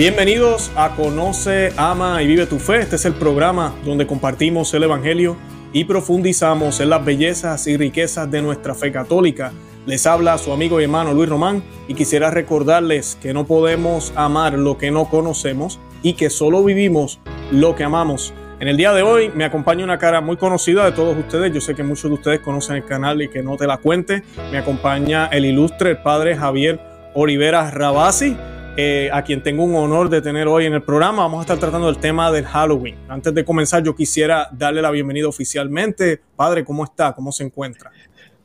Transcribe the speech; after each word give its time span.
Bienvenidos 0.00 0.72
a 0.76 0.96
Conoce, 0.96 1.74
Ama 1.76 2.22
y 2.22 2.26
Vive 2.26 2.46
tu 2.46 2.58
Fe. 2.58 2.78
Este 2.78 2.96
es 2.96 3.04
el 3.04 3.12
programa 3.12 3.74
donde 3.84 4.06
compartimos 4.06 4.72
el 4.72 4.84
Evangelio 4.84 5.36
y 5.74 5.84
profundizamos 5.84 6.80
en 6.80 6.88
las 6.88 7.04
bellezas 7.04 7.66
y 7.66 7.76
riquezas 7.76 8.30
de 8.30 8.40
nuestra 8.40 8.74
fe 8.74 8.92
católica. 8.92 9.52
Les 9.84 10.06
habla 10.06 10.38
su 10.38 10.54
amigo 10.54 10.80
y 10.80 10.84
hermano 10.84 11.12
Luis 11.12 11.28
Román 11.28 11.62
y 11.86 11.92
quisiera 11.92 12.30
recordarles 12.30 13.18
que 13.20 13.34
no 13.34 13.44
podemos 13.44 14.14
amar 14.16 14.54
lo 14.54 14.78
que 14.78 14.90
no 14.90 15.10
conocemos 15.10 15.78
y 16.02 16.14
que 16.14 16.30
solo 16.30 16.64
vivimos 16.64 17.20
lo 17.50 17.76
que 17.76 17.84
amamos. 17.84 18.32
En 18.58 18.68
el 18.68 18.78
día 18.78 18.94
de 18.94 19.02
hoy 19.02 19.30
me 19.34 19.44
acompaña 19.44 19.84
una 19.84 19.98
cara 19.98 20.22
muy 20.22 20.38
conocida 20.38 20.86
de 20.86 20.92
todos 20.92 21.14
ustedes. 21.18 21.52
Yo 21.52 21.60
sé 21.60 21.74
que 21.74 21.82
muchos 21.82 22.10
de 22.10 22.14
ustedes 22.14 22.40
conocen 22.40 22.76
el 22.76 22.86
canal 22.86 23.20
y 23.20 23.28
que 23.28 23.42
no 23.42 23.58
te 23.58 23.66
la 23.66 23.76
cuente. 23.76 24.22
Me 24.50 24.56
acompaña 24.56 25.26
el 25.26 25.44
ilustre 25.44 25.94
padre 25.94 26.38
Javier 26.38 26.80
Olivera 27.12 27.70
Rabasi, 27.70 28.34
eh, 28.82 29.10
a 29.12 29.22
quien 29.22 29.42
tengo 29.42 29.62
un 29.62 29.74
honor 29.74 30.08
de 30.08 30.22
tener 30.22 30.48
hoy 30.48 30.64
en 30.64 30.72
el 30.72 30.82
programa. 30.82 31.24
Vamos 31.24 31.40
a 31.40 31.42
estar 31.42 31.58
tratando 31.58 31.90
el 31.90 31.98
tema 31.98 32.32
del 32.32 32.46
Halloween. 32.46 32.96
Antes 33.10 33.34
de 33.34 33.44
comenzar, 33.44 33.82
yo 33.82 33.94
quisiera 33.94 34.48
darle 34.52 34.80
la 34.80 34.90
bienvenida 34.90 35.28
oficialmente. 35.28 36.22
Padre, 36.34 36.64
¿cómo 36.64 36.84
está? 36.84 37.12
¿Cómo 37.12 37.30
se 37.30 37.44
encuentra? 37.44 37.90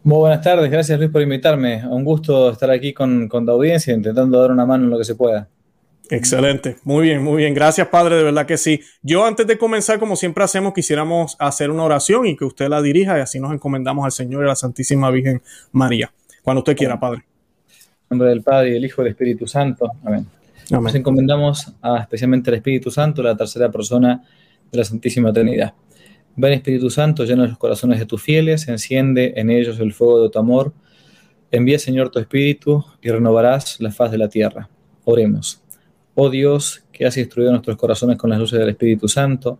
Muy 0.03 0.17
buenas 0.17 0.41
tardes, 0.41 0.70
gracias 0.70 0.99
Luis 0.99 1.09
por 1.09 1.21
invitarme. 1.21 1.88
Un 1.88 2.03
gusto 2.03 2.52
estar 2.52 2.70
aquí 2.70 2.91
con, 2.91 3.29
con 3.29 3.45
la 3.45 3.53
audiencia, 3.53 3.93
intentando 3.93 4.38
dar 4.38 4.52
una 4.52 4.66
mano 4.66 4.84
en 4.84 4.90
lo 4.90 4.98
que 4.98 5.05
se 5.05 5.16
pueda. 5.16 5.48
Excelente, 6.09 6.76
muy 6.84 7.04
bien, 7.04 7.23
muy 7.23 7.38
bien. 7.38 7.54
Gracias, 7.54 7.88
Padre, 7.88 8.17
de 8.17 8.23
verdad 8.23 8.45
que 8.45 8.57
sí. 8.57 8.81
Yo 9.02 9.23
antes 9.23 9.48
de 9.48 9.57
comenzar, 9.57 9.99
como 9.99 10.17
siempre 10.17 10.43
hacemos, 10.43 10.73
quisiéramos 10.73 11.38
hacer 11.40 11.71
una 11.71 11.84
oración 11.84 12.27
y 12.27 12.35
que 12.35 12.43
usted 12.43 12.67
la 12.67 12.81
dirija 12.81 13.17
y 13.17 13.21
así 13.21 13.40
nos 13.40 13.54
encomendamos 13.54 14.04
al 14.04 14.12
Señor 14.12 14.41
y 14.41 14.45
a 14.48 14.49
la 14.49 14.55
Santísima 14.57 15.10
Virgen 15.12 15.41
María. 15.71 16.12
Cuando 16.43 16.60
usted 16.60 16.76
quiera, 16.76 16.99
Padre. 16.99 17.23
En 18.05 18.17
nombre 18.17 18.29
del 18.29 18.43
Padre 18.43 18.70
y 18.70 18.73
del 18.73 18.85
Hijo 18.85 19.01
y 19.01 19.05
del 19.05 19.13
Espíritu 19.13 19.48
Santo. 19.48 19.91
Amén. 20.03 20.27
Nos 20.70 20.93
encomendamos 20.93 21.73
a, 21.81 21.98
especialmente 21.99 22.51
al 22.51 22.57
Espíritu 22.57 22.91
Santo, 22.91 23.23
la 23.23 23.35
tercera 23.35 23.71
persona 23.71 24.23
de 24.71 24.77
la 24.77 24.84
Santísima 24.84 25.34
Trinidad. 25.34 25.73
Ven 26.35 26.53
Espíritu 26.53 26.89
Santo, 26.89 27.23
llena 27.23 27.48
los 27.48 27.57
corazones 27.57 27.98
de 27.98 28.05
tus 28.05 28.21
fieles, 28.21 28.67
enciende 28.67 29.33
en 29.37 29.49
ellos 29.49 29.79
el 29.79 29.91
fuego 29.91 30.21
de 30.21 30.29
tu 30.29 30.37
amor. 30.37 30.73
Envía, 31.49 31.79
Señor, 31.79 32.11
tu 32.11 32.20
Espíritu 32.20 32.85
y 33.01 33.09
renovarás 33.09 33.79
la 33.79 33.91
faz 33.91 34.11
de 34.11 34.20
la 34.20 34.29
tierra. 34.29 34.70
Oremos. 35.05 35.63
Oh 36.13 36.29
Dios, 36.29 36.83
que 36.91 37.05
has 37.05 37.17
instruido 37.17 37.51
nuestros 37.51 37.76
corazones 37.76 38.17
con 38.17 38.29
las 38.29 38.37
luces 38.39 38.59
del 38.59 38.70
Espíritu 38.70 39.07
Santo, 39.07 39.59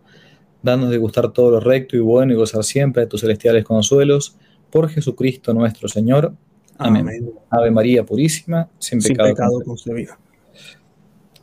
danos 0.62 0.90
de 0.90 0.98
gustar 0.98 1.32
todo 1.32 1.50
lo 1.50 1.60
recto 1.60 1.96
y 1.96 2.00
bueno 2.00 2.32
y 2.32 2.36
gozar 2.36 2.62
siempre 2.62 3.02
de 3.02 3.08
tus 3.08 3.22
celestiales 3.22 3.64
consuelos, 3.64 4.36
por 4.70 4.88
Jesucristo 4.88 5.54
nuestro 5.54 5.88
Señor. 5.88 6.34
Amén. 6.78 7.32
Ave 7.50 7.70
María 7.70 8.04
Purísima, 8.04 8.68
sin, 8.78 9.00
pecado, 9.00 9.62
concebida. 9.64 10.18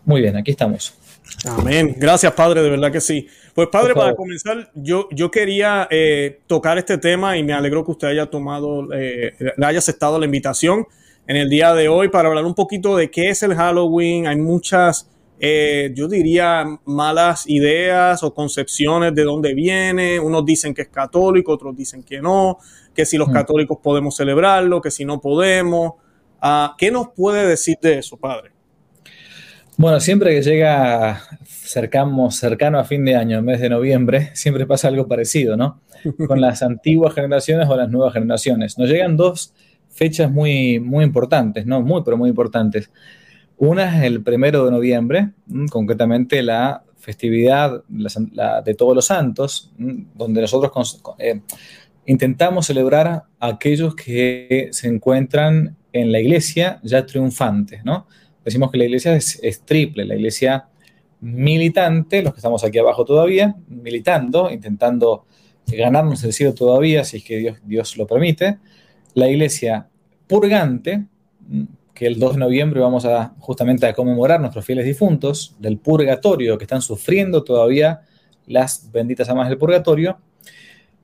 Muy 0.05 0.21
bien, 0.21 0.35
aquí 0.35 0.51
estamos. 0.51 0.93
Amén. 1.45 1.95
Gracias, 1.97 2.31
Padre, 2.33 2.61
de 2.61 2.69
verdad 2.69 2.91
que 2.91 3.01
sí. 3.01 3.27
Pues, 3.53 3.67
Padre, 3.69 3.93
para 3.93 4.15
comenzar, 4.15 4.71
yo, 4.73 5.07
yo 5.11 5.29
quería 5.29 5.87
eh, 5.91 6.41
tocar 6.47 6.77
este 6.77 6.97
tema 6.97 7.37
y 7.37 7.43
me 7.43 7.53
alegro 7.53 7.85
que 7.85 7.91
usted 7.91 8.07
haya 8.07 8.25
tomado, 8.25 8.87
eh, 8.93 9.33
haya 9.61 9.79
aceptado 9.79 10.19
la 10.19 10.25
invitación 10.25 10.85
en 11.27 11.35
el 11.37 11.49
día 11.49 11.73
de 11.73 11.87
hoy 11.87 12.09
para 12.09 12.29
hablar 12.29 12.45
un 12.45 12.55
poquito 12.55 12.97
de 12.97 13.09
qué 13.09 13.29
es 13.29 13.43
el 13.43 13.55
Halloween. 13.55 14.27
Hay 14.27 14.37
muchas, 14.37 15.09
eh, 15.39 15.91
yo 15.95 16.07
diría, 16.07 16.65
malas 16.85 17.47
ideas 17.47 18.23
o 18.23 18.33
concepciones 18.33 19.13
de 19.13 19.23
dónde 19.23 19.53
viene. 19.53 20.19
Unos 20.19 20.45
dicen 20.45 20.73
que 20.73 20.83
es 20.83 20.89
católico, 20.89 21.53
otros 21.53 21.75
dicen 21.75 22.03
que 22.03 22.21
no, 22.21 22.57
que 22.93 23.05
si 23.05 23.17
los 23.17 23.29
mm. 23.29 23.33
católicos 23.33 23.77
podemos 23.81 24.15
celebrarlo, 24.15 24.81
que 24.81 24.91
si 24.91 25.05
no 25.05 25.19
podemos. 25.19 25.93
Ah, 26.41 26.75
¿Qué 26.77 26.91
nos 26.91 27.09
puede 27.09 27.47
decir 27.47 27.77
de 27.81 27.99
eso, 27.99 28.17
padre? 28.17 28.51
Bueno, 29.77 29.99
siempre 29.99 30.35
que 30.35 30.41
llega 30.41 31.23
cercano, 31.45 32.29
cercano 32.29 32.77
a 32.77 32.83
fin 32.83 33.03
de 33.05 33.15
año, 33.15 33.37
el 33.37 33.43
mes 33.43 33.59
de 33.59 33.69
noviembre, 33.69 34.29
siempre 34.33 34.67
pasa 34.67 34.87
algo 34.87 35.07
parecido, 35.07 35.57
¿no? 35.57 35.81
Con 36.27 36.41
las 36.41 36.61
antiguas 36.61 37.15
generaciones 37.15 37.67
o 37.67 37.75
las 37.75 37.89
nuevas 37.89 38.13
generaciones. 38.13 38.77
Nos 38.77 38.89
llegan 38.89 39.17
dos 39.17 39.53
fechas 39.89 40.29
muy, 40.29 40.79
muy 40.79 41.03
importantes, 41.03 41.65
¿no? 41.65 41.81
Muy, 41.81 42.03
pero 42.03 42.17
muy 42.17 42.29
importantes. 42.29 42.91
Una 43.57 43.97
es 43.97 44.03
el 44.03 44.21
primero 44.21 44.65
de 44.65 44.71
noviembre, 44.71 45.31
concretamente 45.71 46.43
la 46.43 46.83
festividad 46.97 47.83
de 47.87 48.73
todos 48.75 48.95
los 48.95 49.05
santos, 49.05 49.71
donde 49.77 50.41
nosotros 50.41 51.01
eh, 51.19 51.41
intentamos 52.05 52.67
celebrar 52.67 53.07
a 53.07 53.23
aquellos 53.39 53.95
que 53.95 54.69
se 54.71 54.87
encuentran 54.87 55.77
en 55.91 56.11
la 56.11 56.19
iglesia 56.19 56.79
ya 56.83 57.05
triunfantes, 57.05 57.83
¿no? 57.85 58.07
Decimos 58.43 58.71
que 58.71 58.77
la 58.77 58.85
iglesia 58.85 59.15
es, 59.15 59.61
triple, 59.65 60.05
la 60.05 60.15
iglesia 60.15 60.67
militante, 61.21 62.21
los 62.21 62.33
que 62.33 62.39
estamos 62.39 62.63
aquí 62.63 62.77
abajo 62.77 63.05
todavía, 63.05 63.55
militando, 63.67 64.51
intentando 64.51 65.25
ganarnos 65.65 66.23
el 66.25 66.33
cielo 66.33 66.53
todavía, 66.53 67.05
si 67.05 67.17
es 67.17 67.23
que 67.23 67.37
Dios, 67.37 67.57
Dios 67.63 67.95
lo 67.95 68.05
permite, 68.05 68.57
la 69.13 69.29
iglesia 69.29 69.87
purgante, 70.27 71.05
que 71.93 72.07
el 72.07 72.19
2 72.19 72.33
de 72.33 72.39
noviembre 72.39 72.81
vamos 72.81 73.05
a 73.05 73.33
justamente 73.39 73.85
a 73.85 73.93
conmemorar 73.93 74.41
nuestros 74.41 74.65
fieles 74.65 74.85
difuntos 74.85 75.55
del 75.59 75.77
purgatorio, 75.77 76.57
que 76.57 76.65
están 76.65 76.81
sufriendo 76.81 77.43
todavía 77.43 78.01
las 78.47 78.91
benditas 78.91 79.29
amas 79.29 79.47
del 79.49 79.57
purgatorio. 79.57 80.17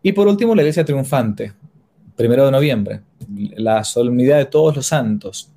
Y 0.01 0.13
por 0.13 0.27
último, 0.27 0.55
la 0.55 0.61
iglesia 0.61 0.85
triunfante, 0.85 1.53
primero 2.15 2.45
de 2.45 2.51
noviembre, 2.51 3.01
la 3.55 3.83
solemnidad 3.83 4.37
de 4.37 4.45
todos 4.45 4.75
los 4.75 4.85
santos, 4.85 5.51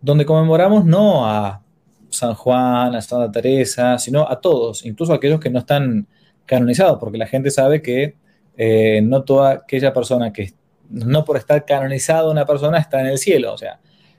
donde 0.00 0.26
conmemoramos 0.26 0.84
no 0.84 1.26
a 1.26 1.62
San 2.10 2.34
Juan, 2.34 2.94
a 2.94 3.00
Santa 3.00 3.30
Teresa, 3.30 3.98
sino 3.98 4.28
a 4.28 4.40
todos, 4.40 4.84
incluso 4.84 5.12
a 5.12 5.16
aquellos 5.16 5.40
que 5.40 5.50
no 5.50 5.60
están 5.60 6.06
canonizados, 6.44 6.98
porque 6.98 7.18
la 7.18 7.26
gente 7.26 7.50
sabe 7.50 7.80
que 7.80 8.16
eh, 8.56 9.00
no 9.02 9.22
toda 9.22 9.52
aquella 9.52 9.92
persona 9.92 10.32
que 10.32 10.52
no 10.90 11.24
por 11.24 11.36
estar 11.36 11.64
canonizado 11.64 12.30
una 12.30 12.44
persona 12.44 12.78
está 12.78 13.00
en 13.00 13.06
el 13.06 13.18
cielo, 13.18 13.54
o 13.54 13.58
sea, 13.58 13.78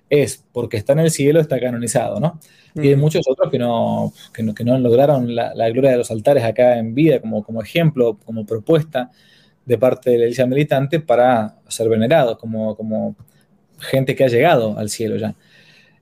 es 0.10 0.44
porque 0.52 0.78
está 0.78 0.94
en 0.94 1.00
el 1.00 1.12
cielo, 1.12 1.40
está 1.40 1.60
canonizado, 1.60 2.20
¿no? 2.20 2.40
Y 2.74 2.88
hay 2.88 2.96
muchos 2.96 3.26
otros 3.28 3.52
que 3.52 3.60
no, 3.60 4.14
que 4.34 4.64
no, 4.64 4.80
lograron 4.80 5.36
la, 5.36 5.70
gloria 5.70 5.92
de 5.92 5.98
los 5.98 6.10
altares 6.10 6.44
acá 6.44 6.78
en 6.78 6.96
vida 6.96 7.20
como, 7.20 7.44
como 7.44 7.62
ejemplo, 7.62 8.18
como 8.26 8.46
propuesta 8.46 9.12
de 9.66 9.78
parte 9.78 10.10
de 10.10 10.18
la 10.18 10.24
iglesia 10.24 10.46
militante 10.46 11.00
para 11.00 11.60
ser 11.68 11.90
venerados, 11.90 12.38
como, 12.38 12.76
como 12.76 13.16
gente 13.80 14.16
que 14.16 14.24
ha 14.24 14.28
llegado 14.28 14.78
al 14.78 14.90
cielo 14.90 15.18
ya. 15.18 15.36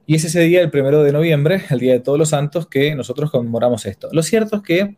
Y 0.05 0.15
es 0.15 0.25
ese 0.25 0.41
día, 0.41 0.61
el 0.61 0.71
primero 0.71 1.03
de 1.03 1.11
noviembre, 1.11 1.63
el 1.69 1.79
Día 1.79 1.93
de 1.93 1.99
Todos 1.99 2.17
los 2.17 2.29
Santos, 2.29 2.67
que 2.67 2.95
nosotros 2.95 3.29
conmemoramos 3.29 3.85
esto. 3.85 4.09
Lo 4.11 4.23
cierto 4.23 4.57
es 4.57 4.63
que 4.63 4.95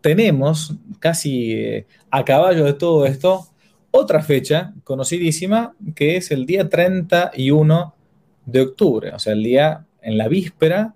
tenemos 0.00 0.74
casi 1.00 1.52
eh, 1.54 1.86
a 2.10 2.24
caballo 2.24 2.64
de 2.64 2.74
todo 2.74 3.06
esto 3.06 3.48
otra 3.90 4.22
fecha 4.22 4.74
conocidísima 4.84 5.74
que 5.94 6.16
es 6.16 6.30
el 6.30 6.46
día 6.46 6.68
31 6.68 7.94
de 8.46 8.60
octubre, 8.60 9.12
o 9.14 9.18
sea, 9.18 9.34
el 9.34 9.42
día 9.42 9.86
en 10.00 10.18
la 10.18 10.28
víspera 10.28 10.94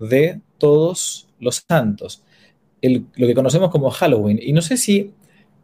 de 0.00 0.40
todos 0.58 1.28
los 1.38 1.64
santos, 1.68 2.24
lo 2.82 3.26
que 3.26 3.34
conocemos 3.34 3.70
como 3.70 3.90
Halloween. 3.90 4.38
Y 4.42 4.52
no 4.52 4.62
sé 4.62 4.76
si, 4.76 5.12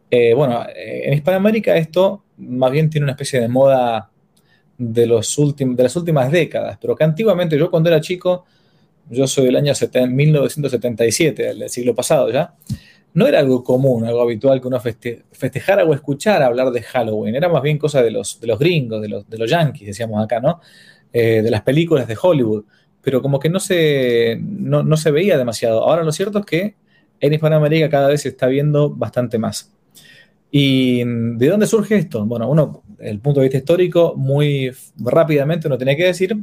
eh, 0.09 0.33
bueno, 0.33 0.65
en 0.75 1.13
Hispanoamérica 1.13 1.75
esto 1.75 2.23
más 2.37 2.71
bien 2.71 2.89
tiene 2.89 3.05
una 3.05 3.13
especie 3.13 3.39
de 3.39 3.47
moda 3.47 4.09
de, 4.77 5.05
los 5.05 5.37
las 5.77 5.95
últimas 5.95 6.31
décadas, 6.31 6.77
pero 6.81 6.95
que 6.95 7.03
antiguamente 7.03 7.57
yo 7.57 7.71
cuando 7.71 7.89
era 7.89 8.01
chico, 8.01 8.45
yo 9.09 9.27
soy 9.27 9.45
del 9.45 9.55
año 9.55 9.73
1977, 10.09 11.53
del 11.53 11.69
siglo 11.69 11.95
pasado 11.95 12.31
ya, 12.31 12.55
no 13.15 13.27
era 13.27 13.39
algo 13.39 13.63
común, 13.63 14.03
algo 14.03 14.21
habitual 14.21 14.59
que 14.59 14.67
uno 14.67 14.79
festejara 14.79 15.85
o 15.85 15.93
escuchara 15.93 16.47
hablar 16.47 16.71
de 16.71 16.81
Halloween. 16.81 17.35
Era 17.35 17.47
más 17.47 17.61
bien 17.61 17.77
cosa 17.77 18.03
de 18.03 18.11
los, 18.11 18.39
gringos, 18.59 19.01
de 19.01 19.07
los, 19.07 19.29
de 19.29 19.37
los 19.37 19.49
yankees, 19.49 19.87
decíamos 19.87 20.21
acá. 20.21 20.41
Eh, 21.13 21.41
de 21.41 21.49
las 21.49 21.61
películas 21.61 22.09
de 22.09 22.17
Hollywood. 22.21 22.65
Pero 23.01 23.21
como 23.21 23.39
que 23.39 23.49
no 23.49 23.61
se, 23.61 24.37
no, 24.41 24.97
se 24.97 25.11
veía 25.11 25.37
demasiado. 25.37 25.83
Ahora 25.83 26.03
lo 26.03 26.11
cierto 26.11 26.39
es 26.39 26.45
que 26.45 26.75
en 27.21 27.33
Hispanoamérica 27.33 27.87
cada 27.89 28.09
vez 28.09 28.23
se 28.23 28.29
está 28.29 28.47
viendo 28.47 28.89
bastante 28.89 29.37
más. 29.37 29.71
¿Y 30.51 31.03
de 31.03 31.47
dónde 31.47 31.67
surge 31.67 31.97
esto? 31.97 32.25
Bueno, 32.25 32.49
uno, 32.49 32.83
el 32.99 33.19
punto 33.19 33.39
de 33.39 33.45
vista 33.45 33.57
histórico, 33.57 34.13
muy 34.15 34.71
rápidamente 34.97 35.67
uno 35.67 35.77
tiene 35.77 35.97
que 35.97 36.05
decir 36.05 36.37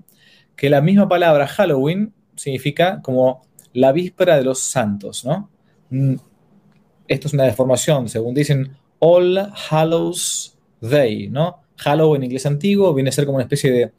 que 0.56 0.69
la 0.69 0.81
misma 0.81 1.08
palabra 1.08 1.46
Halloween 1.46 2.12
significa 2.37 3.00
como 3.02 3.43
la 3.72 3.93
víspera 3.93 4.37
de 4.37 4.44
los 4.44 4.60
santos, 4.60 5.25
¿no? 5.25 5.50
Mm, 5.90 6.14
esto 7.08 7.28
es 7.28 7.34
una 7.34 7.44
deformación, 7.44 8.08
según 8.08 8.34
dicen 8.34 8.76
All 8.99 9.50
Hallows 9.70 10.56
Day, 10.81 11.28
¿no? 11.28 11.62
Hallow 11.84 12.14
en 12.14 12.25
inglés 12.25 12.46
antiguo 12.46 12.94
viene 12.94 13.10
a 13.10 13.12
ser 13.12 13.25
como 13.25 13.37
una 13.37 13.44
especie 13.44 13.70
de 13.70 13.93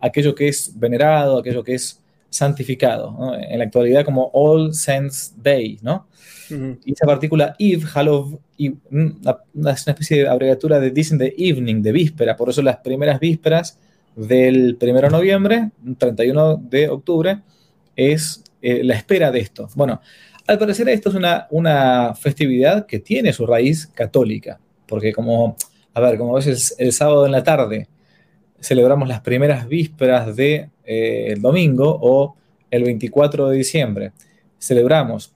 aquello 0.00 0.34
que 0.34 0.48
es 0.48 0.78
venerado, 0.78 1.38
aquello 1.38 1.62
que 1.62 1.74
es 1.74 1.99
santificado, 2.30 3.34
en 3.36 3.58
la 3.58 3.64
actualidad 3.64 4.04
como 4.04 4.30
All 4.32 4.72
Saints 4.74 5.34
Day, 5.36 5.78
¿no? 5.82 6.06
Y 6.84 6.92
esa 6.92 7.06
partícula 7.06 7.54
Eve, 7.58 7.84
Hallow, 7.94 8.40
una, 8.90 9.72
especie 9.72 10.22
de 10.22 10.28
abreviatura 10.28 10.80
de, 10.80 10.90
dicen 10.90 11.18
de 11.18 11.34
evening, 11.38 11.82
de 11.82 11.92
víspera, 11.92 12.36
por 12.36 12.50
eso 12.50 12.60
las 12.62 12.78
primeras 12.78 13.20
vísperas 13.20 13.78
del 14.16 14.76
1 14.80 15.00
de 15.00 15.10
noviembre, 15.10 15.70
31 15.98 16.56
de 16.56 16.88
octubre, 16.88 17.40
es 17.94 18.42
eh, 18.62 18.82
la 18.82 18.94
espera 18.94 19.30
de 19.30 19.40
esto. 19.40 19.68
Bueno, 19.74 20.00
al 20.46 20.58
parecer 20.58 20.88
esto 20.88 21.10
es 21.10 21.14
una, 21.14 21.46
una 21.50 22.14
festividad 22.14 22.86
que 22.86 22.98
tiene 22.98 23.32
su 23.32 23.46
raíz 23.46 23.86
católica, 23.86 24.58
porque 24.86 25.12
como, 25.12 25.56
a 25.94 26.00
ver, 26.00 26.18
como 26.18 26.34
ves 26.34 26.74
el, 26.78 26.92
sábado 26.92 27.26
en 27.26 27.32
la 27.32 27.44
tarde 27.44 27.88
celebramos 28.60 29.08
las 29.08 29.20
primeras 29.20 29.68
vísperas 29.68 30.26
del 30.26 30.36
de, 30.36 30.70
eh, 30.84 31.36
domingo 31.38 31.98
o 32.00 32.36
el 32.70 32.84
24 32.84 33.48
de 33.48 33.56
diciembre 33.56 34.12
celebramos 34.58 35.32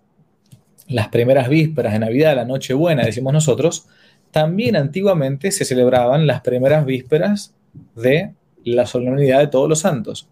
las 0.87 1.09
primeras 1.09 1.49
vísperas 1.49 1.95
de 1.95 1.99
Navidad, 1.99 2.37
la 2.37 2.45
Nochebuena, 2.45 3.05
decimos 3.05 3.33
nosotros, 3.33 3.87
también 4.31 4.77
antiguamente 4.77 5.51
se 5.51 5.65
celebraban 5.65 6.27
las 6.27 6.43
primeras 6.43 6.85
vísperas 6.85 7.55
de 7.95 8.35
la 8.65 8.87
solemnidad 8.87 9.41
de 9.41 9.47
todos 9.47 9.69
los 9.69 9.81
santos. 9.81 10.29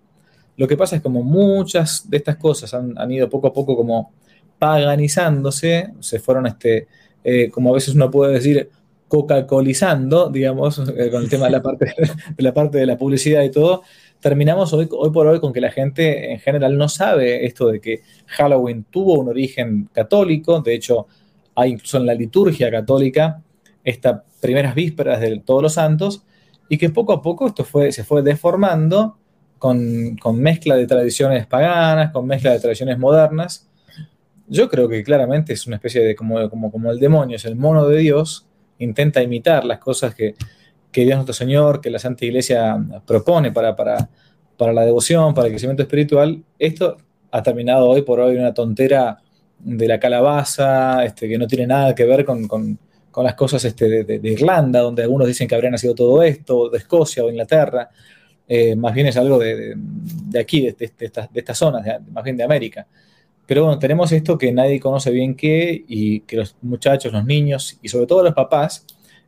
Lo 0.56 0.68
que 0.68 0.76
pasa 0.76 0.96
es 0.96 1.02
como 1.02 1.22
muchas 1.22 2.08
de 2.10 2.18
estas 2.18 2.36
cosas 2.36 2.74
han, 2.74 2.98
han 2.98 3.10
ido 3.10 3.30
poco 3.30 3.46
a 3.46 3.52
poco 3.52 3.76
como 3.76 4.12
paganizándose, 4.58 5.92
se 6.00 6.18
fueron, 6.18 6.46
este, 6.46 6.86
eh, 7.24 7.50
como 7.50 7.70
a 7.70 7.74
veces 7.74 7.94
uno 7.94 8.10
puede 8.10 8.34
decir, 8.34 8.68
coca-colizando, 9.12 10.31
digamos, 10.31 10.79
eh, 10.79 11.11
con 11.11 11.25
el 11.25 11.29
tema 11.29 11.44
de 11.44 11.53
la, 11.53 11.62
parte, 11.62 11.94
de 12.35 12.43
la 12.43 12.55
parte 12.55 12.79
de 12.79 12.87
la 12.87 12.97
publicidad 12.97 13.43
y 13.43 13.50
todo, 13.50 13.82
terminamos 14.20 14.73
hoy, 14.73 14.88
hoy 14.91 15.11
por 15.11 15.26
hoy 15.26 15.38
con 15.38 15.53
que 15.53 15.61
la 15.61 15.70
gente 15.70 16.32
en 16.32 16.41
general 16.41 16.79
no 16.79 16.88
sabe 16.88 17.44
esto 17.44 17.69
de 17.69 17.79
que 17.79 18.00
Halloween 18.29 18.87
tuvo 18.91 19.20
un 19.20 19.29
origen 19.29 19.91
católico, 19.93 20.62
de 20.62 20.75
hecho 20.75 21.09
hay 21.55 21.73
incluso 21.73 21.99
en 21.99 22.06
la 22.06 22.14
liturgia 22.14 22.70
católica 22.70 23.43
estas 23.85 24.23
primeras 24.41 24.75
vísperas 24.75 25.20
de 25.20 25.41
todos 25.41 25.62
los 25.62 25.75
santos, 25.75 26.25
y 26.70 26.79
que 26.79 26.88
poco 26.88 27.12
a 27.12 27.20
poco 27.20 27.49
esto 27.49 27.67
se 27.91 28.05
fue 28.05 28.23
deformando 28.23 29.19
con, 29.59 30.17
con 30.17 30.41
mezcla 30.41 30.75
de 30.75 30.87
tradiciones 30.87 31.47
paganas, 31.47 32.12
con 32.12 32.26
mezcla 32.26 32.53
de 32.53 32.61
tradiciones 32.61 32.99
modernas, 32.99 33.69
yo 34.49 34.70
creo 34.70 34.88
que 34.88 35.05
claramente 35.05 35.53
es 35.53 35.67
una 35.67 35.76
especie 35.76 36.03
de 36.03 36.14
como, 36.14 36.49
como, 36.49 36.73
como 36.73 36.91
el 36.91 36.99
demonio, 36.99 37.37
es 37.37 37.44
el 37.44 37.56
mono 37.56 37.87
de 37.87 37.99
Dios, 37.99 38.47
intenta 38.78 39.22
imitar 39.22 39.64
las 39.64 39.78
cosas 39.78 40.14
que, 40.14 40.34
que 40.90 41.04
Dios 41.04 41.16
nuestro 41.16 41.34
Señor, 41.34 41.80
que 41.80 41.90
la 41.90 41.98
Santa 41.98 42.24
Iglesia 42.24 42.76
propone 43.06 43.50
para, 43.50 43.74
para, 43.74 44.08
para 44.56 44.72
la 44.72 44.84
devoción, 44.84 45.34
para 45.34 45.46
el 45.46 45.52
crecimiento 45.52 45.82
espiritual. 45.82 46.42
Esto 46.58 46.96
ha 47.30 47.42
terminado 47.42 47.88
hoy 47.88 48.02
por 48.02 48.20
hoy 48.20 48.36
una 48.36 48.52
tontera 48.52 49.19
de 49.58 49.88
la 49.88 49.98
calabaza, 49.98 51.04
este, 51.04 51.28
que 51.28 51.38
no 51.38 51.46
tiene 51.46 51.66
nada 51.66 51.94
que 51.94 52.04
ver 52.04 52.24
con, 52.24 52.46
con, 52.46 52.78
las 53.16 53.34
cosas 53.34 53.64
este, 53.64 54.04
de, 54.04 54.30
Irlanda, 54.30 54.80
donde 54.80 55.02
algunos 55.02 55.26
dicen 55.26 55.46
que 55.46 55.54
habría 55.54 55.70
nacido 55.70 55.94
todo 55.94 56.22
esto, 56.22 56.68
de 56.68 56.78
Escocia 56.78 57.25
o 57.25 57.30
Inglaterra. 57.30 57.88
Eh, 58.46 58.75
más 58.75 58.94
bien 58.94 59.06
es 59.06 59.16
algo 59.16 59.38
de, 59.38 59.75
de 59.76 60.38
aquí, 60.38 60.60
de, 60.60 60.76
estas, 60.78 61.32
de 61.32 61.40
estas 61.40 61.56
zonas, 61.56 61.86
más 62.10 62.25
bien 62.25 62.36
de 62.36 62.44
América. 62.44 62.86
Pero 63.46 63.64
bueno, 63.64 63.78
tenemos 63.78 64.12
esto 64.12 64.38
que 64.38 64.52
nadie 64.52 64.80
conoce 64.80 65.10
bien 65.10 65.34
qué 65.34 65.84
y 65.88 66.20
que 66.20 66.36
los 66.36 66.56
muchachos, 66.62 67.12
los 67.12 67.24
niños 67.24 67.78
y 67.82 67.88
sobre 67.88 68.06
todo 68.06 68.22
los 68.22 68.34
papás, 68.34 68.86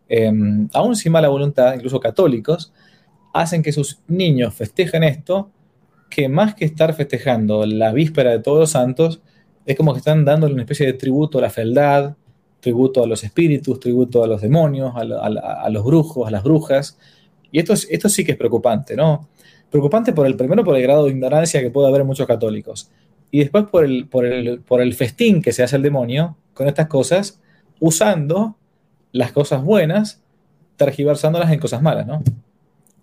em, 0.08 0.68
aún 0.72 0.96
sin 0.96 1.12
mala 1.12 1.28
voluntad, 1.28 1.74
incluso 1.74 1.98
católicos, 2.00 2.72
hacen 3.32 3.62
que 3.62 3.72
sus 3.72 4.00
niños 4.06 4.54
festejen 4.54 5.02
esto, 5.02 5.50
que 6.08 6.28
más 6.28 6.54
que 6.54 6.64
estar 6.64 6.94
festejando 6.94 7.66
la 7.66 7.92
víspera 7.92 8.30
de 8.30 8.38
todos 8.38 8.60
los 8.60 8.70
santos, 8.70 9.20
es 9.66 9.76
como 9.76 9.92
que 9.92 9.98
están 9.98 10.24
dándole 10.24 10.54
una 10.54 10.62
especie 10.62 10.86
de 10.86 10.92
tributo 10.92 11.38
a 11.38 11.42
la 11.42 11.50
fealdad, 11.50 12.16
tributo 12.60 13.02
a 13.02 13.06
los 13.06 13.24
espíritus, 13.24 13.80
tributo 13.80 14.22
a 14.22 14.26
los 14.28 14.40
demonios, 14.40 14.92
a, 14.96 15.70
los 15.70 15.84
brujos, 15.84 16.28
a 16.28 16.30
las 16.30 16.44
brujas. 16.44 16.98
Y 17.50 17.58
esto, 17.58 17.74
esto 17.74 18.08
sí 18.08 18.24
que 18.24 18.32
es 18.32 18.38
preocupante, 18.38 18.96
¿no? 18.96 19.28
Preocupante 19.70 20.12
por 20.12 20.26
el 20.26 20.36
primero 20.36 20.64
por 20.64 20.76
el 20.76 20.82
grado 20.82 21.04
de 21.04 21.10
ignorancia 21.10 21.60
que 21.60 21.70
puede 21.70 21.88
haber 21.88 22.02
en 22.02 22.06
muchos 22.06 22.26
católicos 22.26 22.90
y 23.34 23.40
después 23.40 23.64
por 23.64 23.84
el, 23.84 24.06
por, 24.06 24.24
el, 24.24 24.60
por 24.60 24.80
el 24.80 24.94
festín 24.94 25.42
que 25.42 25.52
se 25.52 25.64
hace 25.64 25.74
el 25.74 25.82
demonio 25.82 26.36
con 26.52 26.68
estas 26.68 26.86
cosas, 26.86 27.40
usando 27.80 28.56
las 29.10 29.32
cosas 29.32 29.64
buenas, 29.64 30.22
tergiversándolas 30.76 31.50
en 31.50 31.58
cosas 31.58 31.82
malas, 31.82 32.06
¿no? 32.06 32.22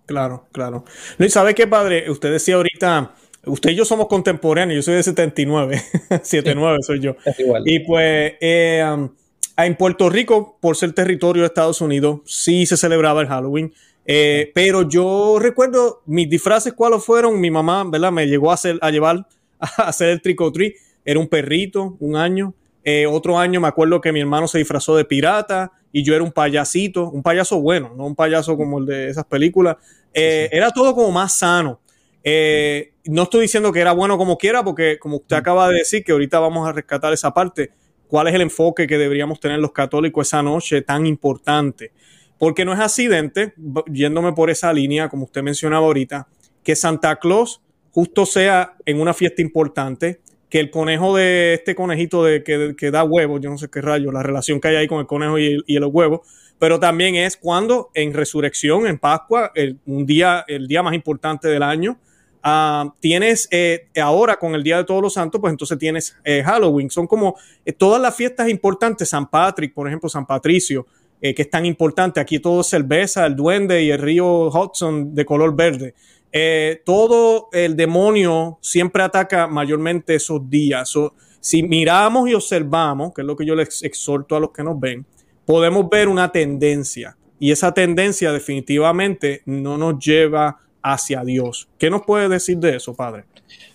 Claro, 0.06 0.48
claro. 0.54 0.86
Luis, 1.18 1.33
¿sabe 1.33 1.54
qué, 1.54 1.68
padre? 1.68 2.10
Usted 2.10 2.31
decía 2.31 2.56
ahorita, 2.56 3.12
usted 3.45 3.72
y 3.72 3.75
yo 3.75 3.83
somos 3.83 4.07
contemporáneos, 4.07 4.78
yo 4.78 4.81
soy 4.83 4.95
de 4.95 5.04
79, 5.04 5.81
79 6.24 6.78
soy 6.88 7.01
yo. 7.01 7.18
Es 7.25 7.38
igual. 7.38 7.63
Y 7.66 7.80
pues 7.80 8.36
eh, 8.39 8.89
um, 8.89 9.10
en 9.57 9.75
Puerto 9.75 10.10
Rico, 10.10 10.57
por 10.62 10.78
ser 10.78 10.94
territorio 10.94 11.42
de 11.42 11.48
Estados 11.48 11.81
Unidos, 11.81 12.22
sí 12.24 12.66
se 12.66 12.78
celebraba 12.78 13.19
el 13.19 13.28
Halloween. 13.28 13.74
Eh, 14.06 14.50
pero 14.56 14.88
yo 14.88 15.39
recuerdo 15.42 16.04
mis 16.06 16.30
disfraces, 16.30 16.72
¿cuáles 16.72 17.04
fueron? 17.04 17.38
Mi 17.42 17.51
mamá, 17.51 17.83
¿verdad? 17.83 18.13
Me 18.13 18.28
llegó 18.28 18.51
a, 18.51 18.54
hacer, 18.54 18.80
a 18.80 18.92
llevar 18.92 19.28
a 19.61 19.83
hacer 19.89 20.09
el 20.09 20.21
tricotri. 20.21 20.75
Era 21.05 21.19
un 21.19 21.27
perrito, 21.27 21.97
un 21.99 22.15
año. 22.15 22.53
Eh, 22.83 23.05
otro 23.05 23.37
año 23.37 23.61
me 23.61 23.67
acuerdo 23.67 24.01
que 24.01 24.11
mi 24.11 24.19
hermano 24.19 24.47
se 24.47 24.57
disfrazó 24.57 24.95
de 24.95 25.05
pirata 25.05 25.71
y 25.91 26.03
yo 26.03 26.15
era 26.15 26.23
un 26.23 26.31
payasito, 26.31 27.09
un 27.11 27.21
payaso 27.21 27.61
bueno, 27.61 27.93
no 27.95 28.05
un 28.05 28.15
payaso 28.15 28.57
como 28.57 28.79
el 28.79 28.85
de 28.85 29.09
esas 29.09 29.25
películas. 29.25 29.77
Eh, 30.13 30.49
era 30.51 30.71
todo 30.71 30.95
como 30.95 31.11
más 31.11 31.33
sano. 31.33 31.79
Eh, 32.23 32.93
no 33.05 33.23
estoy 33.23 33.41
diciendo 33.41 33.71
que 33.71 33.79
era 33.79 33.93
bueno 33.93 34.17
como 34.17 34.37
quiera, 34.37 34.63
porque 34.63 34.99
como 34.99 35.17
usted 35.17 35.35
acaba 35.35 35.69
de 35.69 35.79
decir, 35.79 36.03
que 36.03 36.11
ahorita 36.11 36.39
vamos 36.39 36.67
a 36.67 36.71
rescatar 36.71 37.13
esa 37.13 37.33
parte, 37.33 37.71
¿cuál 38.07 38.27
es 38.27 38.35
el 38.35 38.41
enfoque 38.41 38.87
que 38.87 38.97
deberíamos 38.97 39.39
tener 39.39 39.59
los 39.59 39.71
católicos 39.71 40.27
esa 40.27 40.43
noche 40.43 40.81
tan 40.81 41.05
importante? 41.05 41.91
Porque 42.37 42.65
no 42.65 42.73
es 42.73 42.79
accidente, 42.79 43.53
yéndome 43.91 44.33
por 44.33 44.49
esa 44.49 44.73
línea, 44.73 45.09
como 45.09 45.25
usted 45.25 45.43
mencionaba 45.43 45.85
ahorita, 45.85 46.27
que 46.63 46.75
Santa 46.75 47.17
Claus 47.17 47.61
justo 47.91 48.25
sea 48.25 48.75
en 48.85 48.99
una 48.99 49.13
fiesta 49.13 49.41
importante, 49.41 50.19
que 50.49 50.59
el 50.59 50.69
conejo 50.69 51.15
de 51.15 51.53
este 51.53 51.75
conejito 51.75 52.23
de, 52.25 52.43
que, 52.43 52.91
da 52.91 53.03
huevos, 53.03 53.39
yo 53.41 53.49
no 53.49 53.57
sé 53.57 53.69
qué 53.69 53.81
rayo, 53.81 54.11
la 54.11 54.21
relación 54.21 54.59
que 54.59 54.67
hay 54.67 54.75
ahí 54.75 54.88
con 54.88 54.99
el 54.99 55.07
conejo 55.07 55.39
y, 55.39 55.63
y 55.65 55.79
los 55.79 55.91
huevos, 55.93 56.21
pero 56.61 56.79
también 56.79 57.15
es 57.15 57.38
cuando 57.38 57.89
en 57.95 58.13
resurrección, 58.13 58.85
en 58.85 58.99
Pascua, 58.99 59.51
el, 59.55 59.79
un 59.88 60.05
día, 60.05 60.45
el 60.47 60.67
día 60.67 60.83
más 60.83 60.93
importante 60.93 61.47
del 61.47 61.63
año, 61.63 61.97
uh, 62.45 62.91
tienes 62.99 63.47
eh, 63.49 63.88
ahora 63.99 64.37
con 64.37 64.53
el 64.53 64.61
Día 64.61 64.77
de 64.77 64.83
Todos 64.83 65.01
los 65.01 65.15
Santos, 65.15 65.41
pues 65.41 65.49
entonces 65.49 65.79
tienes 65.79 66.15
eh, 66.23 66.44
Halloween. 66.45 66.91
Son 66.91 67.07
como 67.07 67.35
eh, 67.65 67.73
todas 67.73 67.99
las 67.99 68.15
fiestas 68.15 68.47
importantes, 68.47 69.09
San 69.09 69.27
Patrick, 69.27 69.73
por 69.73 69.87
ejemplo, 69.87 70.07
San 70.07 70.27
Patricio, 70.27 70.85
que 71.19 71.35
es 71.37 71.49
tan 71.49 71.65
importante. 71.65 72.19
Aquí 72.19 72.37
todo 72.37 72.61
cerveza, 72.61 73.25
el 73.25 73.35
duende 73.35 73.81
y 73.83 73.89
el 73.89 73.99
río 73.99 74.49
Hudson 74.49 75.16
de 75.16 75.25
color 75.25 75.56
verde. 75.56 75.95
Eh, 76.31 76.81
todo 76.85 77.50
el 77.52 77.76
demonio 77.76 78.57
siempre 78.61 79.04
ataca 79.04 79.47
mayormente 79.47 80.16
esos 80.16 80.50
días. 80.50 80.94
si 81.40 81.64
miramos 81.64 82.30
y 82.30 82.33
observamos, 82.33 83.14
que 83.14 83.21
es 83.21 83.28
lo 83.28 83.35
que 83.35 83.45
yo 83.45 83.56
les 83.56 83.83
exhorto 83.83 84.35
a 84.35 84.40
los 84.40 84.52
que 84.52 84.64
nos 84.64 84.80
ven, 84.80 85.06
podemos 85.45 85.90
ver 85.90 86.07
una 86.07 86.31
tendencia 86.31 87.18
y 87.40 87.52
esa 87.52 87.73
tendencia 87.73 88.31
definitivamente 88.31 89.42
no 89.45 89.78
nos 89.78 89.97
lleva 89.97 90.59
hacia 90.83 91.23
Dios. 91.23 91.68
¿Qué 91.80 91.90
nos 91.90 92.04
puede 92.04 92.30
decir 92.30 92.57
de 92.59 92.76
eso, 92.76 92.94
padre? 92.94 93.23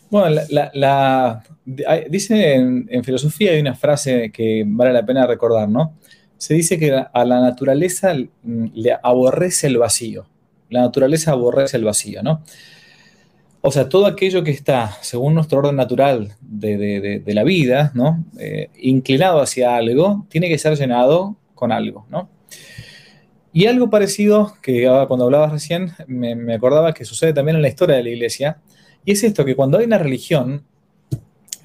Bueno, 0.09 0.41
dice 2.09 2.55
en, 2.55 2.87
en, 2.89 3.03
filosofía 3.03 3.51
hay 3.51 3.61
una 3.61 3.75
frase 3.75 4.31
que 4.33 4.63
vale 4.65 4.93
la 4.93 5.05
pena 5.05 5.27
recordar, 5.27 5.69
¿no? 5.69 5.95
Se 6.39 6.55
dice 6.55 6.79
que 6.79 6.93
a 6.93 7.25
la 7.25 7.41
naturaleza 7.41 8.15
le 8.15 8.97
aborrece 9.03 9.67
el 9.67 9.79
vacío. 9.79 10.27
La 10.71 10.81
naturaleza 10.81 11.33
aborrece 11.33 11.77
el 11.77 11.85
vacío, 11.85 12.23
¿no? 12.23 12.43
O 13.61 13.73
sea, 13.73 13.89
todo 13.89 14.07
aquello 14.07 14.45
que 14.45 14.53
está, 14.53 14.97
según 15.03 15.35
nuestro 15.35 15.59
orden 15.59 15.75
natural 15.75 16.37
de, 16.41 17.23
la 17.27 17.43
vida, 17.43 17.91
¿no? 17.95 18.25
Eh, 18.39 18.71
inclinado 18.81 19.41
hacia 19.41 19.75
algo, 19.75 20.25
tiene 20.29 20.49
que 20.49 20.57
ser 20.57 20.77
llenado 20.77 21.37
con 21.55 21.73
algo, 21.73 22.07
¿no? 22.09 22.31
Y 23.53 23.67
algo 23.67 23.91
parecido, 23.91 24.55
que 24.63 24.87
cuando 25.09 25.25
hablabas 25.25 25.51
recién, 25.51 25.91
me, 26.07 26.55
acordaba 26.55 26.93
que 26.93 27.05
sucede 27.05 27.33
también 27.33 27.57
en 27.57 27.63
la 27.63 27.69
historia 27.69 27.97
de 27.97 28.05
la 28.05 28.11
iglesia, 28.11 28.59
y 29.05 29.13
es 29.13 29.25
esto, 29.25 29.45
que 29.45 29.57
cuando 29.57 29.79
hay 29.79 29.87
una 29.87 29.99
religión, 29.99 30.63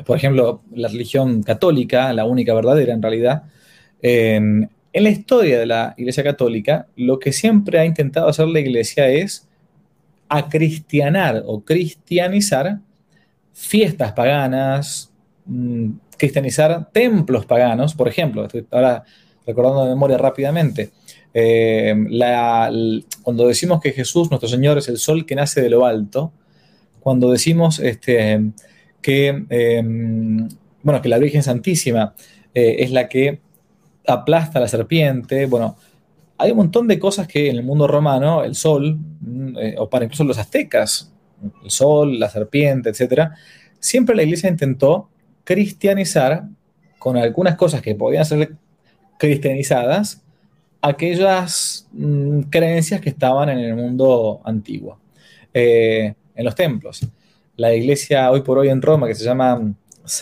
por 0.05 0.17
ejemplo, 0.17 0.63
la 0.73 0.87
religión 0.87 1.43
católica, 1.43 2.13
la 2.13 2.25
única 2.25 2.53
verdadera 2.53 2.93
en 2.93 3.01
realidad, 3.01 3.43
eh, 4.01 4.39
en 4.93 5.03
la 5.03 5.09
historia 5.09 5.59
de 5.59 5.65
la 5.65 5.93
Iglesia 5.97 6.23
Católica, 6.23 6.87
lo 6.95 7.19
que 7.19 7.31
siempre 7.31 7.79
ha 7.79 7.85
intentado 7.85 8.27
hacer 8.27 8.47
la 8.47 8.59
Iglesia 8.59 9.09
es 9.09 9.47
acristianar 10.27 11.43
o 11.45 11.61
cristianizar 11.61 12.79
fiestas 13.53 14.13
paganas, 14.13 15.11
mm, 15.45 15.91
cristianizar 16.17 16.89
templos 16.91 17.45
paganos, 17.45 17.93
por 17.93 18.07
ejemplo, 18.07 18.45
estoy 18.45 18.65
ahora 18.71 19.03
recordando 19.45 19.83
de 19.83 19.89
memoria 19.89 20.17
rápidamente, 20.17 20.91
eh, 21.33 21.95
cuando 23.23 23.47
decimos 23.47 23.81
que 23.81 23.91
Jesús, 23.91 24.29
nuestro 24.29 24.49
Señor, 24.49 24.77
es 24.77 24.87
el 24.89 24.97
sol 24.97 25.25
que 25.25 25.35
nace 25.35 25.61
de 25.61 25.69
lo 25.69 25.85
alto, 25.85 26.31
cuando 26.99 27.31
decimos 27.31 27.79
este, 27.79 28.51
que, 29.01 29.45
eh, 29.49 29.81
bueno, 30.83 31.01
que 31.01 31.09
la 31.09 31.17
Virgen 31.17 31.43
Santísima 31.43 32.13
eh, 32.53 32.77
es 32.79 32.91
la 32.91 33.07
que 33.07 33.39
aplasta 34.07 34.59
a 34.59 34.61
la 34.61 34.67
serpiente, 34.67 35.45
bueno, 35.45 35.77
hay 36.37 36.51
un 36.51 36.57
montón 36.57 36.87
de 36.87 36.97
cosas 36.97 37.27
que 37.27 37.49
en 37.49 37.57
el 37.57 37.63
mundo 37.63 37.87
romano, 37.87 38.43
el 38.43 38.55
sol, 38.55 38.97
mm, 39.19 39.57
eh, 39.57 39.75
o 39.77 39.89
para 39.89 40.05
incluso 40.05 40.23
los 40.23 40.37
aztecas, 40.37 41.11
el 41.63 41.69
sol, 41.69 42.19
la 42.19 42.29
serpiente, 42.29 42.89
etcétera, 42.89 43.35
siempre 43.79 44.15
la 44.15 44.23
iglesia 44.23 44.49
intentó 44.49 45.09
cristianizar 45.43 46.45
con 46.97 47.17
algunas 47.17 47.55
cosas 47.55 47.81
que 47.81 47.95
podían 47.95 48.25
ser 48.25 48.55
cristianizadas 49.17 50.23
aquellas 50.81 51.87
mm, 51.91 52.41
creencias 52.49 53.01
que 53.01 53.09
estaban 53.09 53.49
en 53.49 53.59
el 53.59 53.75
mundo 53.75 54.41
antiguo, 54.43 54.97
eh, 55.53 56.13
en 56.35 56.45
los 56.45 56.55
templos. 56.55 57.07
La 57.55 57.73
iglesia 57.73 58.31
hoy 58.31 58.41
por 58.41 58.57
hoy 58.57 58.69
en 58.69 58.81
Roma, 58.81 59.07
que 59.07 59.15
se 59.15 59.23
llama 59.23 59.61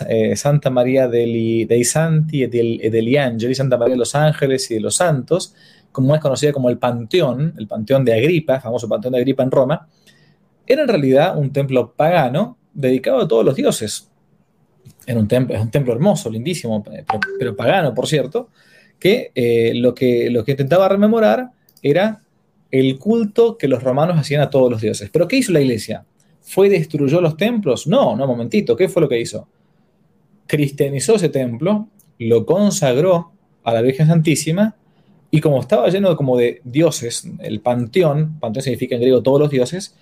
eh, 0.07 0.35
Santa 0.35 0.69
María 0.69 1.07
dei, 1.07 1.83
Santi 1.83 2.43
e, 2.43 2.49
e 2.51 2.89
degli 2.89 3.17
Angeli, 3.17 3.55
Santa 3.55 3.77
María 3.77 3.93
de 3.93 3.99
los 3.99 4.15
Ángeles 4.15 4.69
y 4.71 4.75
de 4.75 4.81
los 4.81 4.95
Santos, 4.95 5.53
como 5.91 6.15
es 6.15 6.21
conocida 6.21 6.51
como 6.51 6.69
el 6.69 6.77
Panteón, 6.77 7.53
el 7.57 7.67
Panteón 7.67 8.05
de 8.05 8.13
Agripa, 8.13 8.59
famoso 8.59 8.87
Panteón 8.87 9.13
de 9.13 9.19
Agripa 9.19 9.43
en 9.43 9.51
Roma, 9.51 9.87
era 10.65 10.83
en 10.83 10.87
realidad 10.87 11.37
un 11.37 11.51
templo 11.51 11.93
pagano 11.95 12.57
dedicado 12.73 13.19
a 13.21 13.27
todos 13.27 13.43
los 13.43 13.55
dioses. 13.55 14.09
Era 15.05 15.19
un 15.19 15.27
templo, 15.27 15.55
es 15.55 15.61
un 15.61 15.71
templo 15.71 15.93
hermoso, 15.93 16.29
lindísimo, 16.29 16.83
pero, 17.39 17.55
pagano, 17.55 17.93
por 17.95 18.07
cierto, 18.07 18.49
que, 18.99 19.31
eh, 19.33 19.71
lo 19.75 19.95
que 19.95 20.29
lo 20.29 20.43
que 20.43 20.51
intentaba 20.51 20.87
rememorar 20.87 21.49
era 21.81 22.21
el 22.69 22.99
culto 22.99 23.57
que 23.57 23.67
los 23.67 23.81
romanos 23.81 24.17
hacían 24.19 24.41
a 24.41 24.49
todos 24.49 24.69
los 24.69 24.81
dioses. 24.81 25.09
¿Pero 25.09 25.27
qué 25.27 25.37
hizo 25.37 25.51
la 25.51 25.61
iglesia? 25.61 26.05
¿Fue 26.41 26.69
destruyó 26.69 27.21
los 27.21 27.37
templos? 27.37 27.87
No, 27.87 28.15
no, 28.15 28.27
momentito, 28.27 28.75
¿qué 28.75 28.87
fue 28.87 29.01
lo 29.01 29.09
que 29.09 29.19
hizo? 29.19 29.47
Cristianizó 30.49 31.17
ese 31.17 31.29
templo, 31.29 31.87
lo 32.17 32.47
consagró 32.47 33.31
a 33.63 33.71
la 33.71 33.83
Virgen 33.83 34.07
Santísima 34.07 34.75
y 35.29 35.41
como 35.41 35.59
estaba 35.59 35.87
lleno 35.89 36.15
como 36.15 36.37
de 36.37 36.59
dioses, 36.63 37.29
el 37.39 37.59
panteón, 37.61 38.39
panteón 38.39 38.63
significa 38.63 38.95
en 38.95 39.01
griego 39.01 39.21
todos 39.21 39.39
los 39.39 39.51
dioses, 39.51 39.95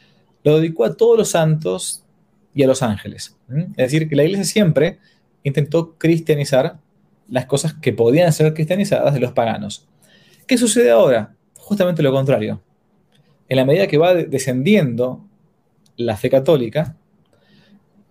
lo 0.46 0.58
dedicó 0.58 0.86
a 0.86 0.96
todos 0.96 1.18
los 1.18 1.32
santos 1.32 2.06
y 2.54 2.64
a 2.64 2.68
los 2.68 2.82
ángeles. 2.82 3.36
Es 3.50 3.92
decir, 3.92 4.08
que 4.08 4.16
la 4.16 4.24
iglesia 4.24 4.46
siempre 4.46 5.00
intentó 5.44 5.96
cristianizar 5.98 6.80
las 7.28 7.46
cosas 7.46 7.74
que 7.74 7.92
podían 7.92 8.32
ser 8.32 8.54
cristianizadas 8.54 9.14
de 9.14 9.20
los 9.20 9.34
paganos. 9.34 9.86
¿Qué 10.46 10.58
sucede 10.58 10.92
ahora? 10.92 11.36
Justamente 11.58 12.02
lo 12.02 12.14
contrario. 12.14 12.62
En 13.50 13.58
la 13.58 13.66
medida 13.66 13.88
que 13.88 13.98
va 13.98 14.14
descendiendo 14.14 15.26
la 15.98 16.16
fe 16.16 16.30
católica, 16.30 16.96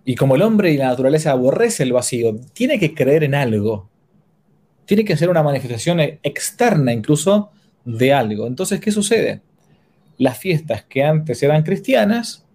y 0.07 0.15
como 0.15 0.37
el 0.37 0.43
hombre 0.43 0.73
y 0.73 0.79
la 0.79 0.87
naturaleza 0.87 1.33
aborrece 1.33 1.83
el 1.83 1.93
vacío, 1.93 2.35
tiene 2.55 2.79
que 2.79 2.95
creer 2.95 3.25
en 3.25 3.35
algo 3.35 3.91
tiene 4.87 5.05
que 5.05 5.17
ser 5.17 5.29
una 5.29 5.43
manifestación 5.43 6.01
externa 6.01 6.93
incluso 6.93 7.51
de 7.85 8.13
algo. 8.13 8.47
Entonces, 8.47 8.81
¿qué 8.81 8.91
sucede? 8.91 9.43
Las 10.17 10.39
fiestas 10.39 10.85
que 10.85 11.05
antes 11.05 11.43
eran 11.43 11.63
cristianas, 11.63 12.47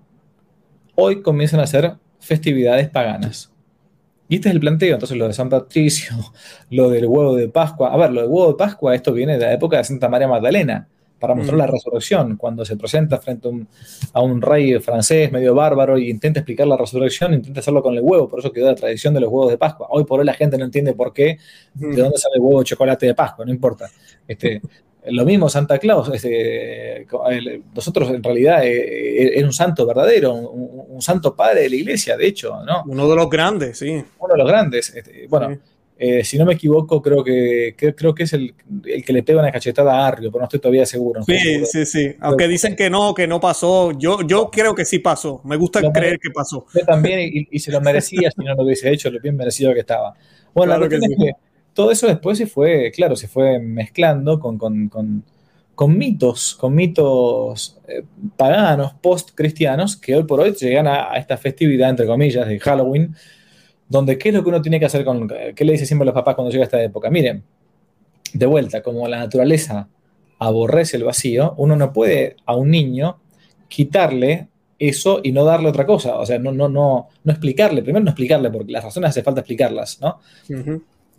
hoy 0.96 1.22
comienzan 1.22 1.60
a 1.60 1.68
ser 1.68 1.96
festividades 2.20 2.90
paganas. 2.90 3.52
Y 4.28 4.36
este 4.36 4.48
es 4.48 4.56
el 4.56 4.62
planteo, 4.62 4.94
entonces 4.94 5.18
lo 5.18 5.28
de 5.28 5.34
San 5.34 5.50
Patricio, 5.50 6.16
lo 6.70 6.90
del 6.90 7.06
huevo 7.06 7.36
de 7.36 7.50
Pascua. 7.50 7.94
A 7.94 7.98
ver, 7.98 8.12
lo 8.12 8.22
del 8.22 8.30
huevo 8.30 8.54
de 8.54 8.58
Pascua, 8.58 8.96
esto 8.96 9.12
viene 9.14 9.38
de 9.38 9.46
la 9.46 9.54
época 9.54 9.78
de 9.78 9.84
Santa 9.84 10.08
María 10.08 10.28
Magdalena 10.28 10.88
para 11.22 11.36
mostrar 11.36 11.58
la 11.58 11.68
resurrección, 11.68 12.36
cuando 12.36 12.66
se 12.66 12.76
presenta 12.76 13.20
frente 13.20 13.48
a 14.14 14.22
un, 14.22 14.42
rey 14.42 14.80
francés 14.80 15.32
medio 15.32 15.54
bárbaro 15.54 16.00
y 16.00 16.10
intenta 16.10 16.40
explicar 16.40 16.66
la 16.66 16.76
resurrección, 16.76 17.36
intenta 17.36 17.60
hacerlo 17.60 17.84
con 17.84 17.94
el 17.94 18.02
huevo, 18.02 18.28
por 18.28 18.40
eso 18.40 18.52
quedó 18.52 18.66
la 18.66 18.76
tradición 18.76 19.14
de 19.14 19.22
los 19.22 19.30
huevos 19.30 19.52
de 19.52 19.58
Pascua. 19.60 19.88
Hoy 19.92 20.04
por 20.04 20.20
hoy 20.20 20.26
la 20.26 20.34
gente 20.34 20.58
no 20.58 20.66
entiende 20.66 20.94
por 20.94 21.14
qué, 21.14 21.38
de 21.76 21.96
dónde 21.96 22.18
sale 22.18 22.36
el 22.36 22.42
huevo 22.42 22.60
de 22.60 22.66
chocolate 22.66 23.06
de 23.06 23.14
Pascua, 23.14 23.46
no 23.46 23.52
importa. 23.52 23.88
Este, 24.28 24.62
lo 25.06 25.24
mismo 25.24 25.48
Santa 25.48 25.78
Claus, 25.78 26.10
este, 26.12 27.08
nosotros 27.74 28.10
en 28.10 28.24
realidad 28.24 28.66
eh, 28.66 29.38
es 29.38 29.44
un 29.44 29.54
santo 29.54 29.86
verdadero, 29.86 30.34
un, 30.34 31.02
santo 31.02 31.36
padre 31.36 31.62
de 31.62 31.70
la 31.70 31.76
iglesia, 31.76 32.18
de 32.18 32.28
hecho, 32.28 32.64
¿no? 32.66 32.84
Uno 32.88 33.08
de 33.08 33.16
los 33.16 33.30
grandes, 33.30 33.78
sí. 33.78 34.04
Uno 34.20 34.34
de 34.34 34.38
los 34.38 34.48
grandes. 34.48 34.96
Este, 34.96 35.28
bueno, 35.28 35.58
eh, 36.04 36.24
si 36.24 36.36
no 36.40 36.46
me 36.46 36.54
equivoco, 36.54 37.00
creo 37.00 37.24
que, 37.24 37.76
creo 37.78 38.16
que 38.16 38.24
es 38.24 38.34
el, 38.34 38.56
que 39.06 39.14
le 39.14 39.22
pega 39.22 39.40
una 39.40 39.52
cachetada 39.52 40.00
a 40.00 40.08
Arrio, 40.08 40.32
pero 40.32 40.40
no 40.40 40.46
estoy 40.46 40.60
todavía 40.60 40.84
seguro. 40.84 41.22
sí, 41.22 41.64
sí, 41.64 41.86
sí. 41.86 42.16
Aunque 42.22 42.48
dicen 42.48 42.76
que 42.76 42.90
no, 42.90 43.14
que 43.14 43.28
no 43.28 43.40
pasó. 43.40 43.92
Yo, 43.92 44.26
yo 44.26 44.50
creo 44.50 44.74
que 44.74 44.84
sí 44.84 44.98
pasó. 44.98 45.42
Me 45.44 45.58
gusta 45.58 45.80
creer 45.92 46.18
que 46.18 46.32
pasó. 46.32 46.66
Yo 46.74 46.84
también, 46.88 47.48
y, 47.52 47.60
se 47.60 47.72
lo 47.72 47.82
merecía 47.82 48.32
si 48.32 48.44
no 48.44 48.56
lo 48.56 48.64
hubiese 48.64 48.92
hecho, 48.92 49.12
lo 49.12 49.20
bien 49.20 49.36
merecido 49.36 49.76
que 49.76 49.82
estaba. 49.82 50.16
Bueno, 50.56 50.76
la 50.76 50.90
que 50.90 50.96
es 50.96 51.02
que 51.02 51.32
todo 51.72 51.92
eso 51.92 52.08
después 52.08 52.36
se 52.36 52.48
fue, 52.48 52.92
claro, 52.92 53.16
se 53.16 53.28
fue 53.28 53.60
mezclando 53.60 54.40
con, 54.40 54.58
con, 54.58 55.98
mitos, 55.98 56.56
con 56.56 56.74
mitos 56.74 57.78
eh, 57.88 58.02
paganos, 58.36 58.96
post-cristianos, 59.04 59.98
que 59.98 60.16
hoy 60.16 60.24
por 60.24 60.40
hoy 60.40 60.54
llegan 60.54 60.88
a, 60.88 61.12
a 61.12 61.18
esta 61.18 61.38
festividad, 61.38 61.92
entre 61.92 62.08
comillas, 62.08 62.48
de 62.48 62.60
Halloween 62.60 63.16
donde 63.92 64.18
qué 64.18 64.30
es 64.30 64.36
lo 64.36 64.42
que 64.42 64.48
uno 64.48 64.62
tiene 64.62 64.80
que 64.80 64.86
hacer 64.86 65.04
con, 65.04 65.28
qué 65.28 65.66
le 65.66 65.74
dice 65.74 65.86
siempre 65.86 66.06
a 66.06 66.08
los 66.08 66.14
papás 66.14 66.36
cuando 66.36 66.50
llega 66.50 66.64
esta 66.64 66.82
época. 66.82 67.10
Miren, 67.10 67.44
de 68.32 68.46
vuelta, 68.46 68.82
como 68.82 69.06
la 69.10 69.20
naturaleza 69.20 69.90
aborrece 70.40 70.96
el 70.96 71.04
vacío, 71.04 71.56
uno 71.58 71.76
no 71.76 71.92
puede 71.92 72.38
a 72.46 72.56
un 72.56 72.72
niño 72.72 73.20
quitarle 73.68 74.48
eso 74.80 75.20
y 75.22 75.34
no 75.34 75.44
darle 75.44 75.68
otra 75.68 75.86
cosa, 75.86 76.16
o 76.18 76.26
sea, 76.26 76.40
no, 76.40 76.54
no, 76.54 76.70
no, 76.70 77.10
no 77.22 77.32
explicarle, 77.32 77.84
primero 77.84 78.06
no 78.06 78.12
explicarle, 78.12 78.50
porque 78.50 78.72
las 78.72 78.86
razones 78.86 79.10
hace 79.10 79.24
falta 79.24 79.42
explicarlas, 79.42 80.00
¿no? 80.00 80.20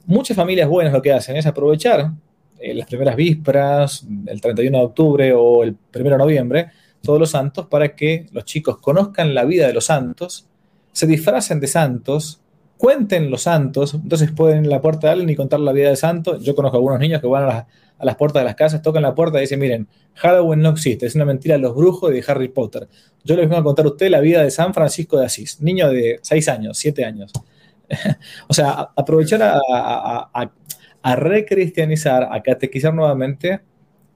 Muchas 0.06 0.34
familias 0.34 0.66
buenas 0.66 0.94
lo 0.94 1.02
que 1.02 1.12
hacen 1.12 1.36
es 1.36 1.44
aprovechar 1.44 2.10
eh, 2.58 2.72
las 2.72 2.88
primeras 2.88 3.16
vísperas, 3.16 4.06
el 4.26 4.40
31 4.40 4.78
de 4.78 4.84
octubre 4.84 5.32
o 5.34 5.62
el 5.62 5.76
1 5.94 6.10
de 6.10 6.16
noviembre, 6.16 6.70
todos 7.02 7.20
los 7.20 7.30
santos, 7.30 7.66
para 7.66 7.94
que 7.94 8.24
los 8.32 8.46
chicos 8.46 8.78
conozcan 8.78 9.34
la 9.34 9.44
vida 9.44 9.66
de 9.66 9.74
los 9.74 9.84
santos, 9.84 10.46
se 10.90 11.06
disfracen 11.06 11.60
de 11.60 11.66
santos, 11.66 12.41
cuenten 12.82 13.30
los 13.30 13.42
santos, 13.42 13.94
entonces 13.94 14.32
pueden 14.32 14.64
ir 14.64 14.72
a 14.72 14.74
la 14.74 14.80
puerta 14.82 15.06
de 15.06 15.12
alguien 15.12 15.30
y 15.30 15.36
contar 15.36 15.60
la 15.60 15.70
vida 15.70 15.86
del 15.86 15.96
santo. 15.96 16.40
Yo 16.40 16.56
conozco 16.56 16.78
algunos 16.78 16.98
niños 16.98 17.20
que 17.20 17.28
van 17.28 17.44
a 17.48 17.66
las, 18.00 18.16
puertas 18.16 18.40
de 18.40 18.44
las 18.44 18.56
casas, 18.56 18.82
tocan 18.82 19.04
la 19.04 19.14
puerta 19.14 19.38
y 19.38 19.42
dicen, 19.42 19.60
miren, 19.60 19.86
Halloween 20.14 20.62
no 20.62 20.70
existe, 20.70 21.06
es 21.06 21.14
una 21.14 21.24
mentira 21.24 21.54
de 21.54 21.60
los 21.60 21.76
brujos 21.76 22.10
y 22.10 22.14
de 22.14 22.24
Harry 22.26 22.48
Potter. 22.48 22.88
Yo 23.22 23.36
les 23.36 23.48
voy 23.48 23.56
a 23.56 23.62
contar 23.62 23.84
a 23.84 23.88
usted 23.90 24.10
la 24.10 24.18
vida 24.18 24.42
de 24.42 24.50
San 24.50 24.74
Francisco 24.74 25.16
de 25.16 25.26
Asís, 25.26 25.60
niño 25.60 25.90
de 25.90 26.18
6 26.22 26.48
años, 26.48 26.76
7 26.76 27.04
años. 27.04 27.30
o 28.48 28.52
sea, 28.52 28.90
aprovechar 28.96 29.40
a, 29.44 29.60
a, 29.72 30.50
a, 31.02 31.16
recristianizar, 31.16 32.30
a 32.32 32.42
catequizar 32.42 32.92
nuevamente 32.92 33.60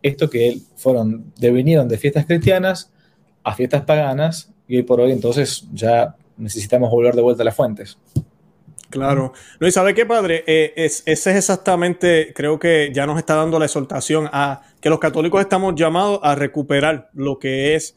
esto 0.02 0.28
que 0.28 0.58
fueron, 0.74 1.32
devinieron 1.38 1.86
de 1.86 1.98
fiestas 1.98 2.26
cristianas 2.26 2.92
a 3.44 3.54
fiestas 3.54 3.82
paganas 3.82 4.52
y 4.66 4.78
hoy 4.78 4.82
por 4.82 5.00
hoy 5.00 5.12
entonces 5.12 5.68
ya 5.72 6.16
necesitamos 6.36 6.90
volver 6.90 7.14
de 7.14 7.22
vuelta 7.22 7.44
a 7.44 7.44
las 7.44 7.54
fuentes. 7.54 7.96
Claro. 8.90 9.32
No, 9.60 9.66
y 9.66 9.70
sabe 9.70 9.94
qué, 9.94 10.06
padre, 10.06 10.44
eh, 10.46 10.72
es, 10.76 11.02
ese 11.06 11.30
es 11.30 11.36
exactamente, 11.36 12.32
creo 12.34 12.58
que 12.58 12.90
ya 12.94 13.06
nos 13.06 13.18
está 13.18 13.34
dando 13.34 13.58
la 13.58 13.64
exhortación 13.64 14.28
a 14.32 14.62
que 14.80 14.90
los 14.90 14.98
católicos 14.98 15.40
estamos 15.40 15.74
llamados 15.74 16.20
a 16.22 16.34
recuperar 16.34 17.10
lo 17.14 17.38
que 17.38 17.74
es 17.74 17.96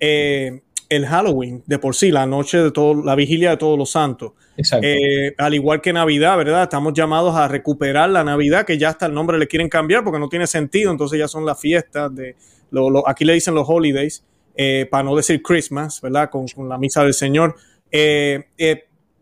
eh, 0.00 0.62
el 0.88 1.06
Halloween 1.06 1.62
de 1.66 1.78
por 1.78 1.94
sí, 1.94 2.10
la 2.10 2.26
noche 2.26 2.58
de 2.58 2.70
todo, 2.70 3.04
la 3.04 3.14
vigilia 3.14 3.50
de 3.50 3.56
todos 3.58 3.78
los 3.78 3.90
santos. 3.90 4.32
Exacto. 4.56 4.86
Eh, 4.86 5.34
al 5.38 5.54
igual 5.54 5.80
que 5.80 5.92
Navidad, 5.92 6.36
¿verdad? 6.36 6.64
Estamos 6.64 6.94
llamados 6.94 7.36
a 7.36 7.46
recuperar 7.46 8.08
la 8.10 8.24
Navidad, 8.24 8.64
que 8.64 8.78
ya 8.78 8.88
hasta 8.88 9.06
el 9.06 9.14
nombre 9.14 9.38
le 9.38 9.46
quieren 9.46 9.68
cambiar 9.68 10.04
porque 10.04 10.18
no 10.18 10.28
tiene 10.28 10.46
sentido, 10.46 10.90
entonces 10.90 11.18
ya 11.18 11.28
son 11.28 11.44
las 11.44 11.60
fiestas 11.60 12.14
de, 12.14 12.34
lo, 12.70 13.06
aquí 13.08 13.24
le 13.24 13.34
dicen 13.34 13.54
los 13.54 13.68
holidays, 13.68 14.24
para 14.90 15.02
no 15.02 15.16
decir 15.16 15.40
Christmas, 15.42 16.00
¿verdad? 16.02 16.28
Con, 16.28 16.46
con 16.48 16.68
la 16.68 16.76
misa 16.76 17.02
del 17.02 17.14
Señor. 17.14 17.56
Eh, 17.90 18.44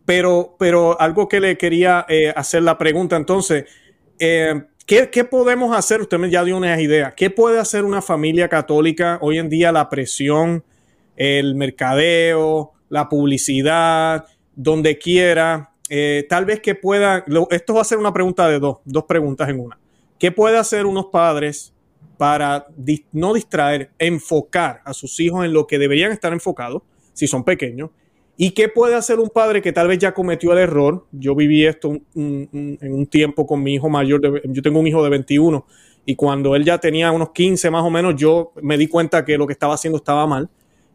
pero, 0.09 0.57
pero 0.59 0.99
algo 0.99 1.29
que 1.29 1.39
le 1.39 1.59
quería 1.59 2.07
eh, 2.09 2.33
hacer 2.35 2.63
la 2.63 2.79
pregunta 2.79 3.15
entonces, 3.15 3.67
eh, 4.19 4.55
¿qué, 4.87 5.25
podemos 5.31 5.77
hacer? 5.77 6.01
Usted 6.01 6.17
ya 6.31 6.43
dio 6.45 6.57
una 6.57 6.81
idea. 6.81 7.15
¿Qué 7.15 7.29
puede 7.29 7.59
hacer 7.59 7.85
una 7.85 8.01
familia 8.01 8.49
católica 8.49 9.19
hoy 9.21 9.37
en 9.37 9.51
día? 9.51 9.71
La 9.71 9.91
presión, 9.91 10.65
el 11.15 11.57
mercadeo, 11.57 12.73
la 12.89 13.11
publicidad, 13.11 14.25
donde 14.57 14.97
quiera. 14.97 15.75
Eh, 15.91 16.25
tal 16.27 16.47
vez 16.47 16.61
que 16.61 16.75
pueda, 16.75 17.27
esto 17.51 17.75
va 17.75 17.83
a 17.83 17.85
ser 17.85 17.99
una 17.99 18.15
pregunta 18.15 18.49
de 18.49 18.61
dos, 18.61 18.79
dos 18.87 19.05
preguntas 19.05 19.47
en 19.51 19.61
una. 19.61 19.79
¿Qué 20.19 20.33
puede 20.33 20.57
hacer 20.57 20.87
unos 20.87 21.09
padres 21.13 21.75
para 22.17 22.67
no 23.13 23.35
distraer, 23.35 23.91
enfocar 23.99 24.81
a 24.87 24.95
sus 24.95 25.21
hijos 25.21 25.45
en 25.45 25.53
lo 25.53 25.67
que 25.67 25.79
deberían 25.79 26.13
estar 26.13 26.33
enfocados, 26.33 26.81
si 27.13 27.27
son 27.27 27.45
pequeños? 27.45 27.91
¿Y 28.41 28.53
qué 28.53 28.69
puede 28.69 28.95
hacer 28.95 29.19
un 29.19 29.31
padre 29.31 29.61
que 29.61 29.73
tal 29.73 29.89
vez 29.89 29.99
ya 29.99 30.15
cometió 30.15 30.53
el 30.53 30.59
error? 30.59 31.05
Yo 31.11 31.35
viví 31.35 31.67
esto 31.67 31.99
en 32.15 32.79
un 32.81 33.07
tiempo 33.11 33.45
con 33.45 33.61
mi 33.65 33.75
hijo 33.75 33.89
mayor, 33.89 34.21
yo 34.45 34.63
tengo 34.63 34.79
un 34.79 34.87
hijo 34.87 35.03
de 35.03 35.11
21 35.11 35.67
y 36.07 36.15
cuando 36.15 36.55
él 36.55 36.65
ya 36.65 36.79
tenía 36.79 37.11
unos 37.11 37.33
15 37.33 37.69
más 37.71 37.83
o 37.83 37.91
menos, 37.91 38.15
yo 38.17 38.53
me 38.63 38.79
di 38.79 38.87
cuenta 38.87 39.25
que 39.25 39.37
lo 39.37 39.45
que 39.45 39.55
estaba 39.55 39.75
haciendo 39.75 39.99
estaba 39.99 40.25
mal. 40.27 40.49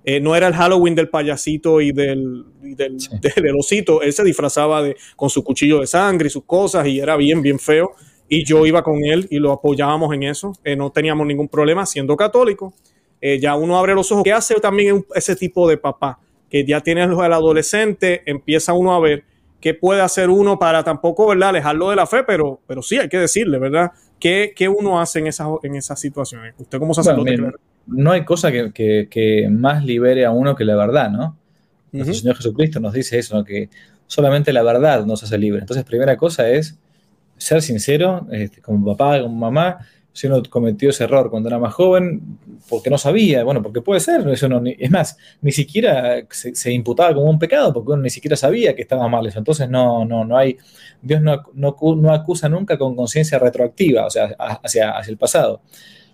Eh, 0.05 0.21
no 0.21 0.37
era 0.37 0.47
el 0.47 0.53
Halloween 0.53 0.95
del 0.95 1.09
payasito 1.09 1.81
y 1.81 1.91
del, 1.91 2.45
del, 2.61 3.55
osito, 3.59 4.01
él 4.01 4.13
se 4.13 4.23
disfrazaba 4.23 4.81
de, 4.81 4.95
con 5.17 5.29
su 5.29 5.43
cuchillo 5.43 5.81
de 5.81 5.87
sangre 5.87 6.27
y 6.27 6.29
sus 6.29 6.45
cosas 6.45 6.87
y 6.87 6.99
era 7.01 7.17
bien, 7.17 7.41
bien 7.41 7.59
feo. 7.59 7.91
Y 8.29 8.45
yo 8.45 8.65
iba 8.65 8.81
con 8.83 9.03
él 9.03 9.27
y 9.29 9.39
lo 9.39 9.51
apoyábamos 9.51 10.13
en 10.15 10.23
eso, 10.23 10.53
eh, 10.63 10.77
no 10.77 10.91
teníamos 10.91 11.27
ningún 11.27 11.49
problema 11.49 11.85
siendo 11.85 12.15
católico. 12.15 12.73
Eh, 13.19 13.37
ya 13.37 13.55
uno 13.55 13.77
abre 13.77 13.93
los 13.93 14.11
ojos. 14.13 14.23
¿Qué 14.23 14.31
hace 14.31 14.55
también 14.61 15.05
ese 15.13 15.35
tipo 15.35 15.67
de 15.67 15.77
papá? 15.77 16.19
Que 16.53 16.63
ya 16.63 16.81
tienes 16.81 17.09
el 17.09 17.33
adolescente, 17.33 18.21
empieza 18.27 18.73
uno 18.73 18.93
a 18.93 18.99
ver 18.99 19.23
qué 19.59 19.73
puede 19.73 20.01
hacer 20.01 20.29
uno 20.29 20.59
para 20.59 20.83
tampoco, 20.83 21.25
¿verdad?, 21.25 21.49
alejarlo 21.49 21.89
de 21.89 21.95
la 21.95 22.05
fe, 22.05 22.23
pero, 22.27 22.61
pero 22.67 22.83
sí 22.83 22.99
hay 22.99 23.09
que 23.09 23.17
decirle, 23.17 23.57
¿verdad?, 23.57 23.91
qué, 24.19 24.53
uno 24.69 25.01
hace 25.01 25.17
en 25.17 25.25
esas, 25.25 25.47
en 25.63 25.73
esas 25.73 25.99
situaciones. 25.99 26.53
Usted 26.59 26.77
como 26.77 26.93
sacerdote, 26.93 27.39
No 27.87 28.11
hay 28.11 28.23
cosa 28.23 28.51
que, 28.51 29.47
más 29.49 29.83
libere 29.83 30.25
a 30.25 30.29
uno 30.29 30.55
que 30.55 30.63
la 30.63 30.75
verdad, 30.75 31.09
¿no? 31.09 31.35
El 31.91 32.13
Señor 32.13 32.35
Jesucristo 32.35 32.79
nos 32.79 32.93
dice 32.93 33.17
eso, 33.17 33.43
que 33.43 33.69
solamente 34.05 34.53
la 34.53 34.61
verdad 34.61 35.07
nos 35.07 35.23
hace 35.23 35.39
libre. 35.39 35.61
Entonces, 35.61 35.83
primera 35.85 36.17
cosa 36.17 36.47
es 36.51 36.77
ser 37.35 37.63
sincero, 37.63 38.27
este, 38.31 38.61
como 38.61 38.95
papá, 38.95 39.19
como 39.23 39.35
mamá, 39.35 39.79
si 40.13 40.27
uno 40.27 40.43
cometió 40.47 40.91
ese 40.91 41.05
error 41.05 41.31
cuando 41.31 41.49
era 41.49 41.57
más 41.57 41.73
joven, 41.73 42.37
porque 42.69 42.91
no 42.91 42.99
sabía, 42.99 43.43
bueno, 43.43 43.63
porque 43.63 43.81
puede 43.81 43.99
ser, 43.99 44.27
eso 44.29 44.47
no, 44.47 44.61
es 44.65 44.91
más, 44.91 45.17
ni 45.41 45.51
siquiera 45.51 46.23
se, 46.29 46.71
imputaba 46.71 47.15
como 47.15 47.29
un 47.29 47.39
pecado, 47.39 47.73
porque 47.73 47.91
uno 47.93 48.03
ni 48.03 48.11
siquiera 48.11 48.37
sabía 48.37 48.75
que 48.75 48.83
estaba 48.83 49.07
mal 49.07 49.25
eso. 49.25 49.39
Entonces 49.39 49.67
no, 49.69 50.05
no, 50.05 50.23
no 50.23 50.37
hay, 50.37 50.57
Dios 51.01 51.19
no, 51.19 51.43
no, 51.55 52.13
acusa 52.13 52.47
nunca 52.47 52.77
con 52.77 52.95
conciencia 52.95 53.39
retroactiva, 53.39 54.05
o 54.05 54.09
sea, 54.11 54.35
hacia, 54.37 54.91
hacia 54.91 55.11
el 55.11 55.17
pasado. 55.17 55.61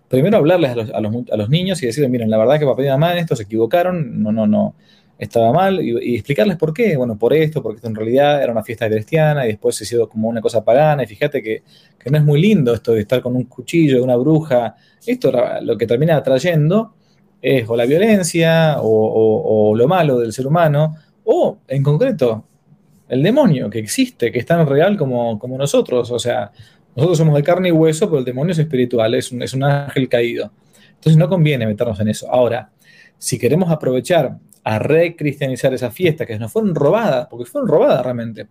Primero 0.07 0.37
hablarles 0.37 0.71
a 0.71 0.75
los, 0.75 0.89
a, 0.91 1.01
los, 1.01 1.15
a 1.31 1.37
los, 1.37 1.49
niños 1.49 1.83
y 1.83 1.85
decirles, 1.85 2.09
miren, 2.09 2.29
la 2.29 2.37
verdad 2.37 2.57
que 2.57 2.65
papá 2.65 2.83
y 2.83 2.87
mamá 2.87 3.11
en 3.11 3.19
esto 3.19 3.35
se 3.35 3.43
equivocaron, 3.43 4.23
no, 4.23 4.31
no, 4.31 4.47
no, 4.47 4.75
estaba 5.19 5.51
mal 5.51 5.81
y, 5.81 6.15
explicarles 6.15 6.55
por 6.55 6.73
qué. 6.73 6.95
Bueno, 6.95 7.17
por 7.17 7.33
esto, 7.33 7.61
porque 7.61 7.77
esto 7.77 7.89
en 7.89 7.95
realidad 7.95 8.41
era 8.41 8.51
una 8.53 8.63
fiesta 8.63 8.87
cristiana 8.89 9.45
y 9.45 9.49
después 9.49 9.75
se 9.75 9.83
hizo 9.83 10.07
como 10.07 10.29
una 10.29 10.41
cosa 10.41 10.63
pagana. 10.63 11.03
Y 11.03 11.07
fíjate 11.07 11.43
que, 11.43 11.63
no 12.09 12.17
es 12.17 12.23
muy 12.23 12.41
lindo 12.41 12.73
esto 12.73 12.93
de 12.93 13.01
estar 13.01 13.21
con 13.21 13.35
un 13.35 13.43
cuchillo, 13.43 14.01
una 14.03 14.15
bruja. 14.15 14.75
Esto 15.05 15.31
lo 15.61 15.77
que 15.77 15.85
termina 15.85 16.15
atrayendo 16.15 16.93
es 17.41 17.69
o 17.69 17.75
la 17.75 17.85
violencia 17.85 18.77
o, 18.81 19.75
lo 19.75 19.87
malo 19.87 20.17
del 20.17 20.33
ser 20.33 20.47
humano 20.47 20.95
o, 21.25 21.59
en 21.67 21.83
concreto, 21.83 22.45
el 23.09 23.21
demonio 23.21 23.69
que 23.69 23.79
existe, 23.79 24.31
que 24.31 24.39
es 24.39 24.45
tan 24.45 24.65
real 24.65 24.97
como, 24.97 25.37
como 25.37 25.57
nosotros. 25.57 26.09
O 26.11 26.19
sea, 26.19 26.51
nosotros 26.95 27.17
somos 27.17 27.35
de 27.35 27.43
carne 27.43 27.69
y 27.69 27.71
hueso, 27.71 28.07
pero 28.07 28.19
el 28.19 28.25
demonio 28.25 28.53
es 28.53 28.59
espiritual, 28.59 29.13
es 29.13 29.31
un, 29.31 29.41
es 29.43 29.53
un 29.53 29.63
ángel 29.63 30.07
caído. 30.07 30.51
Entonces 30.95 31.17
no 31.17 31.27
conviene 31.27 31.67
meternos 31.67 31.99
en 31.99 32.07
eso. 32.07 32.31
Ahora, 32.31 32.71
si 33.17 33.37
queremos 33.37 33.69
aprovechar 33.69 34.37
a 34.69 34.77
recristianizar 34.77 35.73
esa 35.73 35.89
fiesta, 35.89 36.27
que 36.27 36.37
nos 36.37 36.51
fueron 36.51 36.75
robadas, 36.75 37.25
porque 37.27 37.45
fueron 37.45 37.67
robadas 37.67 38.03
realmente. 38.03 38.47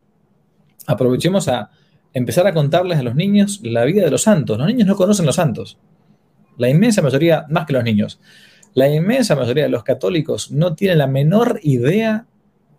Aprovechemos 0.84 1.46
a 1.46 1.70
empezar 2.12 2.44
a 2.48 2.52
contarles 2.52 2.98
a 2.98 3.04
los 3.04 3.14
niños 3.14 3.60
la 3.62 3.84
vida 3.84 4.04
de 4.04 4.10
los 4.10 4.22
santos. 4.22 4.58
Los 4.58 4.66
niños 4.66 4.88
no 4.88 4.96
conocen 4.96 5.26
los 5.26 5.36
santos. 5.36 5.78
La 6.56 6.68
inmensa 6.68 7.02
mayoría, 7.02 7.46
más 7.50 7.66
que 7.66 7.72
los 7.72 7.84
niños, 7.84 8.18
la 8.74 8.88
inmensa 8.88 9.36
mayoría 9.36 9.62
de 9.62 9.68
los 9.68 9.84
católicos 9.84 10.50
no 10.50 10.74
tienen 10.74 10.98
la 10.98 11.06
menor 11.06 11.60
idea 11.62 12.26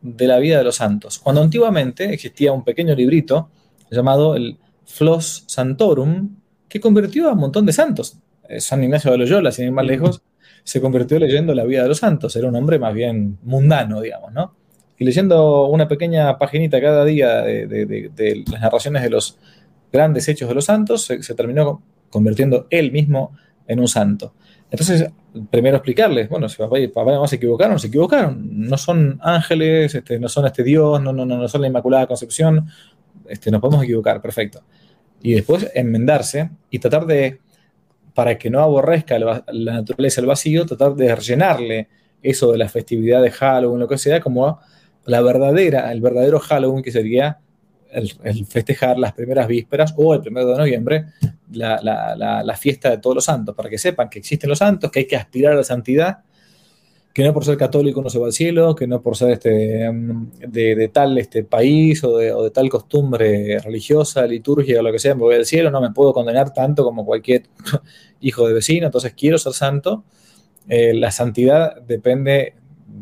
de 0.01 0.27
la 0.27 0.38
vida 0.39 0.58
de 0.58 0.65
los 0.65 0.75
santos. 0.75 1.17
Cuando 1.17 1.41
antiguamente 1.41 2.13
existía 2.13 2.51
un 2.51 2.65
pequeño 2.65 2.93
librito 2.93 3.51
llamado 3.89 4.36
el 4.36 4.58
Flos 4.84 5.46
Santorum, 5.48 6.36
que 6.67 6.81
convirtió 6.81 7.29
a 7.29 7.34
un 7.34 7.39
montón 7.39 7.65
de 7.65 7.72
santos. 7.72 8.17
Eh, 8.50 8.60
San 8.60 8.84
Ignacio 8.84 9.12
de 9.12 9.17
Loyola, 9.17 9.53
sin 9.53 9.67
ir 9.67 9.72
más 9.72 9.86
lejos, 9.86 10.22
se 10.63 10.82
convirtió 10.82 11.20
leyendo 11.20 11.54
la 11.54 11.63
vida 11.63 11.84
de 11.84 11.89
los 11.89 11.98
santos, 11.98 12.36
era 12.36 12.48
un 12.48 12.56
hombre 12.56 12.80
más 12.80 12.94
bien 12.94 13.38
mundano, 13.44 14.01
digamos, 14.01 14.32
¿no? 14.34 14.56
Y 14.98 15.06
leyendo 15.06 15.68
una 15.68 15.88
pequeña 15.88 16.38
paginita 16.38 16.82
cada 16.82 17.06
día 17.06 17.42
de, 17.42 18.44
las 18.46 18.62
narraciones 18.62 19.01
de 19.01 19.10
los 19.10 19.38
grandes 19.92 20.28
hechos 20.28 20.50
de 20.50 20.56
los 20.56 20.66
santos, 20.66 21.04
se, 21.04 21.36
terminó 21.36 21.82
convirtiendo 22.10 22.68
él 22.70 22.92
mismo 22.92 23.32
en 23.66 23.80
un 23.80 23.88
santo. 23.88 24.34
Entonces, 24.70 25.10
primero 25.50 25.78
explicarles, 25.78 26.28
bueno, 26.28 26.50
si 26.50 26.58
papá 26.58 26.80
y, 26.80 26.89
papá 26.89 27.25
se 27.27 27.38
equivocaron, 27.38 27.79
se 27.79 27.88
equivocaron. 27.88 28.68
No 28.68 28.77
son 28.77 29.20
ángeles, 29.24 29.96
este, 29.96 30.20
no 30.20 30.27
son 30.27 30.46
este 30.46 30.64
Dios, 30.64 31.01
no, 31.01 31.14
no, 31.14 31.25
no, 31.25 31.38
no 31.38 31.48
son 31.48 31.62
la 31.62 31.68
Inmaculada 31.68 32.05
Concepción, 32.05 32.68
este, 33.27 33.51
nos 33.51 33.62
podemos 33.62 33.83
equivocar, 33.83 34.22
perfecto. 34.22 34.64
Y 35.22 35.33
después 35.33 35.72
enmendarse 35.74 36.50
y 36.70 36.79
tratar 36.79 37.05
de 37.05 37.40
para 38.13 38.37
que 38.37 38.50
no 38.50 38.61
aborrezca 38.61 39.17
la, 39.19 39.43
naturaleza 39.51 40.22
el 40.22 40.27
vacío, 40.27 40.65
tratar 40.65 40.95
de 40.95 41.15
rellenarle 41.15 41.87
eso 42.22 42.51
de 42.51 42.57
la 42.57 42.67
festividad 42.69 43.22
de 43.22 43.31
Halloween, 43.31 43.79
lo 43.79 43.87
que 43.87 43.98
sea, 43.98 44.19
como 44.19 44.59
la 45.05 45.22
verdadera, 45.22 45.91
el 45.91 46.01
verdadero 46.01 46.39
Halloween 46.39 46.83
que 46.83 46.91
sería 46.91 47.39
el, 47.91 48.45
festejar 48.45 48.98
las 49.00 49.13
primeras 49.13 49.48
vísperas 49.48 49.93
o 49.98 50.13
el 50.13 50.22
primero 50.22 50.48
de 50.48 50.57
noviembre, 50.57 51.05
la, 51.51 52.57
fiesta 52.59 52.91
de 52.91 52.98
todos 52.98 53.15
los 53.15 53.25
santos, 53.25 53.55
para 53.55 53.69
que 53.69 53.77
sepan 53.77 54.09
que 54.09 54.19
existen 54.19 54.50
los 54.50 54.59
santos, 54.59 54.91
que 54.91 55.00
hay 55.00 55.07
que 55.07 55.15
aspirar 55.15 55.53
a 55.53 55.57
la 55.57 55.63
santidad 55.63 56.19
que 57.13 57.24
no 57.24 57.33
por 57.33 57.43
ser 57.43 57.57
católico 57.57 58.01
no 58.01 58.09
se 58.09 58.19
va 58.19 58.27
al 58.27 58.33
cielo, 58.33 58.75
que 58.75 58.87
no 58.87 59.01
por 59.01 59.17
ser 59.17 59.31
este, 59.31 59.91
mm, 59.91 60.31
de, 60.48 60.89
tal 60.89 61.17
este 61.17 61.43
país 61.43 62.03
o 62.03 62.17
de, 62.17 62.51
tal 62.51 62.69
costumbre 62.69 63.59
religiosa, 63.59 64.25
liturgia 64.25 64.79
o 64.79 64.83
lo 64.83 64.91
que 64.91 65.00
sea, 65.00 65.15
me 65.15 65.22
voy 65.22 65.35
al 65.35 65.45
cielo, 65.45 65.72
no 65.72 65.81
me 65.81 65.91
puedo 65.91 66.13
condenar 66.13 66.53
tanto 66.53 66.83
como 66.83 67.05
cualquier 67.05 67.43
hijo 68.22 68.48
de 68.48 68.53
vecino, 68.53 68.85
entonces 68.85 69.13
quiero 69.13 69.37
ser 69.37 69.53
santo. 69.53 70.03
Eh, 70.67 70.93
la 70.93 71.11
santidad 71.11 71.81
depende, 71.81 72.53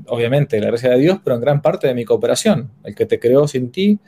obviamente, 0.07 0.55
de 0.55 0.61
la 0.61 0.69
gracia 0.69 0.89
de 0.91 0.99
Dios, 0.99 1.19
pero 1.23 1.35
en 1.35 1.41
gran 1.41 1.61
parte 1.61 1.87
de 1.87 1.93
mi 1.93 2.05
cooperación. 2.05 2.71
El 2.83 2.95
que 2.95 3.05
te 3.05 3.19
creó 3.19 3.47
sin 3.47 3.71
ti 3.71 3.99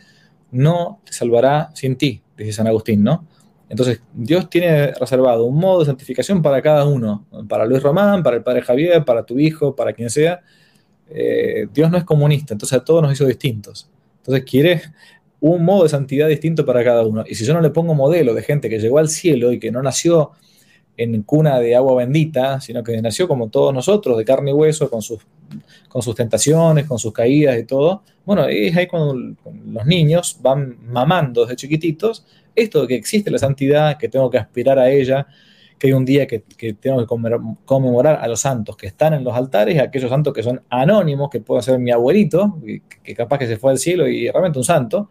no 0.51 1.01
te 1.05 1.13
salvará 1.13 1.71
sin 1.75 1.97
ti, 1.97 2.21
dice 2.37 2.53
San 2.53 2.67
Agustín, 2.67 3.03
¿no? 3.03 3.27
Entonces, 3.69 4.01
Dios 4.13 4.49
tiene 4.49 4.93
reservado 4.93 5.45
un 5.45 5.59
modo 5.59 5.81
de 5.81 5.85
santificación 5.85 6.41
para 6.41 6.61
cada 6.61 6.85
uno, 6.85 7.27
para 7.47 7.65
Luis 7.65 7.83
Román, 7.83 8.23
para 8.23 8.37
el 8.37 8.43
padre 8.43 8.63
Javier, 8.63 9.05
para 9.05 9.23
tu 9.23 9.37
hijo, 9.37 9.75
para 9.75 9.93
quien 9.93 10.09
sea. 10.09 10.41
Eh, 11.07 11.67
Dios 11.71 11.91
no 11.91 11.97
es 11.97 12.03
comunista, 12.03 12.53
entonces 12.53 12.77
a 12.79 12.83
todos 12.83 13.03
nos 13.03 13.13
hizo 13.13 13.27
distintos. 13.27 13.89
Entonces 14.17 14.43
quiere 14.43 14.81
un 15.39 15.63
modo 15.63 15.83
de 15.83 15.89
santidad 15.89 16.27
distinto 16.27 16.65
para 16.65 16.83
cada 16.83 17.05
uno. 17.05 17.23
Y 17.27 17.35
si 17.35 17.45
yo 17.45 17.53
no 17.53 17.61
le 17.61 17.69
pongo 17.69 17.93
modelo 17.93 18.33
de 18.33 18.41
gente 18.41 18.69
que 18.69 18.79
llegó 18.79 18.97
al 18.97 19.07
cielo 19.07 19.51
y 19.51 19.59
que 19.59 19.71
no 19.71 19.81
nació 19.83 20.31
en 20.97 21.21
cuna 21.23 21.59
de 21.59 21.75
agua 21.75 21.95
bendita, 21.95 22.59
sino 22.59 22.83
que 22.83 23.01
nació 23.01 23.27
como 23.27 23.49
todos 23.49 23.73
nosotros, 23.73 24.17
de 24.17 24.25
carne 24.25 24.51
y 24.51 24.53
hueso, 24.53 24.89
con 24.89 25.01
sus, 25.01 25.19
con 25.87 26.01
sus 26.01 26.13
tentaciones, 26.13 26.85
con 26.87 26.99
sus 26.99 27.13
caídas 27.13 27.57
y 27.57 27.63
todo, 27.63 28.03
bueno, 28.25 28.45
es 28.47 28.75
ahí 28.75 28.85
cuando 28.85 29.13
los 29.13 29.85
niños 29.85 30.39
van 30.41 30.77
mamando 30.85 31.43
desde 31.43 31.55
chiquititos 31.55 32.25
esto 32.59 32.81
de 32.81 32.87
que 32.87 32.95
existe 32.95 33.31
la 33.31 33.37
santidad, 33.37 33.97
que 33.97 34.09
tengo 34.09 34.29
que 34.29 34.37
aspirar 34.37 34.77
a 34.79 34.89
ella, 34.89 35.27
que 35.77 35.87
hay 35.87 35.93
un 35.93 36.03
día 36.03 36.27
que, 36.27 36.39
tengo 36.79 36.99
que 36.99 37.37
conmemorar 37.65 38.19
a 38.21 38.27
los 38.27 38.41
santos 38.41 38.75
que 38.75 38.87
están 38.87 39.13
en 39.13 39.23
los 39.23 39.33
altares 39.33 39.75
y 39.75 39.79
a 39.79 39.83
aquellos 39.83 40.09
santos 40.09 40.33
que 40.33 40.43
son 40.43 40.61
anónimos, 40.69 41.29
que 41.29 41.39
puede 41.39 41.61
ser 41.61 41.79
mi 41.79 41.91
abuelito, 41.91 42.59
que, 43.03 43.15
capaz 43.15 43.39
que 43.39 43.47
se 43.47 43.57
fue 43.57 43.71
al 43.71 43.77
cielo 43.77 44.07
y 44.07 44.29
realmente 44.29 44.59
un 44.59 44.65
santo. 44.65 45.09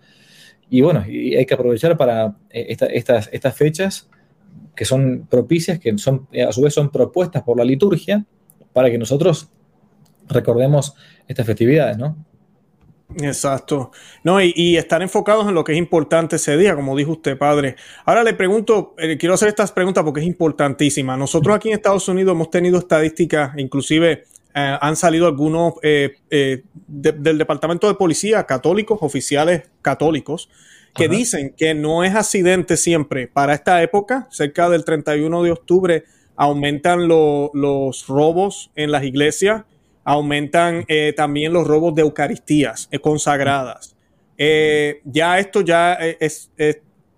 Y 0.69 0.83
bueno, 0.83 1.05
y 1.09 1.35
hay 1.35 1.47
que 1.47 1.55
aprovechar 1.55 1.97
para 1.97 2.37
eh, 2.51 2.77
estas, 2.91 3.31
estas 3.33 3.57
fechas 3.57 4.11
que 4.77 4.85
son 4.85 5.27
propicias, 5.29 5.79
que 5.79 5.97
son, 5.97 6.29
a 6.47 6.53
su 6.53 6.61
vez 6.61 6.75
son 6.75 6.91
propuestas 6.91 7.43
por 7.43 7.57
la 7.57 7.65
liturgia, 7.65 8.25
para 8.73 8.91
que 8.91 8.99
nosotros 8.99 9.49
recordemos 10.29 10.95
estas 11.27 11.47
festividades, 11.47 11.97
¿no? 11.97 12.28
Exacto. 13.17 13.91
No, 14.23 14.41
y, 14.41 14.77
estar 14.77 15.01
enfocados 15.01 15.49
en 15.49 15.55
lo 15.55 15.65
que 15.65 15.73
es 15.73 15.79
importante 15.79 16.37
ese 16.37 16.57
día, 16.57 16.75
como 16.75 16.97
dijo 16.97 17.13
usted, 17.13 17.39
padre. 17.39 17.77
Ahora 18.05 18.23
le 18.23 18.35
pregunto, 18.35 18.95
eh, 18.99 19.17
quiero 19.17 19.35
hacer 19.35 19.49
estas 19.49 19.73
preguntas 19.73 20.05
porque 20.05 20.21
es 20.21 20.27
importantísima. 20.27 21.17
Nosotros 21.17 21.57
aquí 21.57 21.69
en 21.69 21.75
Estados 21.75 22.07
Unidos 22.09 22.35
hemos 22.35 22.51
tenido 22.51 22.79
estadísticas, 22.79 23.53
inclusive 23.57 24.25
eh, 24.55 24.79
han 24.81 24.97
salido 24.97 25.27
algunos 25.27 25.75
eh, 25.83 26.17
del 26.87 27.39
Departamento 27.39 27.89
de 27.89 27.95
Policía 27.95 28.45
católicos, 28.45 28.99
oficiales 29.01 29.63
católicos, 29.81 30.51
que 30.95 31.09
dicen 31.09 31.55
que 31.57 31.75
no 31.75 32.03
es 32.05 32.15
accidente 32.15 32.77
siempre. 32.77 33.29
Para 33.29 33.55
esta 33.55 33.83
época, 33.83 34.27
cerca 34.31 34.69
del 34.69 34.85
31 34.85 35.45
de 35.45 35.53
octubre, 35.53 36.05
aumentan 36.35 37.09
los 37.09 38.07
robos 38.07 38.71
en 38.75 38.91
las 38.91 39.05
iglesias 39.05 39.65
aumentan 40.09 40.87
eh, 40.89 41.13
también 41.15 41.53
los 41.53 41.67
robos 41.67 41.95
de 41.95 42.01
Eucaristías 42.01 42.89
eh, 42.91 42.99
consagradas. 42.99 43.95
Eh, 44.39 45.03
ya 45.05 45.39
esto 45.39 45.61
ya 45.61 45.93
es, 45.93 46.51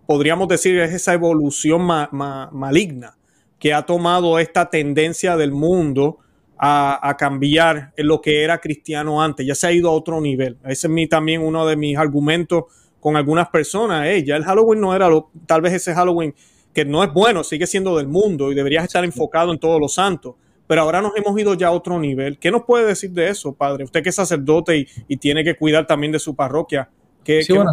podríamos 0.07 0.49
decir, 0.49 0.77
es 0.81 0.93
esa 0.93 1.15
evolución 1.15 1.83
maligna 1.83 3.17
que 3.61 3.73
ha 3.73 3.83
tomado 3.83 4.41
esta 4.41 4.71
tendencia 4.71 5.37
del 5.37 5.53
mundo 5.53 6.19
a, 6.59 7.15
cambiar 7.17 7.93
lo 7.97 8.21
que 8.21 8.43
era 8.43 8.59
cristiano 8.59 9.23
antes. 9.23 9.47
Ya 9.47 9.55
se 9.55 9.69
ha 9.69 9.73
ido 9.73 9.89
a 9.89 9.93
otro 9.93 10.21
nivel. 10.21 10.57
Ese 10.65 10.89
es 10.89 10.93
mi, 10.93 11.07
también 11.07 11.43
uno 11.43 11.67
de 11.67 11.77
mis 11.77 11.97
argumentos 11.97 12.65
con 12.99 13.17
algunas 13.17 13.51
personas. 13.51 14.09
ya 14.25 14.35
el 14.35 14.43
Halloween 14.43 14.81
no 14.81 14.97
era 14.97 15.09
lo, 15.09 15.31
tal 15.47 15.61
vez 15.61 15.75
ese 15.75 15.95
Halloween 15.95 16.35
que 16.75 16.85
no 16.85 17.05
es 17.05 17.13
bueno, 17.13 17.45
sigue 17.45 17.69
siendo 17.69 17.97
del 17.97 18.09
mundo 18.09 18.51
y 18.51 18.57
deberías 18.57 18.83
estar 18.83 19.05
enfocado 19.05 19.53
en 19.53 19.61
todos 19.61 19.81
los 19.81 19.95
santos 19.95 20.35
pero 20.71 20.83
ahora 20.83 21.03
nos 21.03 21.17
hemos 21.17 21.37
ido 21.37 21.55
ya 21.55 21.67
a 21.67 21.71
otro 21.73 21.99
nivel. 21.99 22.39
¿Qué 22.39 22.53
nos 22.53 22.63
puede 22.63 22.87
decir 22.87 23.11
de 23.11 23.29
eso, 23.29 23.53
padre? 23.53 23.83
Usted 23.83 24.05
que 24.05 24.11
es 24.11 24.15
sacerdote 24.15 24.87
y, 25.09 25.17
tiene 25.17 25.43
que 25.43 25.57
cuidar 25.57 25.85
también 25.85 26.13
de 26.13 26.21
su 26.21 26.37
parroquia. 26.37 26.89
¿Qué, 27.25 27.43
sí, 27.43 27.53
bueno, 27.53 27.73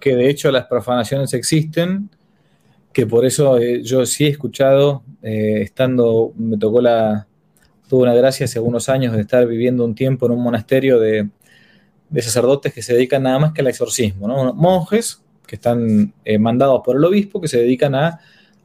que, 0.00 0.14
de 0.14 0.30
hecho 0.30 0.52
las 0.52 0.66
profanaciones 0.66 1.34
existen, 1.34 2.08
que 2.92 3.08
por 3.08 3.26
eso 3.26 3.58
eh, 3.58 3.82
yo 3.82 4.06
sí 4.06 4.24
he 4.24 4.28
escuchado, 4.28 5.02
eh, 5.20 5.62
estando, 5.62 6.32
me 6.36 6.56
tocó 6.58 6.80
la, 6.80 7.26
tuve 7.88 8.04
una 8.04 8.14
gracia 8.14 8.44
hace 8.44 8.60
algunos 8.60 8.88
años 8.88 9.14
de 9.14 9.22
estar 9.22 9.44
viviendo 9.44 9.84
un 9.84 9.96
tiempo 9.96 10.26
en 10.26 10.30
un 10.30 10.40
monasterio 10.40 11.00
de, 11.00 11.28
de 12.08 12.22
sacerdotes 12.22 12.72
que 12.72 12.82
se 12.82 12.94
dedican 12.94 13.24
nada 13.24 13.40
más 13.40 13.52
que 13.52 13.62
al 13.62 13.66
exorcismo, 13.66 14.28
¿no? 14.28 14.54
Monjes 14.54 15.24
que 15.44 15.56
están 15.56 16.14
eh, 16.24 16.38
mandados 16.38 16.82
por 16.84 16.94
el 16.94 17.04
obispo 17.04 17.40
que 17.40 17.48
se 17.48 17.58
dedican 17.58 17.96
a 17.96 18.20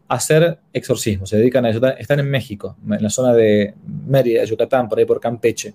hacer 0.08 0.60
exorcismo, 0.74 1.26
se 1.26 1.38
dedican 1.38 1.66
a 1.66 1.70
eso, 1.70 1.86
están 1.98 2.20
en 2.20 2.30
México, 2.30 2.78
en 2.90 3.02
la 3.02 3.10
zona 3.10 3.34
de 3.34 3.74
Mérida, 4.08 4.44
Yucatán, 4.44 4.90
por 4.90 5.00
ahí 5.00 5.06
por 5.06 5.20
Campeche. 5.20 5.74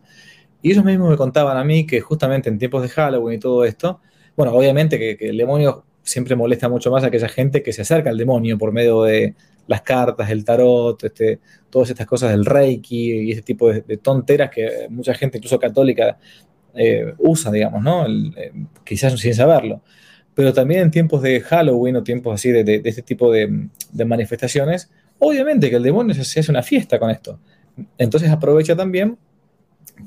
Y 0.62 0.72
ellos 0.72 0.84
mismos 0.84 1.10
me 1.10 1.16
contaban 1.16 1.56
a 1.56 1.64
mí 1.64 1.86
que 1.86 2.00
justamente 2.00 2.48
en 2.48 2.58
tiempos 2.58 2.82
de 2.82 2.88
Halloween 2.88 3.36
y 3.36 3.40
todo 3.40 3.64
esto, 3.64 4.00
bueno, 4.36 4.52
obviamente 4.52 4.98
que, 4.98 5.28
el 5.28 5.36
demonio 5.36 5.84
siempre 6.02 6.36
molesta 6.36 6.68
mucho 6.68 6.90
más 6.90 7.04
a 7.04 7.08
aquella 7.08 7.28
gente 7.28 7.62
que 7.62 7.72
se 7.72 7.82
acerca 7.82 8.10
al 8.10 8.16
demonio 8.16 8.56
por 8.58 8.72
medio 8.72 9.02
de 9.02 9.34
las 9.66 9.82
cartas, 9.82 10.30
el 10.30 10.44
tarot, 10.44 11.02
este, 11.04 11.40
todas 11.68 11.90
estas 11.90 12.06
cosas 12.06 12.30
del 12.30 12.44
reiki 12.44 13.28
y 13.28 13.32
ese 13.32 13.42
tipo 13.42 13.70
de, 13.72 13.96
tonteras 13.98 14.50
que 14.50 14.86
mucha 14.88 15.14
gente, 15.14 15.38
incluso 15.38 15.58
católica, 15.58 16.18
eh, 16.74 17.14
usa, 17.18 17.50
digamos, 17.50 17.82
¿no? 17.82 18.06
Eh, 18.06 18.52
quizás 18.84 19.18
sin 19.18 19.34
saberlo 19.34 19.82
pero 20.38 20.52
también 20.52 20.82
en 20.82 20.92
tiempos 20.92 21.20
de 21.20 21.40
Halloween 21.40 21.96
o 21.96 22.04
tiempos 22.04 22.32
así 22.32 22.52
de, 22.52 22.80
este 22.84 23.02
tipo 23.02 23.32
de, 23.32 23.68
manifestaciones, 24.06 24.88
obviamente 25.18 25.68
que 25.68 25.74
el 25.74 25.82
demonio 25.82 26.14
se, 26.14 26.38
hace 26.38 26.52
una 26.52 26.62
fiesta 26.62 27.00
con 27.00 27.10
esto. 27.10 27.40
Entonces 27.98 28.30
aprovecha 28.30 28.76
también 28.76 29.18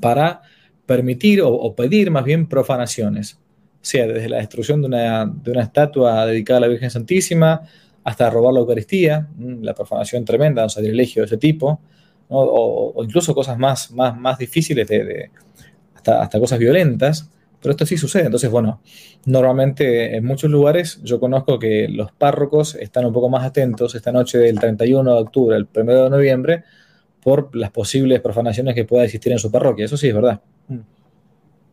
para 0.00 0.40
permitir 0.86 1.42
o, 1.44 1.74
pedir 1.74 2.10
más 2.10 2.24
bien 2.24 2.46
profanaciones, 2.46 3.38
sea 3.82 4.06
desde 4.06 4.30
la 4.30 4.38
destrucción 4.38 4.80
de 4.80 4.86
una, 4.86 5.62
estatua 5.62 6.24
dedicada 6.24 6.56
a 6.56 6.60
la 6.62 6.68
Virgen 6.68 6.90
Santísima 6.90 7.60
hasta 8.02 8.30
robar 8.30 8.54
la 8.54 8.60
Eucaristía, 8.60 9.28
la 9.38 9.74
profanación 9.74 10.24
tremenda, 10.24 10.64
un 10.64 10.70
sacrilegio 10.70 11.24
de 11.24 11.26
ese 11.26 11.36
tipo, 11.36 11.78
o, 12.30 13.02
incluso 13.04 13.34
cosas 13.34 13.58
más, 13.58 13.90
más, 13.90 14.16
más 14.16 14.38
difíciles, 14.38 14.88
de, 14.88 15.30
hasta, 15.94 16.22
hasta 16.22 16.40
cosas 16.40 16.58
violentas 16.58 17.28
pero 17.62 17.70
esto 17.70 17.86
sí 17.86 17.96
sucede. 17.96 18.24
Entonces, 18.24 18.50
bueno, 18.50 18.80
normalmente 19.24 20.16
en 20.16 20.24
muchos 20.24 20.50
lugares 20.50 21.00
yo 21.02 21.20
conozco 21.20 21.58
que 21.58 21.88
los 21.88 22.10
párrocos 22.12 22.74
están 22.74 23.06
un 23.06 23.12
poco 23.12 23.28
más 23.28 23.44
atentos 23.44 23.94
esta 23.94 24.10
noche 24.10 24.38
del 24.38 24.58
31 24.58 25.14
de 25.14 25.20
octubre 25.20 25.56
al 25.56 25.68
1 25.74 26.04
de 26.04 26.10
noviembre 26.10 26.64
por 27.22 27.54
las 27.54 27.70
posibles 27.70 28.20
profanaciones 28.20 28.74
que 28.74 28.84
pueda 28.84 29.04
existir 29.04 29.30
en 29.30 29.38
su 29.38 29.50
parroquia. 29.50 29.84
Eso 29.84 29.96
sí 29.96 30.08
es 30.08 30.14
verdad. 30.14 30.40
Mm. 30.66 30.80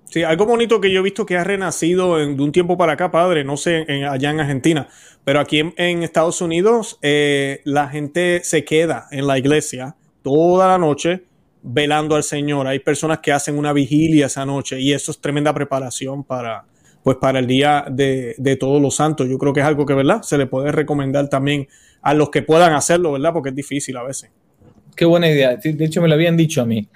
Sí, 0.06 0.24
algo 0.24 0.46
bonito 0.46 0.82
que 0.82 0.92
yo 0.92 1.02
he 1.02 1.04
visto 1.04 1.26
que 1.26 1.38
ha 1.38 1.44
renacido 1.44 2.18
de 2.18 2.26
un 2.26 2.52
tiempo 2.52 2.78
para 2.78 2.94
acá, 2.94 3.12
padre, 3.12 3.44
no 3.44 3.58
sé, 3.58 3.86
allá 4.10 4.32
en 4.32 4.40
Argentina, 4.40 4.88
pero 5.24 5.40
aquí 5.40 5.60
en, 5.60 6.04
Estados 6.04 6.42
Unidos 6.42 6.98
eh, 7.04 7.62
la 7.64 7.90
gente 7.90 8.42
se 8.44 8.66
queda 8.66 9.08
en 9.12 9.28
la 9.28 9.38
iglesia 9.38 9.96
toda 10.24 10.68
la 10.68 10.80
noche 10.80 11.29
velando 11.62 12.16
al 12.16 12.24
Señor. 12.24 12.68
Hay 12.68 12.80
personas 12.80 13.20
que 13.20 13.32
hacen 13.32 13.58
una 13.58 13.74
vigilia 13.74 14.28
esa 14.28 14.46
noche 14.46 14.80
y 14.80 14.94
eso 14.94 15.12
es 15.12 15.20
tremenda 15.20 15.54
preparación 15.54 16.24
para, 16.24 16.66
pues, 17.04 17.18
para 17.18 17.40
el 17.40 17.48
día 17.48 17.86
de, 17.90 18.58
todos 18.60 18.82
los 18.82 18.96
santos. 18.96 19.28
Yo 19.28 19.38
creo 19.38 19.54
que 19.54 19.60
es 19.60 19.66
algo 19.66 19.86
que, 19.86 19.94
¿verdad? 19.94 20.22
Se 20.22 20.38
le 20.38 20.48
puede 20.48 20.72
recomendar 20.72 21.30
también 21.30 21.68
a 22.02 22.14
los 22.14 22.30
que 22.30 22.42
puedan 22.42 22.74
hacerlo, 22.74 23.12
¿verdad? 23.12 23.34
Porque 23.34 23.50
es 23.50 23.56
difícil 23.56 23.98
a 23.98 24.04
veces. 24.04 24.32
Qué 24.96 25.06
buena 25.06 25.30
idea. 25.30 25.56
De 25.56 25.86
hecho, 25.86 26.02
me 26.02 26.08
lo 26.08 26.14
habían 26.14 26.38
dicho 26.38 26.62
a 26.62 26.66
mí. 26.66 26.88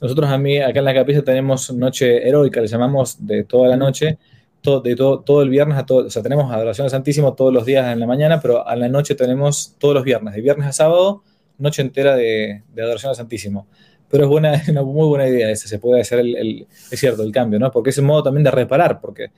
Nosotros 0.00 0.28
a 0.30 0.38
mí, 0.38 0.58
acá 0.58 0.80
en 0.80 0.84
la 0.84 0.94
capilla 0.94 1.22
tenemos 1.22 1.72
noche 1.72 2.26
heroica, 2.26 2.60
le 2.60 2.66
llamamos 2.66 3.24
de 3.24 3.44
toda 3.44 3.68
la 3.68 3.76
noche, 3.76 4.18
de 4.82 4.96
todo, 4.96 5.20
todo 5.20 5.42
el 5.42 5.48
viernes 5.48 5.78
a 5.78 5.86
todo, 5.86 6.06
o 6.06 6.10
sea, 6.10 6.22
tenemos 6.22 6.52
adoración 6.52 6.86
al 6.86 6.90
Santísimo 6.90 7.34
todos 7.34 7.52
los 7.52 7.64
días 7.64 7.92
en 7.92 8.00
la 8.00 8.06
mañana, 8.06 8.40
pero 8.40 8.66
a 8.66 8.74
la 8.74 8.88
noche 8.88 9.14
tenemos 9.14 9.76
todos 9.78 9.94
los 9.94 10.02
viernes, 10.02 10.34
de 10.34 10.40
viernes 10.40 10.66
a 10.66 10.72
sábado, 10.72 11.22
noche 11.58 11.82
entera 11.82 12.16
de, 12.16 12.62
de 12.74 12.82
adoración 12.82 13.10
al 13.10 13.16
Santísimo 13.16 13.68
pero 14.12 14.24
es 14.24 14.28
buena, 14.28 14.62
una 14.68 14.82
muy 14.82 15.08
buena 15.08 15.26
idea 15.26 15.50
esa, 15.50 15.66
se 15.66 15.78
puede 15.78 16.02
hacer 16.02 16.18
el, 16.20 16.66
es 16.90 17.00
cierto, 17.00 17.22
el 17.22 17.32
cambio, 17.32 17.58
¿no? 17.58 17.70
Porque 17.70 17.90
es 17.90 17.98
un 17.98 18.04
modo 18.04 18.24
también 18.24 18.44
de 18.44 18.50
reparar, 18.50 19.00
porque 19.00 19.30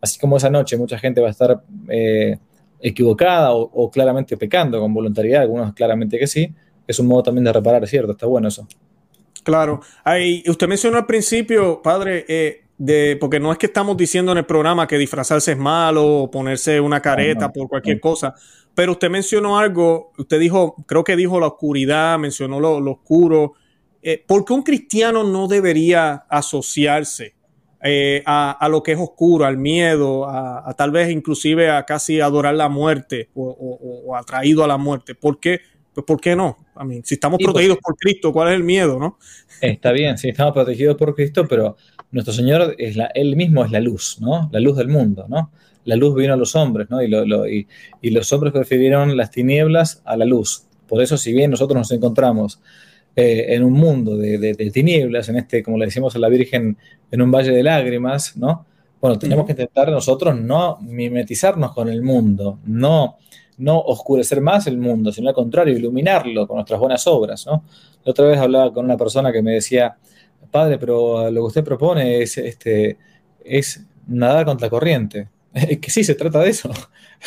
así 0.00 0.18
como 0.18 0.38
esa 0.38 0.48
noche 0.48 0.78
mucha 0.78 0.98
gente 0.98 1.20
va 1.20 1.28
a 1.28 1.30
estar 1.30 1.62
eh, 1.88 2.38
equivocada 2.80 3.52
o, 3.52 3.90
claramente 3.90 4.38
pecando 4.38 4.80
con 4.80 4.94
voluntariedad, 4.94 5.42
algunos 5.42 5.74
claramente 5.74 6.18
que 6.18 6.26
sí, 6.26 6.50
es 6.86 6.98
un 6.98 7.06
modo 7.06 7.24
también 7.24 7.44
de 7.44 7.52
reparar, 7.52 7.84
es 7.84 7.90
cierto, 7.90 8.12
está 8.12 8.26
bueno 8.26 8.48
eso. 8.48 8.66
Claro, 9.42 9.82
Ahí, 10.04 10.42
usted 10.46 10.68
mencionó 10.68 10.96
al 10.96 11.04
principio, 11.04 11.82
padre, 11.82 12.24
eh, 12.26 12.62
de, 12.78 13.18
porque 13.20 13.38
no 13.38 13.52
es 13.52 13.58
que 13.58 13.66
estamos 13.66 13.94
diciendo 13.94 14.32
en 14.32 14.38
el 14.38 14.46
programa 14.46 14.86
que 14.86 14.96
disfrazarse 14.96 15.52
es 15.52 15.58
malo 15.58 16.22
o 16.22 16.30
ponerse 16.30 16.80
una 16.80 17.02
careta 17.02 17.52
por 17.52 17.68
cualquier 17.68 18.00
cosa, 18.00 18.34
pero 18.74 18.92
usted 18.92 19.10
mencionó 19.10 19.58
algo, 19.58 20.12
usted 20.16 20.40
dijo, 20.40 20.76
creo 20.86 21.04
que 21.04 21.14
dijo 21.14 21.38
la 21.38 21.48
oscuridad, 21.48 22.18
mencionó 22.18 22.58
lo, 22.58 22.80
lo 22.80 22.92
oscuro, 22.92 23.52
eh, 24.06 24.22
¿por 24.24 24.44
qué 24.44 24.52
un 24.52 24.62
cristiano 24.62 25.24
no 25.24 25.48
debería 25.48 26.26
asociarse 26.28 27.34
eh, 27.82 28.22
a, 28.26 28.68
lo 28.70 28.82
que 28.82 28.92
es 28.92 28.98
oscuro, 28.98 29.46
al 29.46 29.56
miedo, 29.56 30.28
a, 30.28 30.74
tal 30.76 30.90
vez 30.90 31.10
inclusive 31.10 31.70
a 31.70 31.86
casi 31.86 32.20
adorar 32.20 32.54
la 32.54 32.68
muerte 32.68 33.30
o, 33.34 34.14
atraído 34.14 34.62
a 34.62 34.68
la 34.68 34.76
muerte? 34.76 35.14
¿Por 35.14 35.40
qué? 35.40 35.60
Pues 35.94 36.04
¿por 36.04 36.20
qué 36.20 36.36
no? 36.36 36.58
si 37.02 37.14
estamos 37.14 37.38
protegidos 37.42 37.78
por 37.78 37.96
Cristo, 37.96 38.30
¿cuál 38.30 38.48
es 38.48 38.54
el 38.56 38.64
miedo, 38.64 38.98
no? 38.98 39.16
Está 39.60 39.92
bien, 39.92 40.18
sí, 40.18 40.28
estamos 40.28 40.52
protegidos 40.52 40.96
por 40.96 41.14
Cristo, 41.14 41.46
pero 41.48 41.76
nuestro 42.10 42.34
Señor 42.34 42.74
es 42.76 42.96
la, 42.96 43.06
Él 43.14 43.36
mismo 43.36 43.64
es 43.64 43.70
la 43.70 43.80
luz, 43.80 44.18
¿no? 44.20 44.50
La 44.52 44.60
luz 44.60 44.76
del 44.76 44.88
mundo, 44.88 45.24
¿no? 45.30 45.50
La 45.86 45.96
luz 45.96 46.14
vino 46.14 46.34
a 46.34 46.36
los 46.36 46.54
hombres, 46.56 46.90
¿no? 46.90 47.02
Y, 47.02 47.66
y 48.02 48.10
los 48.10 48.30
hombres 48.34 48.52
prefirieron 48.52 49.16
las 49.16 49.30
tinieblas 49.30 50.02
a 50.04 50.16
la 50.18 50.26
luz. 50.26 50.66
Por 50.88 51.00
eso, 51.00 51.16
si 51.16 51.32
bien 51.32 51.50
nosotros 51.50 51.78
nos 51.78 51.92
encontramos 51.92 52.60
eh, 53.16 53.54
en 53.54 53.62
un 53.62 53.72
mundo 53.72 54.16
de, 54.16 54.70
tinieblas, 54.72 55.28
en 55.28 55.36
este, 55.36 55.62
como 55.62 55.78
le 55.78 55.86
decimos 55.86 56.16
a 56.16 56.18
la 56.18 56.28
Virgen, 56.28 56.76
en 57.10 57.22
un 57.22 57.30
valle 57.30 57.52
de 57.52 57.62
lágrimas, 57.62 58.36
¿no? 58.36 58.66
Bueno, 59.00 59.18
tenemos 59.18 59.44
que 59.46 59.52
intentar 59.52 59.90
nosotros 59.90 60.38
no 60.40 60.78
mimetizarnos 60.80 61.72
con 61.72 61.88
el 61.88 62.02
mundo, 62.02 62.58
no, 62.64 63.18
no 63.58 63.78
oscurecer 63.78 64.40
más 64.40 64.66
el 64.66 64.78
mundo, 64.78 65.12
sino 65.12 65.28
al 65.28 65.34
contrario, 65.34 65.76
iluminarlo 65.76 66.46
con 66.48 66.56
nuestras 66.56 66.80
buenas 66.80 67.06
obras, 67.06 67.46
¿no? 67.46 67.64
La 68.04 68.10
otra 68.10 68.26
vez 68.26 68.38
hablaba 68.38 68.72
con 68.72 68.84
una 68.84 68.96
persona 68.96 69.30
que 69.30 69.42
me 69.42 69.52
decía, 69.52 69.96
padre, 70.50 70.78
pero 70.78 71.30
lo 71.30 71.42
que 71.42 71.46
usted 71.46 71.64
propone 71.64 72.22
es, 72.22 72.38
este, 72.38 72.98
es 73.44 73.84
nadar 74.06 74.44
contra 74.44 74.66
la 74.66 74.70
corriente. 74.70 75.28
que 75.80 75.90
sí, 75.90 76.02
se 76.02 76.14
trata 76.14 76.40
de 76.40 76.50
eso. 76.50 76.70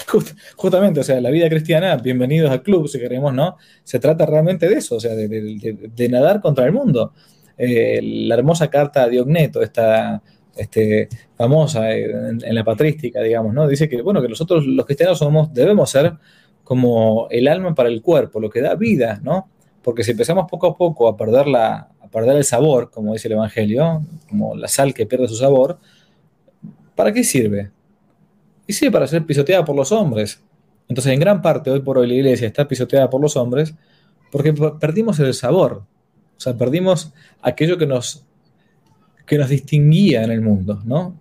justamente, 0.55 0.99
o 0.99 1.03
sea, 1.03 1.21
la 1.21 1.29
vida 1.29 1.47
cristiana, 1.49 1.95
bienvenidos 1.95 2.51
al 2.51 2.61
club, 2.61 2.87
si 2.87 2.99
queremos, 2.99 3.33
¿no? 3.33 3.57
Se 3.83 3.99
trata 3.99 4.25
realmente 4.25 4.67
de 4.67 4.75
eso, 4.75 4.95
o 4.95 4.99
sea, 4.99 5.15
de, 5.15 6.09
nadar 6.09 6.41
contra 6.41 6.65
el 6.65 6.73
mundo. 6.73 7.13
Eh, 7.57 8.01
la 8.03 8.35
hermosa 8.35 8.69
carta 8.69 9.05
de 9.05 9.11
Diogneto, 9.11 9.61
esta 9.61 10.21
este, 10.55 11.07
famosa 11.37 11.91
en, 11.91 12.41
la 12.53 12.63
patrística, 12.63 13.21
digamos, 13.21 13.53
¿no? 13.53 13.67
Dice 13.67 13.87
que, 13.87 14.01
bueno, 14.01 14.21
que 14.21 14.27
nosotros 14.27 14.65
los 14.65 14.85
cristianos 14.85 15.19
somos, 15.19 15.53
debemos 15.53 15.89
ser 15.89 16.13
como 16.63 17.27
el 17.31 17.47
alma 17.47 17.73
para 17.73 17.87
el 17.87 18.01
cuerpo, 18.01 18.41
lo 18.41 18.49
que 18.49 18.61
da 18.61 18.75
vida, 18.75 19.21
¿no? 19.23 19.49
Porque 19.81 20.03
si 20.03 20.11
empezamos 20.11 20.47
poco 20.51 20.67
a 20.67 20.77
poco 20.77 21.07
a 21.07 21.15
perder, 21.15 21.47
la, 21.47 21.89
a 22.01 22.07
perder 22.09 22.35
el 22.35 22.43
sabor, 22.43 22.91
como 22.91 23.13
dice 23.13 23.29
el 23.29 23.35
Evangelio, 23.35 24.03
como 24.27 24.53
la 24.55 24.67
sal 24.67 24.93
que 24.93 25.05
pierde 25.05 25.29
su 25.29 25.37
sabor, 25.37 25.79
¿para 26.93 27.13
qué 27.13 27.23
sirve? 27.23 27.71
Y 28.67 28.73
sí, 28.73 28.89
para 28.89 29.07
ser 29.07 29.25
pisoteada 29.25 29.63
por 29.65 29.75
los 29.75 29.91
hombres. 29.91 30.43
Entonces, 30.89 31.13
en 31.13 31.19
gran 31.19 31.41
parte, 31.41 31.71
hoy 31.71 31.79
por 31.79 31.97
hoy 31.97 32.07
la 32.07 32.13
iglesia 32.13 32.47
está 32.47 32.67
pisoteada 32.67 33.09
por 33.09 33.21
los 33.21 33.35
hombres 33.35 33.73
porque 34.31 34.53
perdimos 34.79 35.19
el 35.19 35.33
sabor. 35.33 35.83
O 36.37 36.39
sea, 36.39 36.55
perdimos 36.55 37.13
aquello 37.41 37.77
que 37.77 37.87
nos, 37.87 38.25
que 39.25 39.37
nos 39.37 39.49
distinguía 39.49 40.23
en 40.23 40.31
el 40.31 40.41
mundo, 40.41 40.81
¿no? 40.85 41.15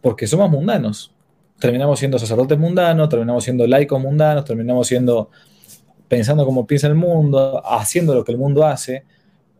Porque 0.00 0.26
somos 0.26 0.50
mundanos. 0.50 1.12
Terminamos 1.58 1.98
siendo 1.98 2.18
sacerdotes 2.18 2.58
mundanos, 2.58 3.08
terminamos 3.08 3.44
siendo 3.44 3.66
laicos 3.66 4.00
mundanos, 4.00 4.44
terminamos 4.44 4.86
siendo 4.86 5.30
pensando 6.08 6.44
como 6.44 6.66
piensa 6.66 6.86
el 6.86 6.94
mundo, 6.94 7.62
haciendo 7.64 8.14
lo 8.14 8.24
que 8.24 8.32
el 8.32 8.38
mundo 8.38 8.64
hace. 8.64 9.04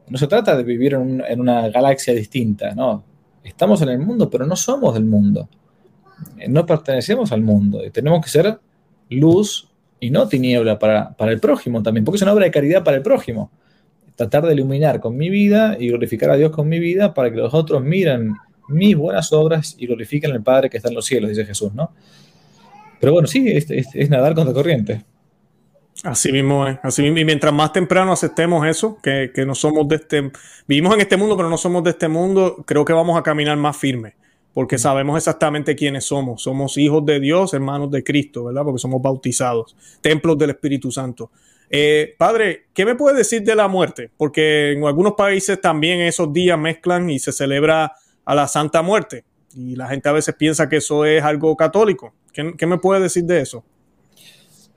No 0.08 0.18
se 0.18 0.26
trata 0.26 0.56
de 0.56 0.62
vivir 0.62 0.94
en, 0.94 1.40
una 1.40 1.68
galaxia 1.68 2.14
distinta, 2.14 2.74
¿no? 2.74 3.04
Estamos 3.42 3.80
en 3.82 3.88
el 3.90 3.98
mundo, 3.98 4.28
pero 4.30 4.46
no 4.46 4.56
somos 4.56 4.94
del 4.94 5.04
mundo. 5.04 5.48
No 6.48 6.66
pertenecemos 6.66 7.32
al 7.32 7.42
mundo 7.42 7.84
y 7.84 7.90
tenemos 7.90 8.22
que 8.24 8.30
ser 8.30 8.58
luz 9.10 9.68
y 10.00 10.10
no 10.10 10.28
tiniebla 10.28 10.78
para, 10.78 11.14
el 11.20 11.40
prójimo 11.40 11.82
también, 11.82 12.04
porque 12.04 12.16
es 12.16 12.22
una 12.22 12.32
obra 12.32 12.44
de 12.44 12.50
caridad 12.50 12.84
para 12.84 12.96
el 12.96 13.02
prójimo. 13.02 13.50
Tratar 14.16 14.44
de 14.46 14.54
iluminar 14.54 15.00
con 15.00 15.16
mi 15.16 15.30
vida 15.30 15.76
y 15.78 15.88
glorificar 15.88 16.30
a 16.30 16.36
Dios 16.36 16.50
con 16.50 16.68
mi 16.68 16.78
vida 16.78 17.14
para 17.14 17.30
que 17.30 17.36
los 17.36 17.54
otros 17.54 17.82
miren 17.82 18.34
mis 18.68 18.96
buenas 18.96 19.32
obras 19.32 19.76
y 19.78 19.86
glorifiquen 19.86 20.32
al 20.32 20.42
Padre 20.42 20.70
que 20.70 20.76
está 20.76 20.88
en 20.88 20.94
los 20.94 21.04
cielos, 21.04 21.30
dice 21.30 21.44
Jesús, 21.44 21.74
¿no? 21.74 21.92
Pero 23.00 23.12
bueno, 23.12 23.26
sí, 23.26 23.46
es, 23.48 24.10
nadar 24.10 24.34
contra 24.34 24.54
corriente. 24.54 25.04
Así 26.02 26.32
mismo 26.32 26.66
es, 26.66 26.78
así 26.82 27.02
mismo. 27.02 27.18
Y 27.18 27.24
mientras 27.24 27.52
más 27.52 27.72
temprano 27.72 28.12
aceptemos 28.12 28.66
eso, 28.66 28.98
que, 29.02 29.30
que 29.34 29.44
no 29.46 29.54
somos 29.54 29.88
de 29.88 29.96
este, 29.96 30.30
vivimos 30.66 30.94
en 30.94 31.00
este 31.00 31.16
mundo, 31.16 31.36
pero 31.36 31.48
no 31.48 31.56
somos 31.56 31.82
de 31.82 31.90
este 31.90 32.08
mundo, 32.08 32.62
creo 32.66 32.84
que 32.84 32.92
vamos 32.92 33.18
a 33.18 33.22
caminar 33.22 33.56
más 33.56 33.76
firme 33.76 34.14
porque 34.54 34.78
sabemos 34.78 35.18
exactamente 35.18 35.74
quiénes 35.74 36.04
somos. 36.04 36.42
Somos 36.42 36.78
hijos 36.78 37.04
de 37.04 37.18
Dios, 37.18 37.52
hermanos 37.52 37.90
de 37.90 38.04
Cristo, 38.04 38.44
¿verdad? 38.44 38.62
Porque 38.62 38.78
somos 38.78 39.02
bautizados, 39.02 39.76
templos 40.00 40.38
del 40.38 40.50
Espíritu 40.50 40.92
Santo. 40.92 41.30
Eh, 41.68 42.14
padre, 42.16 42.66
¿qué 42.72 42.84
me 42.84 42.94
puede 42.94 43.18
decir 43.18 43.42
de 43.42 43.56
la 43.56 43.66
muerte? 43.66 44.10
Porque 44.16 44.72
en 44.72 44.84
algunos 44.84 45.14
países 45.14 45.60
también 45.60 46.00
esos 46.00 46.32
días 46.32 46.56
mezclan 46.56 47.10
y 47.10 47.18
se 47.18 47.32
celebra 47.32 47.92
a 48.24 48.34
la 48.34 48.46
Santa 48.46 48.80
Muerte. 48.80 49.24
Y 49.56 49.74
la 49.74 49.88
gente 49.88 50.08
a 50.08 50.12
veces 50.12 50.36
piensa 50.36 50.68
que 50.68 50.76
eso 50.76 51.04
es 51.04 51.22
algo 51.22 51.56
católico. 51.56 52.14
¿Qué, 52.32 52.66
me 52.66 52.78
puede 52.78 53.00
decir 53.00 53.24
de 53.24 53.40
eso? 53.40 53.64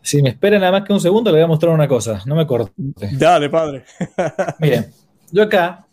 Si 0.02 0.22
me 0.24 0.30
espera 0.30 0.58
nada 0.58 0.72
más 0.72 0.84
que 0.88 0.94
un 0.94 1.00
segundo, 1.00 1.32
le 1.32 1.38
voy 1.38 1.44
a 1.44 1.48
mostrar 1.48 1.74
una 1.74 1.88
cosa. 1.88 2.22
No 2.26 2.36
me 2.36 2.48
corte. 2.48 2.72
Dale, 3.14 3.50
padre. 3.50 3.84
Miren, 4.60 4.92
yo 5.32 5.44
acá 5.44 5.87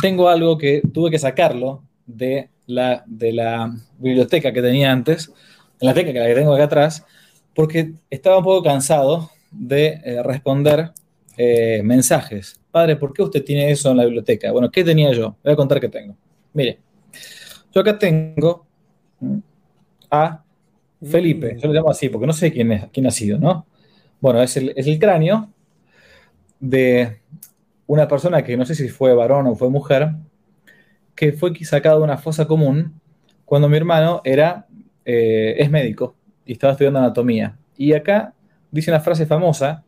tengo 0.00 0.28
algo 0.28 0.58
que 0.58 0.82
tuve 0.92 1.10
que 1.10 1.18
sacarlo 1.18 1.82
de 2.06 2.48
la, 2.66 3.02
de 3.06 3.32
la 3.32 3.74
biblioteca 3.98 4.52
que 4.52 4.62
tenía 4.62 4.92
antes, 4.92 5.32
la 5.80 5.94
teca 5.94 6.12
que 6.12 6.18
la 6.18 6.26
que 6.26 6.34
tengo 6.34 6.54
acá 6.54 6.64
atrás, 6.64 7.04
porque 7.54 7.92
estaba 8.10 8.38
un 8.38 8.44
poco 8.44 8.62
cansado 8.62 9.30
de 9.50 10.00
eh, 10.04 10.22
responder 10.22 10.92
eh, 11.36 11.80
mensajes. 11.84 12.60
Padre, 12.70 12.96
¿por 12.96 13.12
qué 13.12 13.22
usted 13.22 13.44
tiene 13.44 13.70
eso 13.70 13.90
en 13.90 13.96
la 13.96 14.04
biblioteca? 14.04 14.52
Bueno, 14.52 14.70
¿qué 14.70 14.84
tenía 14.84 15.12
yo? 15.12 15.36
Voy 15.42 15.52
a 15.52 15.56
contar 15.56 15.80
qué 15.80 15.88
tengo. 15.88 16.16
Mire, 16.52 16.78
yo 17.74 17.80
acá 17.80 17.98
tengo 17.98 18.66
a 20.10 20.42
Felipe, 21.02 21.56
yo 21.60 21.68
lo 21.68 21.74
llamo 21.74 21.90
así 21.90 22.08
porque 22.08 22.26
no 22.26 22.32
sé 22.32 22.52
quién, 22.52 22.72
es, 22.72 22.86
quién 22.92 23.06
ha 23.06 23.10
sido, 23.10 23.38
¿no? 23.38 23.66
Bueno, 24.20 24.42
es 24.42 24.56
el, 24.56 24.72
es 24.76 24.86
el 24.86 24.98
cráneo 24.98 25.50
de 26.60 27.20
una 27.88 28.06
persona 28.06 28.44
que 28.44 28.56
no 28.56 28.64
sé 28.64 28.74
si 28.74 28.88
fue 28.88 29.14
varón 29.14 29.46
o 29.46 29.56
fue 29.56 29.70
mujer, 29.70 30.10
que 31.16 31.32
fue 31.32 31.52
sacado 31.64 31.98
de 31.98 32.04
una 32.04 32.18
fosa 32.18 32.46
común 32.46 33.00
cuando 33.44 33.68
mi 33.68 33.78
hermano 33.78 34.20
era, 34.24 34.66
eh, 35.04 35.56
es 35.58 35.70
médico 35.70 36.14
y 36.44 36.52
estaba 36.52 36.72
estudiando 36.74 36.98
anatomía. 37.00 37.56
Y 37.76 37.94
acá 37.94 38.34
dice 38.70 38.90
una 38.90 39.00
frase 39.00 39.24
famosa 39.24 39.84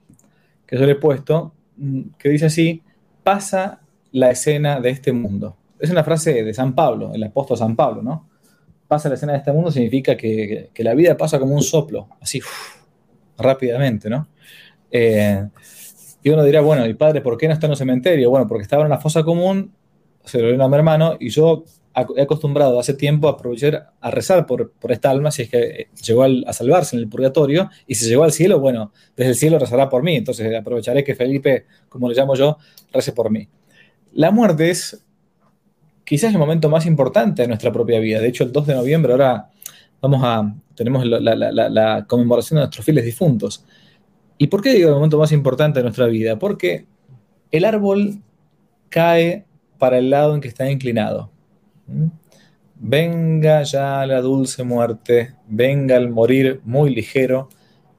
que 0.66 0.78
yo 0.78 0.86
le 0.86 0.92
he 0.92 0.96
puesto, 0.96 1.52
mm, 1.76 2.00
que 2.18 2.30
dice 2.30 2.46
así, 2.46 2.82
pasa 3.22 3.82
la 4.12 4.30
escena 4.30 4.80
de 4.80 4.90
este 4.90 5.12
mundo. 5.12 5.56
Es 5.78 5.90
una 5.90 6.02
frase 6.02 6.42
de 6.42 6.54
San 6.54 6.74
Pablo, 6.74 7.12
el 7.14 7.22
apóstol 7.22 7.58
San 7.58 7.76
Pablo, 7.76 8.02
¿no? 8.02 8.30
Pasa 8.88 9.10
la 9.10 9.16
escena 9.16 9.32
de 9.32 9.38
este 9.38 9.52
mundo 9.52 9.70
significa 9.70 10.16
que, 10.16 10.70
la 10.78 10.94
vida 10.94 11.16
pasa 11.18 11.38
como 11.38 11.54
un 11.54 11.62
soplo, 11.62 12.08
así, 12.20 12.40
rápidamente, 13.36 14.08
¿no? 14.08 14.26
Eh, 14.90 15.46
y 16.22 16.30
uno 16.30 16.44
dirá, 16.44 16.60
bueno, 16.60 16.86
¿y 16.86 16.94
padre 16.94 17.20
por 17.20 17.36
qué 17.36 17.48
no 17.48 17.54
está 17.54 17.66
en 17.66 17.72
un 17.72 17.76
cementerio? 17.76 18.30
Bueno, 18.30 18.46
porque 18.46 18.62
estaba 18.62 18.82
en 18.82 18.86
una 18.86 18.98
fosa 18.98 19.22
común, 19.22 19.72
se 20.24 20.40
lo 20.40 20.48
dio 20.48 20.62
a 20.62 20.68
mi 20.68 20.74
hermano, 20.74 21.16
y 21.18 21.30
yo 21.30 21.64
he 22.16 22.22
acostumbrado 22.22 22.78
hace 22.78 22.94
tiempo 22.94 23.28
a 23.28 23.32
aprovechar 23.32 23.92
a 24.00 24.10
rezar 24.10 24.46
por, 24.46 24.70
por 24.72 24.92
esta 24.92 25.10
alma 25.10 25.30
si 25.30 25.42
es 25.42 25.50
que 25.50 25.58
eh, 25.58 25.88
llegó 26.04 26.24
a 26.24 26.52
salvarse 26.52 26.94
en 26.94 27.02
el 27.02 27.08
purgatorio 27.08 27.68
y 27.86 27.96
si 27.96 28.06
llegó 28.06 28.22
al 28.22 28.32
cielo, 28.32 28.60
bueno, 28.60 28.92
desde 29.16 29.30
el 29.30 29.36
cielo 29.36 29.58
rezará 29.58 29.88
por 29.88 30.02
mí. 30.02 30.16
Entonces 30.16 30.54
aprovecharé 30.54 31.02
que 31.02 31.14
Felipe, 31.14 31.66
como 31.88 32.08
le 32.08 32.14
llamo 32.14 32.34
yo, 32.34 32.58
rece 32.92 33.12
por 33.12 33.30
mí. 33.30 33.48
La 34.12 34.30
muerte 34.30 34.70
es 34.70 35.04
quizás 36.04 36.32
el 36.32 36.38
momento 36.38 36.68
más 36.68 36.86
importante 36.86 37.42
de 37.42 37.48
nuestra 37.48 37.72
propia 37.72 37.98
vida. 37.98 38.20
De 38.20 38.28
hecho, 38.28 38.44
el 38.44 38.52
2 38.52 38.66
de 38.68 38.74
noviembre 38.74 39.12
ahora 39.12 39.50
vamos 40.00 40.20
a, 40.22 40.54
tenemos 40.74 41.04
la, 41.04 41.34
la 41.34 42.04
conmemoración 42.06 42.56
de 42.56 42.60
nuestros 42.62 42.84
fieles 42.84 43.04
difuntos. 43.04 43.64
¿Y 44.42 44.46
por 44.46 44.62
qué 44.62 44.72
digo 44.72 44.88
el 44.88 44.94
momento 44.94 45.18
más 45.18 45.32
importante 45.32 45.80
de 45.80 45.82
nuestra 45.82 46.06
vida? 46.06 46.38
Porque 46.38 46.86
el 47.52 47.62
árbol 47.66 48.22
cae 48.88 49.44
para 49.76 49.98
el 49.98 50.08
lado 50.08 50.34
en 50.34 50.40
que 50.40 50.48
está 50.48 50.70
inclinado. 50.70 51.30
¿Mm? 51.86 52.06
Venga 52.76 53.62
ya 53.64 54.06
la 54.06 54.22
dulce 54.22 54.64
muerte, 54.64 55.34
venga 55.46 55.94
el 55.96 56.08
morir 56.08 56.62
muy 56.64 56.94
ligero, 56.94 57.50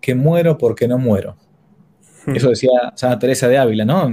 que 0.01 0.15
muero 0.15 0.57
porque 0.57 0.87
no 0.87 0.97
muero. 0.97 1.37
Hmm. 2.25 2.35
Eso 2.35 2.49
decía 2.49 2.71
Santa 2.95 3.19
Teresa 3.19 3.47
de 3.47 3.59
Ávila, 3.59 3.85
¿no? 3.85 4.11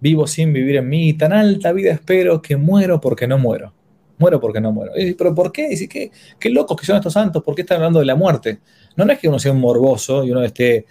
Vivo 0.00 0.26
sin 0.26 0.52
vivir 0.52 0.74
en 0.74 0.88
mí, 0.88 1.12
tan 1.14 1.32
alta 1.32 1.70
vida 1.70 1.92
espero 1.92 2.42
que 2.42 2.56
muero 2.56 3.00
porque 3.00 3.28
no 3.28 3.38
muero. 3.38 3.72
Muero 4.18 4.40
porque 4.40 4.60
no 4.60 4.72
muero. 4.72 4.90
¿Pero 5.16 5.32
por 5.32 5.52
qué? 5.52 5.68
Dice, 5.68 5.88
¿qué, 5.88 6.10
qué 6.40 6.50
locos 6.50 6.76
que 6.80 6.84
son 6.84 6.96
estos 6.96 7.12
santos, 7.12 7.44
¿por 7.44 7.54
qué 7.54 7.60
están 7.62 7.76
hablando 7.76 8.00
de 8.00 8.06
la 8.06 8.16
muerte? 8.16 8.58
No, 8.96 9.04
no 9.04 9.12
es 9.12 9.20
que 9.20 9.28
uno 9.28 9.38
sea 9.38 9.52
un 9.52 9.60
morboso 9.60 10.24
y 10.24 10.32
uno 10.32 10.42
esté 10.42 10.86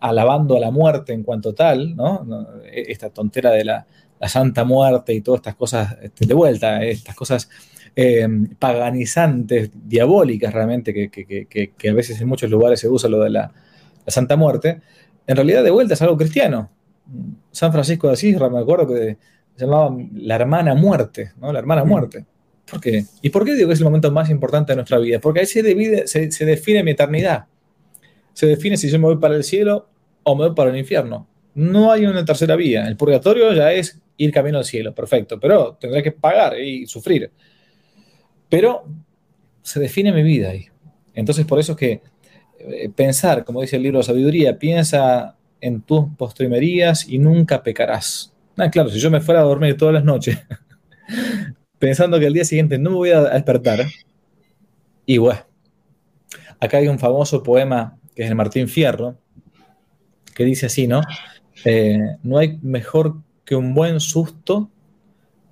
alabando 0.00 0.56
a 0.56 0.60
la 0.60 0.70
muerte 0.70 1.12
en 1.12 1.22
cuanto 1.22 1.54
tal, 1.54 1.96
¿no? 1.96 2.26
Esta 2.70 3.10
tontera 3.10 3.50
de 3.50 3.64
la, 3.64 3.86
Santa 4.24 4.62
Muerte 4.62 5.12
y 5.12 5.20
todas 5.20 5.40
estas 5.40 5.56
cosas 5.56 5.96
este, 6.00 6.26
de 6.26 6.34
vuelta, 6.34 6.80
estas 6.84 7.16
cosas 7.16 7.50
eh, 7.96 8.28
paganizantes, 8.56 9.70
diabólicas 9.74 10.54
realmente, 10.54 11.10
que, 11.10 11.90
a 11.90 11.92
veces 11.92 12.20
en 12.20 12.28
muchos 12.28 12.48
lugares 12.48 12.78
se 12.78 12.88
usa 12.88 13.10
lo 13.10 13.18
de 13.18 13.30
la, 13.30 13.52
Santa 14.06 14.36
Muerte, 14.36 14.80
en 15.26 15.36
realidad 15.36 15.64
de 15.64 15.70
vuelta 15.70 15.94
es 15.94 16.02
algo 16.02 16.16
cristiano. 16.16 16.70
San 17.50 17.72
Francisco 17.72 18.06
de 18.06 18.12
Asís, 18.12 18.38
me 18.38 18.60
acuerdo 18.60 18.86
que 18.86 19.16
se 19.56 19.64
llamaba 19.64 19.96
la 20.14 20.36
hermana 20.36 20.76
muerte, 20.76 21.32
¿no? 21.40 21.52
La 21.52 21.58
hermana 21.58 21.84
muerte. 21.84 22.24
¿Por 22.70 22.80
qué? 22.80 23.04
¿Y 23.22 23.30
por 23.30 23.44
qué 23.44 23.54
digo 23.54 23.68
que 23.68 23.74
es 23.74 23.80
el 23.80 23.86
momento 23.86 24.12
más 24.12 24.30
importante 24.30 24.72
de 24.72 24.76
nuestra 24.76 24.98
vida? 24.98 25.18
Porque 25.20 25.40
ahí 25.40 25.46
se, 25.46 26.06
se 26.06 26.44
define 26.44 26.84
mi 26.84 26.92
eternidad 26.92 27.46
se 28.32 28.46
define 28.46 28.76
si 28.76 28.90
yo 28.90 28.98
me 28.98 29.06
voy 29.06 29.16
para 29.18 29.36
el 29.36 29.44
cielo 29.44 29.88
o 30.22 30.34
me 30.34 30.46
voy 30.46 30.54
para 30.54 30.70
el 30.70 30.76
infierno. 30.76 31.28
No 31.54 31.92
hay 31.92 32.06
una 32.06 32.24
tercera 32.24 32.56
vía. 32.56 32.86
El 32.86 32.96
purgatorio 32.96 33.52
ya 33.52 33.72
es 33.72 34.00
ir 34.16 34.32
camino 34.32 34.58
al 34.58 34.64
cielo, 34.64 34.94
perfecto, 34.94 35.38
pero 35.38 35.76
tendré 35.80 36.02
que 36.02 36.12
pagar 36.12 36.58
y 36.58 36.86
sufrir. 36.86 37.30
Pero 38.48 38.84
se 39.62 39.80
define 39.80 40.12
mi 40.12 40.22
vida 40.22 40.50
ahí. 40.50 40.66
Entonces, 41.14 41.44
por 41.46 41.58
eso 41.58 41.72
es 41.72 41.78
que 41.78 42.00
eh, 42.58 42.90
pensar, 42.94 43.44
como 43.44 43.60
dice 43.60 43.76
el 43.76 43.82
libro 43.82 43.98
de 43.98 44.04
sabiduría, 44.04 44.58
piensa 44.58 45.36
en 45.60 45.82
tus 45.82 46.06
postrimerías 46.16 47.08
y 47.08 47.18
nunca 47.18 47.62
pecarás. 47.62 48.34
Ah, 48.56 48.70
claro, 48.70 48.88
si 48.90 48.98
yo 48.98 49.10
me 49.10 49.20
fuera 49.20 49.40
a 49.40 49.44
dormir 49.44 49.76
todas 49.76 49.94
las 49.94 50.04
noches 50.04 50.38
pensando 51.78 52.18
que 52.18 52.26
el 52.26 52.34
día 52.34 52.44
siguiente 52.44 52.78
no 52.78 52.90
me 52.90 52.96
voy 52.96 53.10
a 53.10 53.22
despertar, 53.22 53.86
y 55.06 55.18
bueno, 55.18 55.40
acá 56.60 56.78
hay 56.78 56.88
un 56.88 56.98
famoso 56.98 57.42
poema 57.42 57.98
que 58.14 58.24
es 58.24 58.28
el 58.28 58.34
Martín 58.34 58.68
Fierro, 58.68 59.16
que 60.34 60.44
dice 60.44 60.66
así, 60.66 60.86
¿no? 60.86 61.00
Eh, 61.64 62.16
no 62.22 62.38
hay 62.38 62.58
mejor 62.62 63.16
que 63.44 63.56
un 63.56 63.74
buen 63.74 64.00
susto 64.00 64.70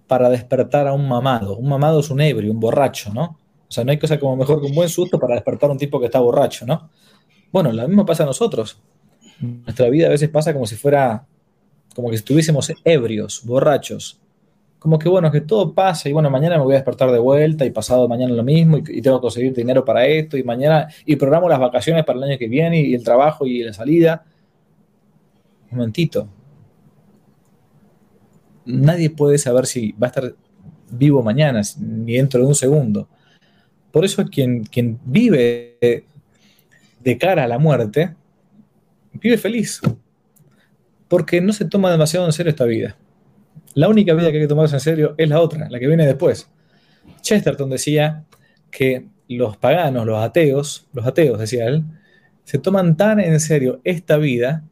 para 0.06 0.28
despertar 0.28 0.86
a 0.86 0.92
un 0.92 1.06
mamado. 1.06 1.56
Un 1.56 1.68
mamado 1.68 2.00
es 2.00 2.10
un 2.10 2.20
ebrio, 2.20 2.52
un 2.52 2.60
borracho, 2.60 3.12
¿no? 3.12 3.38
O 3.68 3.72
sea, 3.72 3.84
no 3.84 3.92
hay 3.92 3.98
cosa 3.98 4.18
como 4.18 4.36
mejor 4.36 4.60
que 4.60 4.66
un 4.66 4.74
buen 4.74 4.88
susto 4.88 5.18
para 5.18 5.34
despertar 5.34 5.70
a 5.70 5.72
un 5.72 5.78
tipo 5.78 6.00
que 6.00 6.06
está 6.06 6.18
borracho, 6.18 6.66
¿no? 6.66 6.90
Bueno, 7.52 7.72
lo 7.72 7.86
mismo 7.86 8.04
pasa 8.04 8.24
a 8.24 8.26
nosotros. 8.26 8.80
Nuestra 9.40 9.88
vida 9.88 10.06
a 10.06 10.10
veces 10.10 10.28
pasa 10.28 10.52
como 10.52 10.66
si 10.66 10.76
fuera, 10.76 11.26
como 11.94 12.10
que 12.10 12.16
estuviésemos 12.16 12.72
ebrios, 12.84 13.42
borrachos 13.44 14.19
como 14.80 14.98
que 14.98 15.10
bueno, 15.10 15.30
que 15.30 15.42
todo 15.42 15.74
pasa 15.74 16.08
y 16.08 16.12
bueno, 16.12 16.30
mañana 16.30 16.56
me 16.56 16.64
voy 16.64 16.72
a 16.72 16.78
despertar 16.78 17.12
de 17.12 17.18
vuelta 17.18 17.66
y 17.66 17.70
pasado 17.70 18.08
mañana 18.08 18.32
lo 18.32 18.42
mismo 18.42 18.78
y, 18.78 19.02
tengo 19.02 19.18
que 19.18 19.22
conseguir 19.22 19.54
dinero 19.54 19.84
para 19.84 20.06
esto 20.06 20.38
y 20.38 20.42
mañana 20.42 20.88
y 21.04 21.16
programo 21.16 21.50
las 21.50 21.60
vacaciones 21.60 22.02
para 22.04 22.18
el 22.18 22.24
año 22.24 22.38
que 22.38 22.48
viene 22.48 22.80
y, 22.80 22.94
el 22.94 23.04
trabajo 23.04 23.46
y 23.46 23.62
la 23.62 23.74
salida. 23.74 24.24
Un 25.70 25.78
momentito. 25.78 26.26
Nadie 28.64 29.10
puede 29.10 29.36
saber 29.36 29.66
si 29.66 29.92
va 29.92 30.06
a 30.06 30.08
estar 30.08 30.34
vivo 30.90 31.22
mañana, 31.22 31.60
ni 31.78 32.14
dentro 32.14 32.40
de 32.40 32.46
un 32.46 32.54
segundo. 32.54 33.06
Por 33.92 34.06
eso 34.06 34.24
quien, 34.24 34.64
quien 34.64 34.98
vive 35.04 36.06
de 37.00 37.18
cara 37.18 37.44
a 37.44 37.48
la 37.48 37.58
muerte, 37.58 38.14
vive 39.12 39.36
feliz, 39.36 39.82
porque 41.06 41.42
no 41.42 41.52
se 41.52 41.66
toma 41.66 41.90
demasiado 41.90 42.24
en 42.24 42.32
serio 42.32 42.48
esta 42.48 42.64
vida. 42.64 42.96
La 43.74 43.88
única 43.88 44.14
vida 44.14 44.30
que 44.30 44.38
hay 44.38 44.42
que 44.42 44.48
tomarse 44.48 44.76
en 44.76 44.80
serio 44.80 45.14
es 45.16 45.28
la 45.28 45.40
otra, 45.40 45.68
la 45.68 45.78
que 45.78 45.86
viene 45.86 46.06
después. 46.06 46.48
Chesterton 47.22 47.70
decía 47.70 48.24
que 48.70 49.06
los 49.28 49.56
paganos, 49.56 50.06
los 50.06 50.22
ateos, 50.22 50.86
los 50.92 51.06
ateos, 51.06 51.38
decía 51.38 51.66
él, 51.66 51.84
se 52.44 52.58
toman 52.58 52.96
tan 52.96 53.20
en 53.20 53.38
serio 53.38 53.80
esta 53.84 54.16
vida 54.16 54.64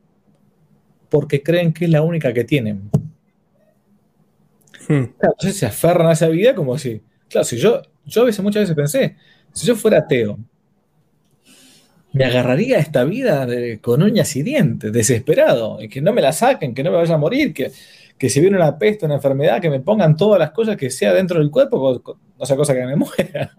porque 1.09 1.43
creen 1.43 1.73
que 1.73 1.85
es 1.85 1.91
la 1.91 2.03
única 2.03 2.33
que 2.33 2.45
tienen. 2.45 2.91
Hmm. 4.89 5.13
entonces 5.21 5.59
se 5.59 5.67
aferran 5.67 6.07
a 6.07 6.13
esa 6.13 6.29
vida 6.29 6.55
como 6.55 6.79
si, 6.79 7.03
claro, 7.29 7.45
si 7.45 7.59
yo, 7.59 7.83
yo 8.07 8.23
a 8.23 8.25
veces, 8.25 8.43
muchas 8.43 8.63
veces 8.63 8.75
pensé, 8.75 9.17
si 9.53 9.67
yo 9.67 9.77
fuera 9.77 9.99
ateo, 9.99 10.39
me 12.13 12.25
agarraría 12.25 12.79
a 12.79 12.81
esta 12.81 13.05
vida 13.05 13.47
con 13.83 14.03
uñas 14.03 14.35
y 14.35 14.43
dientes, 14.43 14.93
desesperado, 14.93 15.81
y 15.83 15.89
que 15.89 16.01
no 16.01 16.13
me 16.13 16.23
la 16.23 16.33
saquen, 16.33 16.75
que 16.75 16.83
no 16.83 16.91
me 16.91 16.97
vaya 16.97 17.15
a 17.15 17.19
morir, 17.19 17.53
que 17.53 17.71
que 18.19 18.29
si 18.29 18.41
viene 18.41 18.57
una 18.57 18.77
peste, 18.77 19.07
una 19.07 19.15
enfermedad, 19.15 19.61
que 19.61 19.71
me 19.71 19.81
pongan 19.81 20.17
todas 20.17 20.39
las 20.39 20.51
cosas 20.51 20.77
que 20.77 20.91
sea 20.91 21.15
dentro 21.15 21.39
del 21.39 21.51
cuerpo, 21.51 22.19
no 22.39 22.47
sea 22.47 22.57
cosa 22.57 22.75
que 22.75 22.85
me 22.85 22.97
muera. 22.97 23.53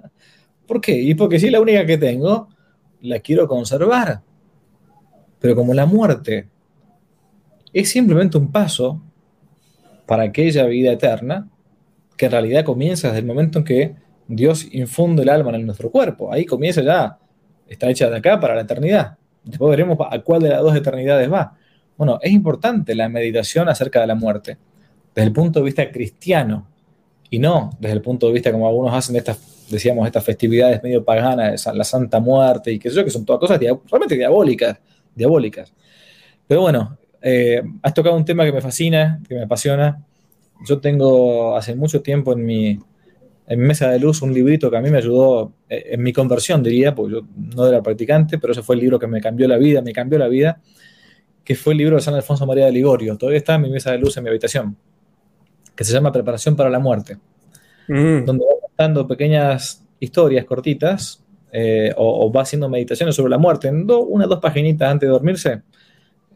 ¿Por 0.67 0.81
qué? 0.81 0.99
Y 0.99 1.15
porque 1.15 1.39
si 1.39 1.47
es 1.47 1.51
la 1.51 1.61
única 1.61 1.85
que 1.85 1.97
tengo, 1.97 2.49
la 3.01 3.19
quiero 3.19 3.47
conservar. 3.47 4.21
Pero 5.39 5.55
como 5.55 5.73
la 5.73 5.85
muerte 5.85 6.49
es 7.71 7.89
simplemente 7.89 8.37
un 8.37 8.51
paso 8.51 9.01
para 10.05 10.23
aquella 10.23 10.65
vida 10.65 10.91
eterna, 10.91 11.47
que 12.17 12.25
en 12.25 12.31
realidad 12.31 12.65
comienza 12.65 13.07
desde 13.07 13.19
el 13.19 13.25
momento 13.25 13.59
en 13.59 13.65
que 13.65 13.95
Dios 14.27 14.67
infunde 14.73 15.23
el 15.23 15.29
alma 15.29 15.55
en 15.55 15.65
nuestro 15.65 15.89
cuerpo. 15.89 16.33
Ahí 16.33 16.45
comienza 16.45 16.81
ya, 16.81 17.17
está 17.67 17.89
hecha 17.89 18.09
de 18.09 18.17
acá 18.17 18.39
para 18.39 18.55
la 18.55 18.61
eternidad. 18.61 19.17
Después 19.43 19.69
veremos 19.69 19.97
a 20.09 20.19
cuál 20.19 20.41
de 20.41 20.49
las 20.49 20.61
dos 20.61 20.75
eternidades 20.75 21.31
va. 21.31 21.55
Bueno, 21.99 22.17
es 22.21 22.31
importante 22.31 22.95
la 22.95 23.09
meditación 23.09 23.67
acerca 23.67 23.99
de 23.99 24.07
la 24.07 24.15
muerte, 24.15 24.57
desde 25.13 25.27
el 25.27 25.33
punto 25.33 25.59
de 25.59 25.65
vista 25.65 25.91
cristiano, 25.91 26.65
y 27.29 27.39
no 27.39 27.71
desde 27.77 27.95
el 27.95 28.01
punto 28.01 28.27
de 28.27 28.31
vista 28.31 28.53
como 28.53 28.69
algunos 28.69 28.93
hacen 28.93 29.11
de 29.11 29.19
estas, 29.19 29.67
decíamos, 29.69 30.05
estas 30.07 30.23
festividades 30.23 30.81
medio 30.81 31.03
paganas, 31.03 31.67
la 31.73 31.83
Santa 31.83 32.21
Muerte 32.21 32.71
y 32.71 32.79
qué 32.79 32.89
sé 32.89 32.95
yo, 32.95 33.03
que 33.03 33.09
son 33.09 33.25
todas 33.25 33.41
cosas 33.41 33.59
realmente 33.59 34.15
diabólicas, 34.15 34.79
diabólicas. 35.13 35.73
Pero 36.47 36.61
bueno, 36.61 36.97
eh, 37.21 37.61
has 37.83 37.93
tocado 37.93 38.15
un 38.15 38.23
tema 38.23 38.45
que 38.45 38.53
me 38.53 38.61
fascina, 38.61 39.21
que 39.27 39.35
me 39.35 39.43
apasiona. 39.43 40.01
Yo 40.65 40.79
tengo 40.79 41.57
hace 41.57 41.75
mucho 41.75 42.01
tiempo 42.01 42.31
en 42.31 42.45
mi, 42.45 42.79
en 43.45 43.59
mi 43.59 43.67
mesa 43.67 43.89
de 43.89 43.99
luz 43.99 44.21
un 44.21 44.33
librito 44.33 44.71
que 44.71 44.77
a 44.77 44.81
mí 44.81 44.89
me 44.89 44.99
ayudó 44.99 45.51
eh, 45.67 45.87
en 45.91 46.01
mi 46.01 46.13
conversión, 46.13 46.63
diría, 46.63 46.95
porque 46.95 47.15
yo 47.15 47.21
no 47.35 47.67
era 47.67 47.83
practicante, 47.83 48.37
pero 48.37 48.53
ese 48.53 48.63
fue 48.63 48.75
el 48.75 48.81
libro 48.83 48.97
que 48.97 49.07
me 49.07 49.19
cambió 49.19 49.49
la 49.49 49.57
vida, 49.57 49.81
me 49.81 49.91
cambió 49.91 50.17
la 50.17 50.29
vida, 50.29 50.61
que 51.49 51.55
fue 51.55 51.73
el 51.73 51.79
libro 51.79 51.95
de 51.95 52.01
San 52.03 52.13
Alfonso 52.13 52.45
María 52.45 52.67
de 52.67 52.71
Ligorio. 52.71 53.17
Todavía 53.17 53.39
está 53.39 53.55
en 53.55 53.63
mi 53.63 53.71
mesa 53.71 53.91
de 53.91 53.97
luz 53.97 54.15
en 54.15 54.23
mi 54.23 54.29
habitación 54.29 54.77
que 55.75 55.83
se 55.83 55.91
llama 55.91 56.11
Preparación 56.11 56.55
para 56.55 56.69
la 56.69 56.77
Muerte, 56.77 57.17
mm. 57.87 58.23
donde 58.23 58.45
va 58.45 58.67
contando 58.67 59.07
pequeñas 59.07 59.83
historias 59.99 60.45
cortitas 60.45 61.23
eh, 61.51 61.91
o, 61.97 62.31
va 62.31 62.43
haciendo 62.43 62.69
meditaciones 62.69 63.15
sobre 63.15 63.31
la 63.31 63.39
muerte. 63.39 63.67
En 63.67 63.89
una 63.89 64.25
o 64.25 64.27
dos 64.27 64.39
paginitas 64.39 64.91
antes 64.91 65.07
de 65.07 65.11
dormirse, 65.11 65.63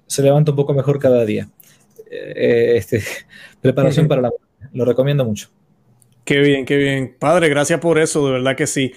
se 0.08 0.24
levanta 0.24 0.50
un 0.50 0.58
poco 0.58 0.74
mejor 0.74 0.98
cada 0.98 1.24
día. 1.26 1.48
Eh, 2.10 2.34
eh, 2.36 2.78
este, 2.78 3.04
preparación 3.62 4.08
para 4.08 4.20
la 4.20 4.30
muerte. 4.30 4.70
Lo 4.74 4.84
recomiendo 4.84 5.24
mucho. 5.26 5.50
Qué 6.24 6.40
bien, 6.40 6.66
qué 6.66 6.78
bien. 6.78 7.16
Padre, 7.20 7.50
gracias 7.50 7.80
por 7.80 8.00
eso, 8.00 8.26
de 8.28 8.34
verdad 8.34 8.56
que 8.56 8.66
sí. 8.66 8.94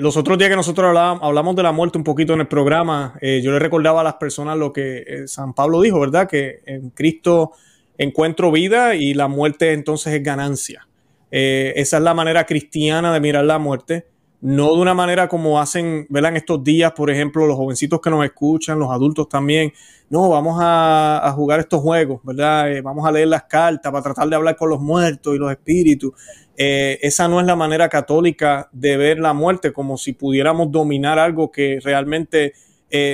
los 0.00 0.16
otros 0.16 0.38
días 0.38 0.48
que 0.48 0.56
nosotros 0.56 0.88
hablábamos, 0.88 1.22
hablamos 1.22 1.54
de 1.54 1.62
la 1.62 1.72
muerte 1.72 1.98
un 1.98 2.04
poquito 2.04 2.32
en 2.32 2.40
el 2.40 2.48
programa, 2.48 3.18
yo 3.20 3.52
le 3.52 3.58
recordaba 3.58 4.00
a 4.00 4.04
las 4.04 4.14
personas 4.14 4.56
lo 4.56 4.72
que 4.72 5.24
San 5.26 5.52
Pablo 5.52 5.82
dijo, 5.82 6.00
¿verdad? 6.00 6.26
Que 6.26 6.60
en 6.64 6.90
Cristo 6.90 7.52
encuentro 7.98 8.50
vida 8.52 8.94
y 8.94 9.14
la 9.14 9.28
muerte 9.28 9.72
entonces 9.72 10.14
es 10.14 10.22
ganancia. 10.22 10.86
Eh, 11.30 11.72
esa 11.76 11.98
es 11.98 12.02
la 12.02 12.14
manera 12.14 12.46
cristiana 12.46 13.12
de 13.12 13.20
mirar 13.20 13.44
la 13.44 13.58
muerte, 13.58 14.06
no 14.40 14.74
de 14.74 14.80
una 14.80 14.94
manera 14.94 15.28
como 15.28 15.60
hacen, 15.60 16.06
¿verdad? 16.08 16.32
En 16.32 16.36
estos 16.36 16.62
días, 16.62 16.92
por 16.92 17.10
ejemplo, 17.10 17.46
los 17.46 17.56
jovencitos 17.56 18.00
que 18.00 18.10
nos 18.10 18.24
escuchan, 18.24 18.78
los 18.78 18.90
adultos 18.90 19.28
también, 19.28 19.72
no, 20.08 20.28
vamos 20.28 20.58
a, 20.60 21.32
jugar 21.34 21.60
estos 21.60 21.80
juegos, 21.80 22.20
¿verdad? 22.22 22.72
Eh, 22.72 22.80
vamos 22.80 23.06
a 23.06 23.12
leer 23.12 23.28
las 23.28 23.44
cartas 23.44 23.90
para 23.90 24.02
tratar 24.02 24.28
de 24.28 24.36
hablar 24.36 24.56
con 24.56 24.68
los 24.68 24.80
muertos 24.80 25.34
y 25.34 25.38
los 25.38 25.50
espíritus. 25.50 26.12
Eh, 26.56 26.98
esa 27.02 27.28
no 27.28 27.40
es 27.40 27.46
la 27.46 27.56
manera 27.56 27.88
católica 27.88 28.68
de 28.72 28.96
ver 28.96 29.18
la 29.18 29.32
muerte, 29.32 29.72
como 29.72 29.96
si 29.96 30.12
pudiéramos 30.12 30.70
dominar 30.70 31.18
algo 31.18 31.50
que 31.50 31.78
realmente 31.82 32.54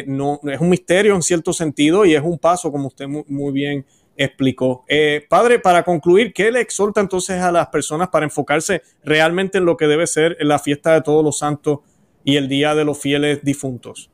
no 0.07 0.39
es 0.45 0.61
un 0.61 0.69
misterio 0.69 1.15
en 1.17 1.23
cierto 1.23 1.53
sentido 1.53 2.05
y 2.05 2.15
es 2.15 2.23
un 2.23 2.39
paso, 2.39 2.71
como 2.71 2.87
usted 2.87 3.09
muy 3.09 3.53
bien 3.53 3.85
explicó. 4.17 4.85
Eh, 4.89 5.25
padre, 5.29 5.59
para 5.59 5.83
concluir, 5.83 6.33
¿qué 6.33 6.51
le 6.53 6.61
exhorta 6.61 7.01
entonces 7.01 7.41
a 7.41 7.53
las 7.53 7.69
personas 7.69 8.09
para 8.09 8.25
enfocarse 8.25 8.83
realmente 9.05 9.59
en 9.59 9.65
lo 9.65 9.77
que 9.77 9.87
debe 9.87 10.07
ser 10.07 10.37
la 10.41 10.59
fiesta 10.59 10.95
de 10.95 11.03
todos 11.03 11.25
los 11.25 11.39
santos 11.39 11.81
y 12.25 12.37
el 12.37 12.49
Día 12.49 12.75
de 12.75 12.85
los 12.85 12.99
Fieles 12.99 13.43
Difuntos? 13.43 14.11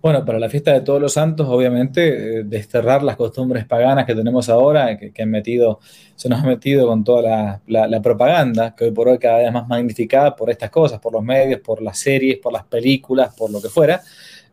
Bueno, 0.00 0.24
para 0.24 0.38
la 0.38 0.48
fiesta 0.48 0.72
de 0.72 0.80
todos 0.80 1.00
los 1.00 1.12
santos, 1.12 1.46
obviamente, 1.48 2.38
eh, 2.38 2.44
desterrar 2.44 3.02
las 3.02 3.16
costumbres 3.16 3.66
paganas 3.66 4.06
que 4.06 4.14
tenemos 4.14 4.48
ahora, 4.48 4.96
que, 4.96 5.22
han 5.22 5.30
metido, 5.30 5.80
se 6.14 6.28
nos 6.28 6.42
ha 6.42 6.46
metido 6.46 6.86
con 6.86 7.04
toda 7.04 7.60
la, 7.66 8.02
propaganda, 8.02 8.74
que 8.74 8.84
hoy 8.84 8.90
por 8.92 9.08
hoy 9.08 9.18
cada 9.18 9.38
vez 9.38 9.52
más 9.52 9.68
magnificada 9.68 10.34
por 10.36 10.50
estas 10.50 10.70
cosas, 10.70 11.00
por 11.00 11.12
los 11.12 11.22
medios, 11.22 11.60
por 11.60 11.82
las 11.82 11.98
series, 11.98 12.38
por 12.38 12.52
las 12.52 12.64
películas, 12.64 13.34
por 13.34 13.50
lo 13.50 13.60
que 13.60 13.68
fuera, 13.68 14.00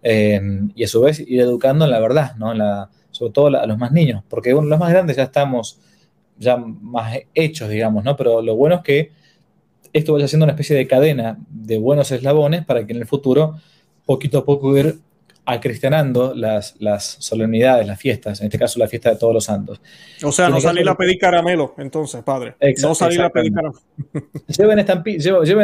eh, 0.04 0.42
y 0.76 0.84
a 0.84 0.88
su 0.88 1.02
vez 1.02 1.20
ir 1.20 1.40
educando 1.42 1.86
en 1.86 1.92
la 1.92 2.00
verdad, 2.00 2.36
¿no? 2.36 2.52
En 2.52 2.58
la, 2.58 2.90
sobre 3.16 3.32
todo 3.32 3.48
a 3.48 3.66
los 3.66 3.78
más 3.78 3.92
niños, 3.92 4.24
porque 4.30 4.54
bueno, 4.54 4.68
los 4.68 4.80
más 4.80 4.92
grandes 4.92 5.16
ya 5.16 5.24
estamos 5.24 5.80
ya 6.38 6.58
más 6.58 7.18
hechos, 7.34 7.70
digamos, 7.70 8.04
¿no? 8.04 8.18
Pero 8.18 8.42
lo 8.42 8.56
bueno 8.56 8.76
es 8.76 8.82
que 8.82 9.12
esto 9.94 10.14
vaya 10.14 10.28
siendo 10.28 10.44
una 10.44 10.52
especie 10.52 10.76
de 10.76 10.86
cadena 10.86 11.38
de 11.50 11.78
buenos 11.78 12.12
eslabones 12.12 12.66
para 12.66 12.86
que 12.86 12.92
en 12.92 13.00
el 13.00 13.08
futuro, 13.08 13.56
poquito 14.06 14.40
a 14.40 14.46
poco, 14.46 14.78
ir 14.78 15.00
acristianando 15.46 16.34
las, 16.34 16.76
las 16.80 17.18
solemnidades, 17.20 17.86
las 17.86 18.00
fiestas, 18.00 18.42
en 18.42 18.48
este 18.48 18.58
caso 18.58 18.80
la 18.80 18.88
fiesta 18.88 19.12
de 19.12 19.16
todos 19.16 19.34
los 19.34 19.46
santos. 19.46 19.80
O 20.24 20.32
sea, 20.32 20.50
no 20.50 20.60
salir 20.60 20.90
a 20.90 20.96
pedir 20.96 21.20
caramelo, 21.20 21.76
entonces, 21.78 22.24
padre. 22.24 22.56
no 22.82 22.96
salir 22.96 23.22
a 23.22 23.30
pedir 23.30 23.54
caramelo. 23.54 23.80
lleven, 24.48 24.80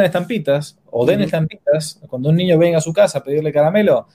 estampitas 0.04 0.78
o 0.90 1.04
den 1.04 1.20
estampitas. 1.22 2.00
Cuando 2.08 2.30
un 2.30 2.36
niño 2.36 2.56
venga 2.58 2.78
a 2.78 2.80
su 2.80 2.92
casa 2.92 3.18
a 3.18 3.24
pedirle 3.24 3.52
caramelo, 3.52 4.06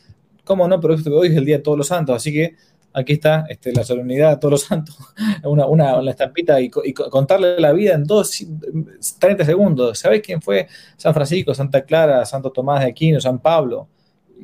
¿cómo 0.46 0.68
no? 0.68 0.80
Pero 0.80 0.94
esto 0.96 1.14
hoy 1.14 1.28
es 1.28 1.36
el 1.36 1.46
día 1.46 1.58
de 1.58 1.64
todos 1.64 1.78
los 1.78 1.88
santos, 1.88 2.16
así 2.16 2.32
que 2.32 2.56
aquí 2.98 3.14
está 3.14 3.46
este, 3.48 3.72
la 3.74 3.84
solemnidad 3.84 4.32
de 4.32 4.38
todos 4.38 4.52
los 4.54 4.64
santos, 4.64 4.98
una, 5.44 5.68
una, 5.68 6.10
estampita 6.10 6.60
y, 6.60 6.70
contarle 6.70 7.60
la 7.60 7.72
vida 7.72 7.94
en 7.94 8.04
dos, 8.04 8.46
30 9.20 9.46
segundos. 9.46 10.00
¿Sabes 10.00 10.22
quién 10.22 10.42
fue 10.42 10.68
San 10.98 11.14
Francisco, 11.14 11.54
Santa 11.54 11.84
Clara, 11.84 12.26
Santo 12.26 12.52
Tomás 12.52 12.82
de 12.82 12.88
Aquino, 12.88 13.22
San 13.22 13.40
Pablo? 13.40 13.88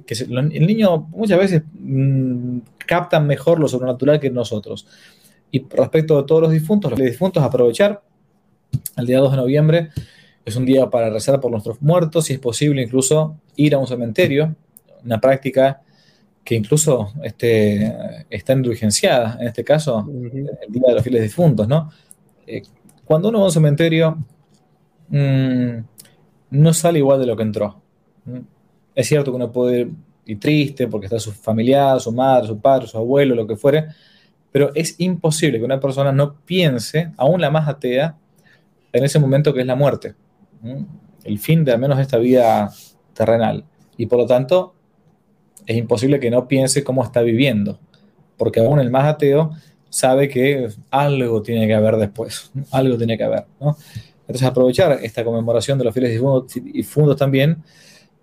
Que 0.06 0.14
el 0.14 0.68
niño 0.68 1.08
muchas 1.10 1.40
veces 1.40 1.64
mm, 1.74 2.60
captan 2.86 3.26
mejor 3.26 3.60
lo 3.60 3.68
sobrenatural 3.68 4.20
que 4.20 4.30
nosotros. 4.30 4.88
Y 5.52 5.68
respecto 5.68 6.18
a 6.18 6.26
todos 6.26 6.44
los 6.44 6.52
difuntos, 6.52 6.92
los 6.92 7.00
difuntos 7.00 7.44
aprovechar 7.44 8.02
el 8.98 9.06
día 9.06 9.20
2 9.20 9.32
de 9.32 9.38
noviembre 9.38 9.90
es 10.46 10.56
un 10.56 10.66
día 10.66 10.90
para 10.90 11.10
rezar 11.10 11.40
por 11.40 11.52
nuestros 11.52 11.82
muertos, 11.82 12.26
si 12.26 12.34
es 12.34 12.40
posible 12.40 12.82
incluso 12.84 13.36
ir 13.56 13.74
a 13.76 13.78
un 13.78 13.88
cementerio, 13.88 14.56
una 15.04 15.20
práctica 15.22 15.82
que 16.44 16.56
incluso 16.56 17.14
este, 17.24 18.26
está 18.30 18.54
indulgenciada, 18.54 19.38
en 19.40 19.48
este 19.48 19.64
caso, 19.64 20.06
el 20.10 20.72
Día 20.72 20.84
de 20.88 20.94
los 20.94 21.04
Fieles 21.04 21.24
Difuntos, 21.24 21.68
¿no? 21.68 21.90
Eh, 22.46 22.64
cuando 23.06 23.30
uno 23.30 23.40
va 23.40 23.46
a 23.46 23.48
un 23.48 23.54
cementerio, 23.54 24.18
mm, 25.10 25.78
no 26.52 26.74
sale 26.74 27.00
igual 27.00 27.20
de 27.20 27.26
lo 27.26 27.36
que 27.36 27.44
entró. 27.44 27.82
Es 28.94 29.08
cierto 29.08 29.32
que 29.32 29.36
uno 29.36 29.52
puede 29.52 29.90
ir 30.26 30.40
triste 30.40 30.88
porque 30.88 31.08
está 31.08 31.20
su 31.20 31.32
familiar, 31.32 32.00
su 32.00 32.12
madre, 32.12 32.48
su 32.48 32.60
padre, 32.60 32.88
su 32.88 32.98
abuelo, 32.98 33.36
lo 33.36 33.48
que 33.48 33.56
fuere, 33.56 33.88
pero 34.52 34.72
es 34.76 35.00
imposible 35.00 35.58
que 35.58 35.66
una 35.66 35.80
persona 35.80 36.12
no 36.12 36.36
piense, 36.46 37.12
aún 37.18 37.42
la 37.42 37.50
más 37.50 37.68
atea, 37.68 38.18
en 38.92 39.04
ese 39.04 39.20
momento 39.20 39.54
que 39.54 39.62
es 39.62 39.66
la 39.66 39.76
muerte, 39.76 40.14
el 41.24 41.40
fin 41.40 41.66
de 41.66 41.72
al 41.72 41.80
menos 41.80 42.00
esta 42.00 42.18
vida 42.18 42.72
terrenal. 43.14 43.66
Y 43.98 44.06
por 44.06 44.20
lo 44.20 44.26
tanto, 44.28 44.76
es 45.66 45.78
imposible 45.78 46.20
que 46.20 46.30
no 46.30 46.48
piense 46.48 46.84
cómo 46.84 47.04
está 47.04 47.22
viviendo, 47.22 47.80
porque 48.38 48.60
aún 48.60 48.80
el 48.80 48.92
más 48.92 49.06
ateo 49.06 49.52
sabe 49.90 50.28
que 50.28 50.70
algo 50.90 51.42
tiene 51.42 51.68
que 51.68 51.74
haber 51.74 51.98
después, 51.98 52.52
algo 52.72 52.98
tiene 52.98 53.18
que 53.18 53.24
haber. 53.24 53.46
Entonces 54.22 54.44
aprovechar 54.48 55.00
esta 55.04 55.24
conmemoración 55.24 55.78
de 55.78 55.84
los 55.84 55.94
fieles 55.94 56.20
difuntos 56.64 57.18
también 57.18 57.64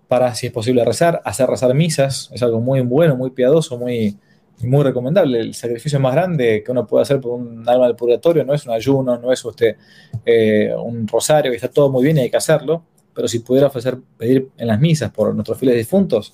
para, 0.07 0.35
si 0.35 0.47
es 0.47 0.51
posible, 0.51 0.83
rezar, 0.83 1.21
hacer 1.23 1.47
rezar 1.47 1.73
misas, 1.73 2.29
es 2.33 2.43
algo 2.43 2.59
muy 2.59 2.81
bueno, 2.81 3.15
muy 3.15 3.29
piadoso, 3.29 3.77
muy, 3.77 4.17
muy 4.59 4.83
recomendable. 4.83 5.39
El 5.39 5.53
sacrificio 5.53 5.99
más 5.99 6.13
grande 6.13 6.63
que 6.65 6.71
uno 6.71 6.85
puede 6.85 7.03
hacer 7.03 7.21
por 7.21 7.39
un 7.39 7.63
alma 7.67 7.87
del 7.87 7.95
purgatorio 7.95 8.43
no 8.43 8.53
es 8.53 8.65
un 8.65 8.73
ayuno, 8.73 9.17
no 9.17 9.31
es 9.31 9.45
usted 9.45 9.77
eh, 10.25 10.73
un 10.77 11.07
rosario, 11.07 11.51
que 11.51 11.55
está 11.55 11.69
todo 11.69 11.89
muy 11.89 12.03
bien 12.03 12.17
y 12.17 12.21
hay 12.21 12.29
que 12.29 12.37
hacerlo, 12.37 12.83
pero 13.13 13.27
si 13.27 13.39
pudiera 13.39 13.67
ofrecer, 13.67 13.97
pedir 14.17 14.49
en 14.57 14.67
las 14.67 14.79
misas 14.79 15.11
por 15.11 15.33
nuestros 15.33 15.57
fieles 15.57 15.77
difuntos, 15.77 16.33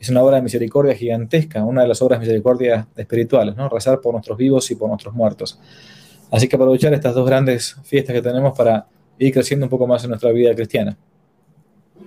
es 0.00 0.08
una 0.08 0.22
obra 0.22 0.36
de 0.36 0.42
misericordia 0.42 0.94
gigantesca, 0.94 1.62
una 1.62 1.82
de 1.82 1.88
las 1.88 2.00
obras 2.00 2.18
de 2.18 2.26
misericordia 2.26 2.88
espirituales, 2.96 3.54
¿no? 3.54 3.68
Rezar 3.68 4.00
por 4.00 4.14
nuestros 4.14 4.38
vivos 4.38 4.70
y 4.70 4.74
por 4.74 4.88
nuestros 4.88 5.14
muertos. 5.14 5.60
Así 6.30 6.48
que 6.48 6.56
aprovechar 6.56 6.94
estas 6.94 7.14
dos 7.14 7.26
grandes 7.26 7.76
fiestas 7.84 8.14
que 8.14 8.22
tenemos 8.22 8.56
para 8.56 8.86
ir 9.18 9.32
creciendo 9.32 9.66
un 9.66 9.70
poco 9.70 9.86
más 9.86 10.02
en 10.04 10.10
nuestra 10.10 10.32
vida 10.32 10.54
cristiana. 10.54 10.96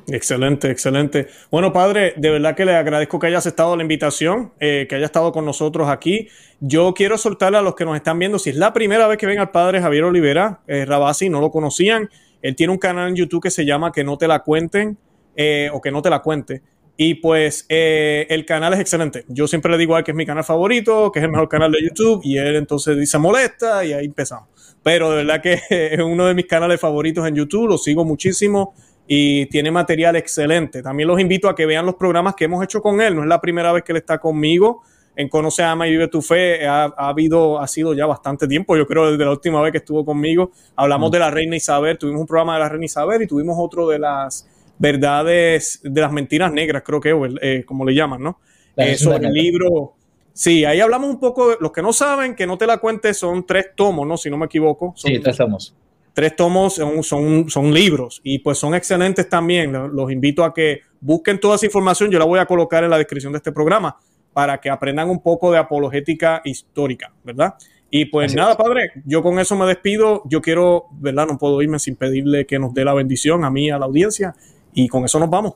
Excelente, 0.07 0.69
excelente. 0.69 1.27
Bueno, 1.51 1.71
padre, 1.71 2.13
de 2.17 2.31
verdad 2.31 2.55
que 2.55 2.65
le 2.65 2.75
agradezco 2.75 3.19
que 3.19 3.27
haya 3.27 3.37
aceptado 3.37 3.75
la 3.75 3.83
invitación, 3.83 4.51
eh, 4.59 4.87
que 4.89 4.95
haya 4.95 5.05
estado 5.05 5.31
con 5.31 5.45
nosotros 5.45 5.87
aquí. 5.87 6.27
Yo 6.59 6.93
quiero 6.93 7.17
soltarle 7.17 7.59
a 7.59 7.61
los 7.61 7.75
que 7.75 7.85
nos 7.85 7.95
están 7.95 8.17
viendo, 8.19 8.39
si 8.39 8.49
es 8.49 8.55
la 8.57 8.73
primera 8.73 9.07
vez 9.07 9.17
que 9.17 9.27
ven 9.27 9.39
al 9.39 9.51
padre 9.51 9.81
Javier 9.81 10.03
Olivera 10.03 10.61
eh, 10.67 10.85
Rabasi, 10.85 11.29
no 11.29 11.39
lo 11.39 11.51
conocían, 11.51 12.09
él 12.41 12.55
tiene 12.55 12.73
un 12.73 12.79
canal 12.79 13.09
en 13.09 13.15
YouTube 13.15 13.43
que 13.43 13.51
se 13.51 13.65
llama 13.65 13.91
Que 13.91 14.03
no 14.03 14.17
te 14.17 14.27
la 14.27 14.39
cuenten 14.39 14.97
eh, 15.35 15.69
o 15.71 15.79
que 15.79 15.91
no 15.91 16.01
te 16.01 16.09
la 16.09 16.19
cuente. 16.19 16.61
Y 16.95 17.15
pues 17.15 17.65
eh, 17.69 18.27
el 18.29 18.45
canal 18.45 18.73
es 18.73 18.79
excelente. 18.79 19.25
Yo 19.27 19.47
siempre 19.47 19.71
le 19.71 19.77
digo 19.77 19.95
a 19.95 19.99
él 19.99 20.05
que 20.05 20.11
es 20.11 20.17
mi 20.17 20.25
canal 20.25 20.43
favorito, 20.43 21.11
que 21.11 21.19
es 21.19 21.25
el 21.25 21.31
mejor 21.31 21.49
canal 21.49 21.71
de 21.71 21.81
YouTube, 21.81 22.21
y 22.23 22.37
él 22.37 22.55
entonces 22.55 22.97
dice 22.97 23.17
molesta 23.17 23.83
y 23.83 23.93
ahí 23.93 24.05
empezamos. 24.05 24.49
Pero 24.83 25.09
de 25.09 25.17
verdad 25.17 25.41
que 25.41 25.59
es 25.69 25.99
uno 25.99 26.25
de 26.25 26.35
mis 26.35 26.45
canales 26.45 26.79
favoritos 26.79 27.27
en 27.27 27.35
YouTube, 27.35 27.67
lo 27.67 27.77
sigo 27.77 28.05
muchísimo 28.05 28.75
y 29.07 29.47
tiene 29.47 29.71
material 29.71 30.15
excelente. 30.15 30.83
También 30.83 31.07
los 31.07 31.19
invito 31.19 31.49
a 31.49 31.55
que 31.55 31.65
vean 31.65 31.85
los 31.85 31.95
programas 31.95 32.35
que 32.35 32.45
hemos 32.45 32.63
hecho 32.63 32.81
con 32.81 33.01
él. 33.01 33.15
No 33.15 33.23
es 33.23 33.27
la 33.27 33.41
primera 33.41 33.71
vez 33.71 33.83
que 33.83 33.91
él 33.91 33.97
está 33.97 34.19
conmigo. 34.19 34.83
En 35.15 35.29
Conoce, 35.29 35.61
Ama 35.61 35.87
y 35.87 35.91
Vive 35.91 36.07
tu 36.07 36.21
Fe 36.23 36.65
ha, 36.65 36.85
habido, 36.97 37.59
ha 37.59 37.67
sido 37.67 37.93
ya 37.93 38.05
bastante 38.05 38.47
tiempo. 38.47 38.75
Yo 38.75 38.87
creo 38.87 39.11
desde 39.11 39.23
la 39.23 39.31
última 39.31 39.61
vez 39.61 39.71
que 39.71 39.77
estuvo 39.79 40.03
conmigo. 40.05 40.51
Hablamos 40.75 41.09
mm. 41.09 41.13
de 41.13 41.19
la 41.19 41.31
Reina 41.31 41.55
Isabel, 41.55 41.97
tuvimos 41.97 42.21
un 42.21 42.27
programa 42.27 42.53
de 42.55 42.59
la 42.61 42.69
Reina 42.69 42.85
Isabel 42.85 43.21
y 43.21 43.27
tuvimos 43.27 43.55
otro 43.59 43.87
de 43.89 43.99
las 43.99 44.47
verdades 44.83 45.79
de 45.81 46.01
las 46.01 46.11
mentiras 46.11 46.51
negras, 46.51 46.83
creo 46.85 46.99
que 46.99 47.15
eh, 47.41 47.63
como 47.65 47.85
le 47.85 47.95
llaman, 47.95 48.21
¿no? 48.21 48.39
Eh, 48.75 48.97
sobre 48.97 49.27
el 49.27 49.33
libro. 49.33 49.93
Sí, 50.33 50.65
ahí 50.65 50.81
hablamos 50.81 51.09
un 51.09 51.21
poco, 51.21 51.55
los 51.61 51.71
que 51.71 51.81
no 51.81 51.93
saben, 51.93 52.35
que 52.35 52.45
no 52.45 52.57
te 52.57 52.67
la 52.67 52.79
cuentes, 52.79 53.17
son 53.17 53.45
tres 53.45 53.67
tomos, 53.75 54.05
¿no? 54.05 54.17
Si 54.17 54.29
no 54.29 54.37
me 54.37 54.47
equivoco. 54.47 54.93
sí, 54.97 55.19
tres 55.19 55.37
tomos. 55.37 55.73
tres 56.13 56.35
tomos 56.35 56.75
son, 56.75 57.01
son, 57.01 57.49
son, 57.49 57.73
libros 57.73 58.19
y 58.25 58.39
pues 58.39 58.57
son 58.57 58.75
excelentes 58.75 59.29
también. 59.29 59.71
Los 59.71 60.11
invito 60.11 60.43
a 60.43 60.53
que 60.53 60.81
busquen 60.99 61.39
toda 61.39 61.55
esa 61.55 61.65
información. 61.65 62.11
Yo 62.11 62.19
la 62.19 62.25
voy 62.25 62.39
a 62.39 62.45
colocar 62.45 62.83
en 62.83 62.89
la 62.89 62.97
descripción 62.97 63.31
de 63.31 63.37
este 63.37 63.53
programa 63.53 63.97
para 64.33 64.59
que 64.59 64.69
aprendan 64.69 65.09
un 65.09 65.21
poco 65.21 65.49
de 65.51 65.59
apologética 65.59 66.41
histórica, 66.43 67.13
¿verdad? 67.23 67.53
Y 67.89 68.05
pues 68.05 68.33
nada, 68.33 68.57
padre, 68.57 68.91
yo 69.05 69.21
con 69.21 69.37
eso 69.37 69.55
me 69.55 69.67
despido. 69.67 70.23
Yo 70.25 70.41
quiero, 70.41 70.87
¿verdad? 70.93 71.27
No 71.27 71.37
puedo 71.37 71.61
irme 71.61 71.77
sin 71.77 71.95
pedirle 71.95 72.47
que 72.47 72.57
nos 72.57 72.73
dé 72.73 72.83
la 72.83 72.95
bendición 72.95 73.45
a 73.45 73.51
mí, 73.51 73.69
a 73.69 73.77
la 73.77 73.85
audiencia, 73.85 74.33
y 74.73 74.87
con 74.87 75.05
eso 75.05 75.19
nos 75.19 75.29
vamos. 75.29 75.53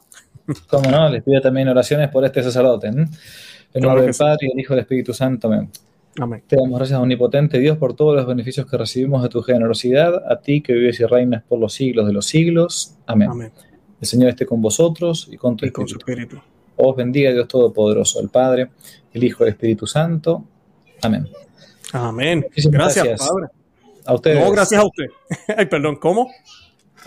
Como 0.69 0.89
no, 0.89 1.09
les 1.09 1.23
pido 1.23 1.41
también 1.41 1.67
oraciones 1.67 2.09
por 2.09 2.23
este 2.23 2.41
sacerdote. 2.41 2.87
En 2.87 3.09
nombre 3.75 4.03
del 4.03 4.13
Padre 4.13 4.37
y 4.41 4.49
del 4.49 4.59
Hijo 4.59 4.73
y 4.73 4.75
del 4.75 4.83
Espíritu 4.83 5.13
Santo. 5.13 5.47
Amén. 5.47 5.69
Amén. 6.19 6.43
Te 6.47 6.55
damos 6.55 6.79
gracias, 6.79 6.99
omnipotente 6.99 7.59
Dios, 7.59 7.77
por 7.77 7.95
todos 7.95 8.15
los 8.15 8.25
beneficios 8.25 8.65
que 8.65 8.77
recibimos 8.77 9.21
de 9.21 9.29
tu 9.29 9.41
generosidad, 9.41 10.31
a 10.31 10.41
ti 10.41 10.61
que 10.61 10.73
vives 10.73 10.99
y 10.99 11.05
reinas 11.05 11.43
por 11.43 11.59
los 11.59 11.73
siglos 11.73 12.07
de 12.07 12.13
los 12.13 12.25
siglos. 12.25 12.95
Amén. 13.05 13.51
El 13.99 14.07
Señor 14.07 14.29
esté 14.29 14.45
con 14.45 14.61
vosotros 14.61 15.27
y 15.31 15.37
con 15.37 15.57
tu 15.57 15.65
espíritu. 15.65 15.99
Con 15.99 16.13
espíritu. 16.13 16.41
Os 16.75 16.95
bendiga 16.95 17.31
Dios 17.31 17.47
Todopoderoso, 17.47 18.19
el 18.19 18.29
Padre, 18.29 18.69
el 19.13 19.23
Hijo 19.23 19.43
y 19.43 19.47
el 19.47 19.53
Espíritu 19.53 19.87
Santo. 19.87 20.43
Amén. 21.01 21.27
Amén. 21.91 22.45
Gracias, 22.55 23.27
Padre. 23.27 23.47
A 24.05 24.13
ustedes. 24.13 24.43
No, 24.43 24.51
gracias 24.51 24.81
a 24.81 24.85
usted. 24.85 25.05
Ay, 25.57 25.65
perdón, 25.65 25.97
¿cómo? 25.97 26.29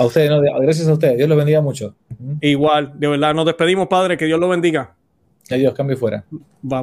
A 0.00 0.06
ustedes, 0.06 0.30
no, 0.30 0.40
gracias 0.40 0.88
a 0.88 0.94
ustedes. 0.94 1.18
Dios 1.18 1.28
los 1.28 1.36
bendiga 1.36 1.60
mucho. 1.60 1.94
Igual, 2.40 2.98
de 2.98 3.06
verdad, 3.06 3.34
nos 3.34 3.44
despedimos, 3.44 3.86
Padre, 3.86 4.16
que 4.16 4.24
Dios 4.24 4.40
lo 4.40 4.48
bendiga. 4.48 4.94
Adiós, 5.50 5.74
cambio 5.74 5.94
fuera. 5.94 6.24
Bye. 6.62 6.78